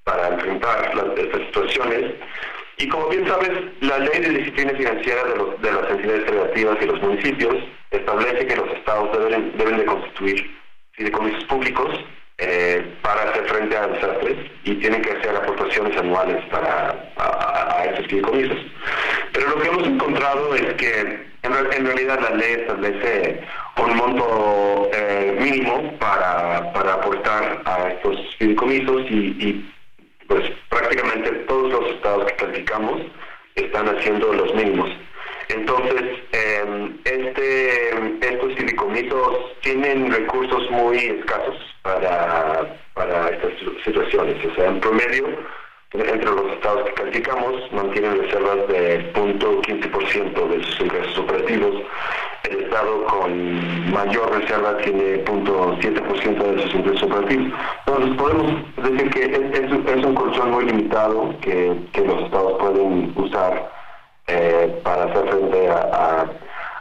para 0.04 0.28
enfrentar 0.28 0.92
estas 1.16 1.40
situaciones. 1.46 2.14
Y 2.78 2.88
como 2.88 3.08
bien 3.08 3.26
sabes, 3.26 3.50
la 3.80 3.98
ley 3.98 4.20
de 4.20 4.28
disciplina 4.30 4.72
financiera 4.72 5.24
de, 5.24 5.36
los, 5.36 5.62
de 5.62 5.72
las 5.72 5.90
entidades 5.90 6.24
federativas 6.24 6.76
y 6.80 6.86
los 6.86 7.02
municipios 7.02 7.56
establece 7.90 8.46
que 8.46 8.56
los 8.56 8.70
estados 8.72 9.18
deben, 9.18 9.56
deben 9.56 9.78
de 9.78 9.84
constituir 9.84 10.56
fideicomisos 10.92 11.44
públicos 11.44 12.04
eh, 12.38 12.84
para 13.02 13.22
hacer 13.30 13.44
frente 13.48 13.76
a 13.76 13.86
desastres 13.86 14.36
y 14.64 14.74
tienen 14.74 15.02
que 15.02 15.12
hacer 15.12 15.34
aportaciones 15.36 15.96
anuales 15.96 16.44
para 16.50 17.10
a, 17.16 17.84
estos 17.86 18.06
fideicomisos. 18.06 18.58
Pero 19.32 19.48
lo 19.50 19.60
que 19.60 19.68
hemos 19.68 19.86
encontrado 19.86 20.54
es 20.54 20.74
que 20.74 21.26
en, 21.42 21.52
re- 21.52 21.76
en 21.76 21.86
realidad 21.86 22.20
la 22.20 22.36
ley 22.36 22.52
establece 22.60 23.40
un 23.82 23.96
monto 23.96 24.90
eh, 24.92 25.36
mínimo 25.40 25.92
para, 25.98 26.72
para 26.72 26.94
aportar 26.94 27.62
a 27.64 27.88
estos 27.90 28.18
fideicomisos 28.36 29.02
y, 29.10 29.14
y 29.38 29.72
pues 30.26 30.42
prácticamente 30.68 31.30
todos 31.48 31.70
los 31.72 31.90
estados 31.94 32.24
que 32.26 32.36
calificamos 32.36 33.00
están 33.54 33.88
haciendo 33.96 34.32
los 34.32 34.54
mínimos. 34.54 34.90
Entonces, 35.48 36.02
eh, 36.32 36.90
este, 37.04 38.28
estos 38.28 38.54
fideicomisos 38.56 39.60
tienen 39.62 40.10
recursos 40.10 40.68
muy 40.70 40.96
escasos 40.98 41.55
para, 41.86 42.66
para 42.94 43.28
estas 43.28 43.52
situaciones. 43.84 44.34
O 44.44 44.54
sea, 44.56 44.66
en 44.66 44.80
promedio, 44.80 45.26
entre 45.92 46.30
los 46.30 46.52
estados 46.52 46.84
que 46.86 46.94
calificamos, 46.94 47.72
mantienen 47.72 48.18
reservas 48.20 48.66
de 48.68 49.12
0.15% 49.14 50.48
de 50.48 50.64
sus 50.64 50.80
ingresos 50.80 51.18
operativos. 51.18 51.74
El 52.50 52.62
estado 52.64 53.04
con 53.06 53.90
mayor 53.92 54.30
reserva 54.38 54.76
tiene 54.78 55.24
0.7% 55.24 56.54
de 56.54 56.62
sus 56.62 56.74
ingresos 56.74 57.02
operativos. 57.04 57.52
Entonces, 57.86 58.16
podemos 58.16 58.52
decir 58.76 59.10
que 59.10 59.20
es, 59.24 59.60
es 59.60 59.72
es 59.96 60.04
un 60.04 60.14
colchón 60.14 60.50
muy 60.50 60.64
limitado 60.64 61.34
que, 61.40 61.72
que 61.92 62.00
los 62.04 62.22
estados 62.24 62.58
pueden 62.58 63.12
usar 63.16 63.70
eh, 64.26 64.80
para 64.82 65.04
hacer 65.04 65.28
frente 65.28 65.68
a- 65.68 66.26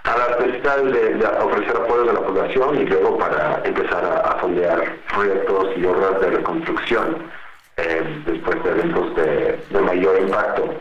a 0.06 0.18
las 0.18 0.40
necesidades 0.40 1.20
de, 1.20 1.26
ofrecer 1.26 1.76
apoyo 1.76 2.10
a 2.10 2.14
la 2.14 2.22
población 2.22 2.82
y 2.82 2.86
luego 2.86 3.18
para 3.18 3.62
empezar 3.64 4.06
a, 4.06 4.38
fondear 4.40 4.98
proyectos 5.14 5.70
y 5.78 5.86
obras 5.86 6.22
de 6.22 6.30
reconstrucción 6.30 7.32
eh, 7.78 8.04
después 8.26 8.64
de 8.64 8.70
eventos 8.70 9.16
de, 9.16 9.82
mayor 9.82 10.22
impacto. 10.22 10.74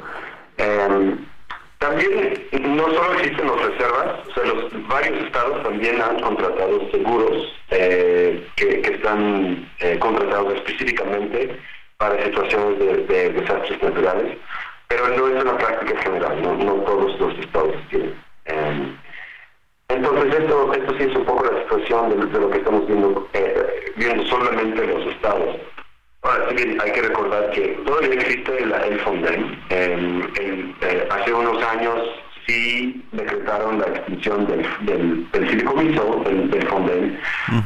Em, 0.59 1.19
también 1.79 2.47
no 2.61 2.85
solo 2.85 3.15
existen 3.15 3.47
las 3.47 3.67
reservas, 3.67 4.29
o 4.29 4.35
sea, 4.35 4.45
los, 4.45 4.89
varios 4.89 5.25
estados 5.25 5.63
también 5.63 6.01
han 6.01 6.21
contratado 6.21 6.91
seguros 6.91 7.53
eh, 7.71 8.47
que, 8.57 8.81
están 8.81 9.69
eh, 9.81 9.99
contratados 9.99 10.55
específicamente 10.55 11.59
para 11.97 12.23
situaciones 12.25 12.79
de, 12.79 12.97
de 13.07 13.31
desastres 13.31 13.83
naturales, 13.83 14.37
pero 14.89 15.09
no 15.09 15.29
es 15.29 15.43
una 15.43 15.57
práctica 15.57 16.01
general, 16.03 16.43
no, 16.43 16.55
no 16.55 16.75
todos 16.85 17.19
los 17.19 17.39
estados 17.39 17.75
tienen. 17.89 18.15
Entonces 19.95 20.35
esto, 20.41 20.73
esto 20.75 20.95
sí 20.99 21.05
es 21.05 21.17
un 21.17 21.25
poco 21.25 21.45
la 21.45 21.61
situación 21.63 22.11
de, 22.11 22.27
de 22.27 22.41
lo 22.41 22.51
que 22.51 22.59
estamos 22.59 22.87
viendo, 22.87 23.29
eh, 23.33 23.93
viendo 23.97 24.25
solamente 24.27 24.87
los 24.87 25.07
estados. 25.15 25.57
Ahora, 26.23 26.47
sí 26.49 26.57
que 26.57 26.79
hay 26.83 26.93
que 26.93 27.03
recordar 27.03 27.51
que 27.51 27.69
todavía 27.87 28.15
existe 28.15 28.63
el, 28.63 28.73
el 28.73 28.99
Fonden. 29.01 29.63
Eh, 29.71 30.23
el- 30.41 30.75
eh, 30.81 31.09
hace 31.11 31.33
unos 31.33 31.63
años 31.65 31.97
sí 32.47 33.05
decretaron 33.13 33.79
la 33.79 33.87
extinción 33.87 34.47
del, 34.47 34.67
del, 34.81 35.31
del 35.31 35.49
fideicomiso, 35.49 36.23
del, 36.25 36.51
del 36.51 36.67
Fonden, 36.69 37.21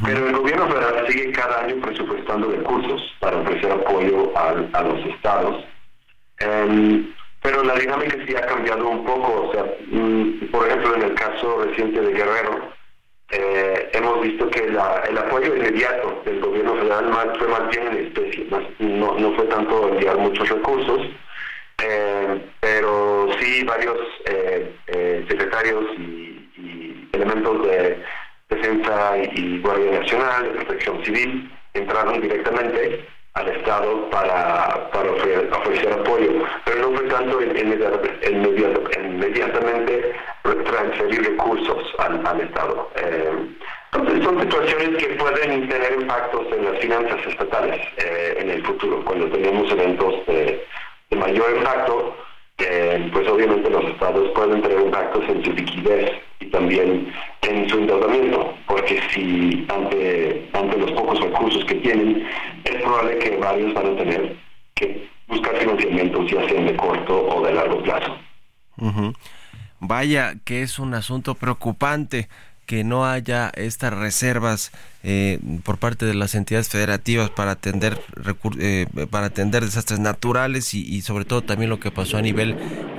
pero 0.05 0.27
el 0.27 0.35
gobierno 0.37 0.67
federal 0.67 1.05
sigue 1.07 1.31
cada 1.31 1.63
año 1.63 1.75
presupuestando 1.81 2.51
recursos 2.51 3.01
para 3.19 3.37
ofrecer 3.37 3.71
apoyo 3.71 4.37
al- 4.37 4.69
a, 4.73 4.81
los 4.83 5.05
estados. 5.07 5.63
Pero 7.41 7.63
la 7.63 7.75
dinámica 7.75 8.17
sí 8.27 8.35
ha 8.35 8.45
cambiado 8.45 8.87
un 8.87 9.05
poco. 9.05 9.47
O 9.47 9.53
sea, 9.53 9.65
mm, 9.91 10.51
por 10.51 10.67
ejemplo, 10.67 10.95
en 10.95 11.01
el 11.03 11.13
caso 11.15 11.63
reciente 11.63 12.01
de 12.01 12.13
Guerrero, 12.13 12.71
eh, 13.31 13.89
hemos 13.93 14.21
visto 14.21 14.49
que 14.49 14.67
la- 14.69 15.03
el 15.07 15.17
apoyo 15.17 15.55
inmediato 15.55 16.21
del 16.25 16.39
gobierno 16.41 16.75
federal 16.75 17.35
fue 17.37 17.47
más 17.47 17.69
bien 17.69 17.87
en 17.87 17.97
especie, 18.07 18.47
no, 18.79 19.17
no 19.19 19.33
fue 19.35 19.45
tanto 19.45 19.87
enviar 19.89 20.17
muchos 20.17 20.49
recursos, 20.49 21.01
eh, 21.83 22.41
pero 22.59 23.29
sí 23.39 23.63
varios 23.63 23.97
eh, 24.25 25.25
secretarios 25.29 25.85
y, 25.97 27.07
elementos 27.13 27.67
de 27.67 28.01
defensa 28.49 29.17
y 29.17 29.59
Guardia 29.59 29.99
Nacional, 29.99 30.43
de 30.43 30.49
protección 30.65 31.03
civil, 31.05 31.51
entraron 31.73 32.21
directamente 32.21 33.05
al 33.39 33.47
Estado 33.49 34.09
para, 34.09 34.89
para 34.91 35.11
ofrecer, 35.11 35.93
apoyo, 35.93 36.31
pero 36.65 36.89
no 36.89 36.97
fue 36.97 37.07
tanto 37.07 37.41
en- 37.41 37.57
inmediata- 37.57 38.29
inmediata- 38.29 38.99
inmediatamente 39.01 40.13
transferir 40.65 41.23
recursos 41.23 41.83
al, 41.99 42.25
al 42.25 42.41
Estado. 42.41 42.89
Eh, 42.95 43.31
entonces 43.93 44.23
son 44.23 44.39
situaciones 44.41 44.89
que 45.03 45.07
pueden 45.15 45.67
tener 45.67 45.93
impactos 45.93 46.45
en 46.51 46.65
las 46.65 46.79
finanzas 46.79 47.19
estatales 47.27 47.79
eh, 47.97 48.37
en 48.39 48.49
el 48.51 48.63
futuro, 48.65 49.03
cuando 49.05 49.27
tenemos 49.29 49.71
eventos 49.71 50.25
de, 50.27 50.65
de 51.09 51.15
mayor 51.17 51.55
impacto, 51.57 52.15
eh, 52.59 53.09
pues 53.13 53.27
obviamente 53.27 53.69
los 53.69 53.85
estados 53.85 54.29
pueden 54.35 54.61
tener 54.61 54.79
impactos 54.81 55.23
en 55.29 55.43
su 55.43 55.51
liquidez 55.53 56.11
y 56.39 56.45
también 56.47 57.11
en 57.41 57.69
su 57.69 57.77
endeudamiento, 57.77 58.53
porque 58.67 59.01
si 59.11 59.65
ante, 59.69 60.49
ante 60.53 60.77
los 60.77 60.91
pocos 60.91 61.19
recursos 61.21 61.63
que 61.65 61.75
tienen, 61.75 62.27
es 62.63 62.81
probable 62.81 63.17
que 63.19 63.37
varios 63.37 63.73
van 63.73 63.87
a 63.87 63.97
tener 63.97 64.35
que 64.75 65.07
buscar 65.27 65.55
financiamientos 65.57 66.31
ya 66.31 66.47
sean 66.47 66.65
de 66.65 66.75
corto 66.75 67.27
o 67.27 67.45
de 67.45 67.53
largo 67.53 67.81
plazo. 67.83 68.17
Vaya 69.79 70.35
que 70.43 70.61
es 70.61 70.79
un 70.79 70.93
asunto 70.93 71.35
preocupante 71.35 72.27
que 72.69 72.83
no 72.83 73.03
haya 73.03 73.49
estas 73.55 73.91
reservas 73.91 74.71
eh, 75.01 75.39
por 75.63 75.79
parte 75.79 76.05
de 76.05 76.13
las 76.13 76.35
entidades 76.35 76.69
federativas 76.69 77.31
para 77.31 77.49
atender 77.49 77.99
eh, 78.59 78.85
para 79.09 79.25
atender 79.25 79.65
desastres 79.65 79.99
naturales 79.99 80.75
y, 80.75 81.01
sobre 81.01 81.25
todo 81.25 81.41
también 81.41 81.71
lo 81.71 81.79
que 81.79 81.89
pasó 81.89 82.17
a 82.17 82.21
nivel 82.21 82.55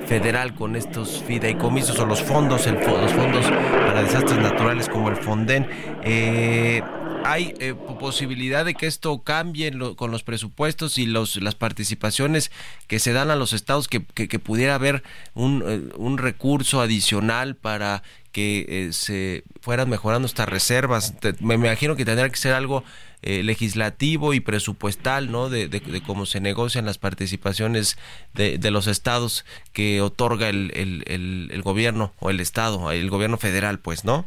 federal 0.08 0.56
con 0.56 0.74
estos 0.74 1.22
fideicomisos 1.24 1.96
o 2.00 2.04
los 2.04 2.20
fondos 2.20 2.66
el 2.66 2.74
los 2.74 3.12
fondos 3.12 3.46
para 3.46 4.02
desastres 4.02 4.40
naturales 4.40 4.88
como 4.88 5.08
el 5.08 5.14
Fonden. 5.16 5.68
Eh, 6.02 6.82
hay 7.22 7.54
eh, 7.60 7.74
po- 7.74 7.98
posibilidad 7.98 8.64
de 8.64 8.74
que 8.74 8.86
esto 8.86 9.22
cambie 9.22 9.70
lo- 9.70 9.94
con 9.94 10.10
los 10.10 10.22
presupuestos 10.24 10.98
y 10.98 11.04
los 11.06 11.36
las 11.36 11.54
participaciones 11.54 12.50
que 12.88 12.98
se 12.98 13.12
dan 13.12 13.30
a 13.30 13.36
los 13.36 13.52
estados 13.52 13.86
que, 13.88 14.02
que, 14.02 14.26
que 14.26 14.38
pudiera 14.40 14.74
haber 14.74 15.04
un, 15.34 15.62
eh, 15.64 15.92
un 15.96 16.18
recurso 16.18 16.80
adicional 16.80 17.54
para 17.56 18.02
que 18.32 18.66
eh, 18.68 18.92
se 18.92 19.44
fueran 19.60 19.88
mejorando 19.88 20.26
estas 20.26 20.48
reservas. 20.48 21.18
Te- 21.20 21.34
me 21.40 21.54
imagino 21.54 21.96
que 21.96 22.04
tendrá 22.04 22.28
que 22.28 22.36
ser 22.36 22.52
algo 22.52 22.84
eh, 23.22 23.42
legislativo 23.42 24.32
y 24.34 24.40
presupuestal 24.40 25.30
no 25.30 25.50
de, 25.50 25.68
de- 25.68 26.02
cómo 26.06 26.24
se 26.26 26.40
negocian 26.40 26.86
las 26.86 26.96
participaciones 26.98 27.98
de, 28.32 28.56
de 28.56 28.70
los 28.70 28.86
estados 28.86 29.44
que 29.72 30.00
otorga 30.00 30.48
el, 30.48 30.72
el, 30.74 31.50
el, 31.52 31.62
gobierno 31.62 32.14
o 32.18 32.30
el 32.30 32.40
estado 32.40 32.90
el 32.92 33.10
gobierno 33.10 33.36
federal 33.36 33.78
pues 33.78 34.06
no 34.06 34.24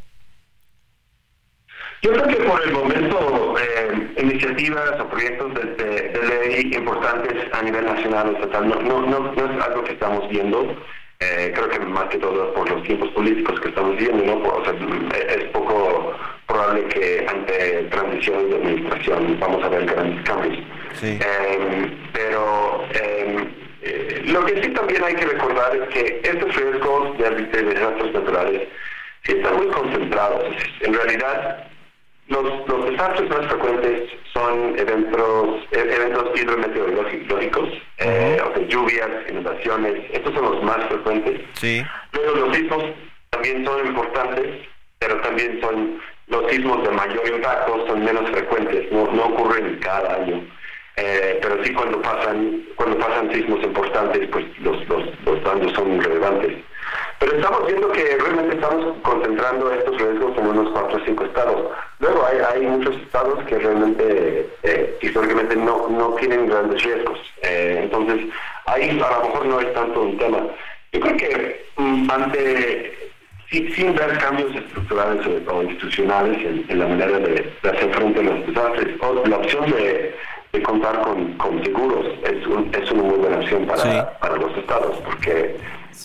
Yo 2.03 2.11
creo 2.11 2.27
que 2.27 2.35
por 2.43 2.61
el 2.63 2.71
momento 2.71 3.55
eh, 3.57 4.13
iniciativas 4.21 4.99
o 4.99 5.09
proyectos 5.09 5.53
de, 5.55 6.13
ley 6.27 6.73
importantes 6.75 7.33
a 7.53 7.61
nivel 7.63 7.85
nacional 7.85 8.29
o 8.29 8.33
estatal 8.33 8.67
no, 8.67 8.79
no, 8.81 9.01
no 9.33 9.45
es 9.45 9.63
algo 9.63 9.83
que 9.83 9.93
estamos 9.93 10.29
viendo. 10.29 10.75
Eh, 11.23 11.51
creo 11.55 11.69
que 11.69 11.79
más 11.79 12.05
que 12.09 12.17
todo 12.17 12.53
por 12.53 12.69
los 12.69 12.83
tiempos 12.83 13.09
políticos 13.11 13.59
que 13.61 13.69
estamos 13.69 13.95
viendo, 13.97 14.23
¿no? 14.25 14.43
Por- 14.43 14.61
o 14.61 14.65
sea, 14.65 14.73
es 15.35 15.43
poco 15.51 16.13
probable 16.47 16.85
que 16.87 17.25
ante 17.27 17.83
transiciones 17.91 18.49
de 18.49 18.55
administración 18.55 19.37
vamos 19.39 19.63
a 19.63 19.69
ver 19.69 19.85
grandes 19.85 20.21
cambios. 20.25 20.57
Eh, 21.21 21.91
pero 22.13 22.83
eh, 22.93 23.47
eh, 23.83 24.21
lo 24.25 24.45
que 24.45 24.61
sí 24.61 24.69
también 24.69 25.03
hay 25.03 25.15
que 25.15 25.25
recordar 25.25 25.75
es 25.75 25.87
que 25.89 26.21
estos 26.23 26.55
riesgos 26.55 27.17
de, 27.17 27.29
de 27.29 27.63
desastres 27.63 28.13
naturales 28.13 28.61
sí 29.25 29.31
están 29.33 29.55
muy 29.57 29.67
concentrados. 29.67 30.43
En 30.81 30.93
realidad, 30.93 31.67
los, 32.33 32.67
los 32.67 32.89
desastres 32.89 33.29
más 33.29 33.45
frecuentes 33.47 34.09
son 34.33 34.77
eventos, 34.77 35.61
e- 35.71 35.95
eventos 35.95 36.39
hidrometeorológicos, 36.39 37.69
eh, 37.99 38.41
o 38.43 38.53
sea, 38.53 38.67
lluvias, 38.67 39.09
inundaciones, 39.29 39.93
estos 40.11 40.33
son 40.33 40.43
los 40.43 40.63
más 40.63 40.83
frecuentes. 40.87 41.41
Sí. 41.53 41.83
Luego 42.13 42.47
los 42.47 42.55
sismos 42.55 42.83
también 43.29 43.63
son 43.65 43.85
importantes, 43.85 44.67
pero 44.99 45.21
también 45.21 45.59
son 45.61 45.99
los 46.27 46.51
sismos 46.51 46.83
de 46.83 46.91
mayor 46.91 47.27
impacto 47.27 47.85
son 47.87 48.03
menos 48.03 48.29
frecuentes, 48.31 48.91
no, 48.91 49.11
no 49.11 49.25
ocurren 49.25 49.77
cada 49.79 50.15
año. 50.15 50.43
Eh, 50.95 51.39
pero 51.41 51.63
sí 51.63 51.73
cuando 51.73 51.99
pasan 52.01 52.63
cuando 52.75 52.97
pasan 52.99 53.31
sismos 53.33 53.63
importantes, 53.63 54.27
pues 54.31 54.45
los, 54.59 54.87
los, 54.87 55.03
los 55.25 55.43
daños 55.43 55.71
son 55.73 55.99
relevantes. 56.01 56.57
Pero 57.19 57.35
estamos 57.37 57.65
viendo 57.67 57.91
que 57.91 58.17
realmente 58.17 58.55
estamos 58.55 58.95
concentrando 59.01 59.71
estos 59.71 59.97
riesgos 60.01 60.37
en 60.37 60.47
unos 60.47 60.71
4 60.71 60.97
o 60.97 61.05
5 61.05 61.23
estados. 61.25 61.71
Luego 61.99 62.25
hay, 62.25 62.37
hay 62.53 62.67
muchos 62.67 62.95
estados 62.97 63.43
que 63.45 63.57
realmente 63.59 64.49
eh, 64.63 64.97
históricamente 65.01 65.55
no, 65.55 65.87
no 65.89 66.09
tienen 66.15 66.47
grandes 66.47 66.83
riesgos. 66.83 67.17
Eh, 67.43 67.79
entonces 67.83 68.25
ahí 68.65 68.89
a 68.89 68.93
lo 69.19 69.27
mejor 69.29 69.45
no 69.45 69.59
es 69.61 69.73
tanto 69.73 70.01
un 70.01 70.17
tema. 70.17 70.39
Yo 70.91 70.99
creo 70.99 71.17
que 71.17 71.65
mm, 71.77 72.11
ante 72.11 72.93
sin, 73.49 73.71
sin 73.73 73.95
ver 73.95 74.17
cambios 74.17 74.53
estructurales 74.55 75.25
o, 75.47 75.55
o 75.55 75.63
institucionales 75.63 76.37
en, 76.39 76.65
en 76.69 76.79
la 76.79 76.87
manera 76.87 77.19
de, 77.19 77.51
de 77.61 77.69
hacer 77.69 77.93
frente 77.93 78.19
a 78.19 78.23
los 78.23 78.47
desastres, 78.47 78.95
o 79.01 79.23
la 79.27 79.37
opción 79.37 79.69
de, 79.71 80.15
de 80.51 80.63
contar 80.63 80.99
con, 81.01 81.33
con 81.33 81.63
seguros 81.63 82.05
es, 82.23 82.45
un- 82.47 82.69
es 82.73 82.91
una 82.91 83.03
muy 83.03 83.17
buena 83.17 83.37
opción 83.37 83.65
para, 83.65 83.81
para 84.19 84.35
los 84.37 84.55
estados, 84.57 84.97
porque 85.05 85.55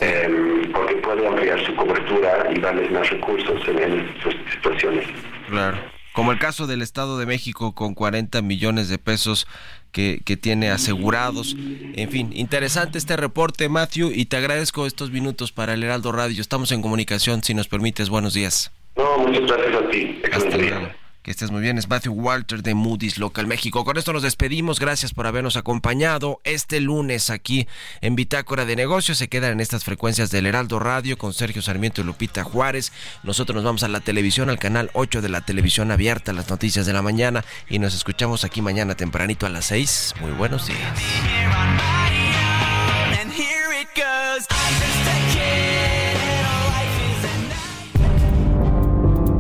em, 0.01 0.73
porque 0.73 0.97
puede 0.97 1.27
ampliar 1.27 1.65
su 1.65 1.75
cobertura 1.75 2.51
y 2.55 2.61
darles 2.61 2.91
más 2.91 3.09
recursos 3.11 3.61
en, 3.69 3.79
en 3.79 4.15
sus 4.23 4.35
situaciones. 4.53 5.07
Claro. 5.49 5.79
Como 6.13 6.33
el 6.33 6.39
caso 6.39 6.67
del 6.67 6.83
Estado 6.83 7.19
de 7.19 7.27
México 7.27 7.75
con 7.75 7.95
40 7.95 8.43
millones 8.43 8.89
de 8.89 8.99
pesos 8.99 9.47
que, 9.93 10.21
que 10.25 10.37
tiene 10.37 10.71
asegurados. 10.71 11.55
En 11.95 12.11
fin, 12.11 12.31
interesante 12.35 12.99
este 12.99 13.17
reporte, 13.17 13.69
Matthew, 13.69 14.11
y 14.13 14.25
te 14.25 14.37
agradezco 14.37 14.87
estos 14.87 15.11
minutos 15.11 15.53
para 15.53 15.75
el 15.75 15.85
Heraldo 15.85 16.11
Radio. 16.13 16.41
Estamos 16.41 16.73
en 16.73 16.83
comunicación, 16.83 17.43
si 17.45 17.55
nos 17.55 17.69
permites. 17.69 18.09
Buenos 18.09 18.35
días. 18.35 18.73
No, 18.97 19.19
muchas 19.19 19.59
gracias 19.59 19.83
a 19.83 19.91
ti. 19.91 20.23
Hasta 20.33 20.57
luego. 20.57 20.89
Que 21.29 21.33
estés 21.33 21.51
muy 21.51 21.61
bien. 21.61 21.77
Es 21.77 21.91
Matthew 21.91 22.15
Walter 22.15 22.63
de 22.63 22.73
Moody's 22.73 23.19
Local 23.19 23.47
México. 23.47 23.85
Con 23.85 23.99
esto 23.99 24.15
nos 24.15 24.23
despedimos. 24.23 24.81
Gracias 24.81 25.13
por 25.13 25.27
habernos 25.27 25.59
acompañado 25.59 26.41
este 26.43 26.81
lunes 26.81 27.29
aquí 27.29 27.69
en 28.01 28.17
Bitácora 28.17 28.65
de 28.65 28.77
Negocios. 28.77 29.19
Se 29.19 29.29
quedan 29.29 29.53
en 29.53 29.61
estas 29.61 29.85
frecuencias 29.85 30.31
del 30.31 30.47
Heraldo 30.47 30.79
Radio 30.79 31.19
con 31.19 31.35
Sergio 31.35 31.61
Sarmiento 31.61 32.01
y 32.01 32.05
Lupita 32.05 32.45
Juárez. 32.45 32.95
Nosotros 33.25 33.57
nos 33.57 33.65
vamos 33.65 33.83
a 33.83 33.89
la 33.89 34.01
televisión, 34.01 34.49
al 34.49 34.59
canal 34.59 34.91
8 34.95 35.21
de 35.21 35.29
la 35.29 35.43
televisión 35.43 35.91
abierta, 35.91 36.33
las 36.33 36.49
noticias 36.49 36.87
de 36.87 36.95
la 36.95 37.03
mañana. 37.03 37.45
Y 37.69 37.79
nos 37.79 37.95
escuchamos 37.95 38.45
aquí 38.45 38.63
mañana 38.63 38.95
tempranito 38.95 39.45
a 39.45 39.51
las 39.51 39.67
6. 39.67 40.15
Muy 40.23 40.31
buenos 40.31 40.67
días. 40.67 42.08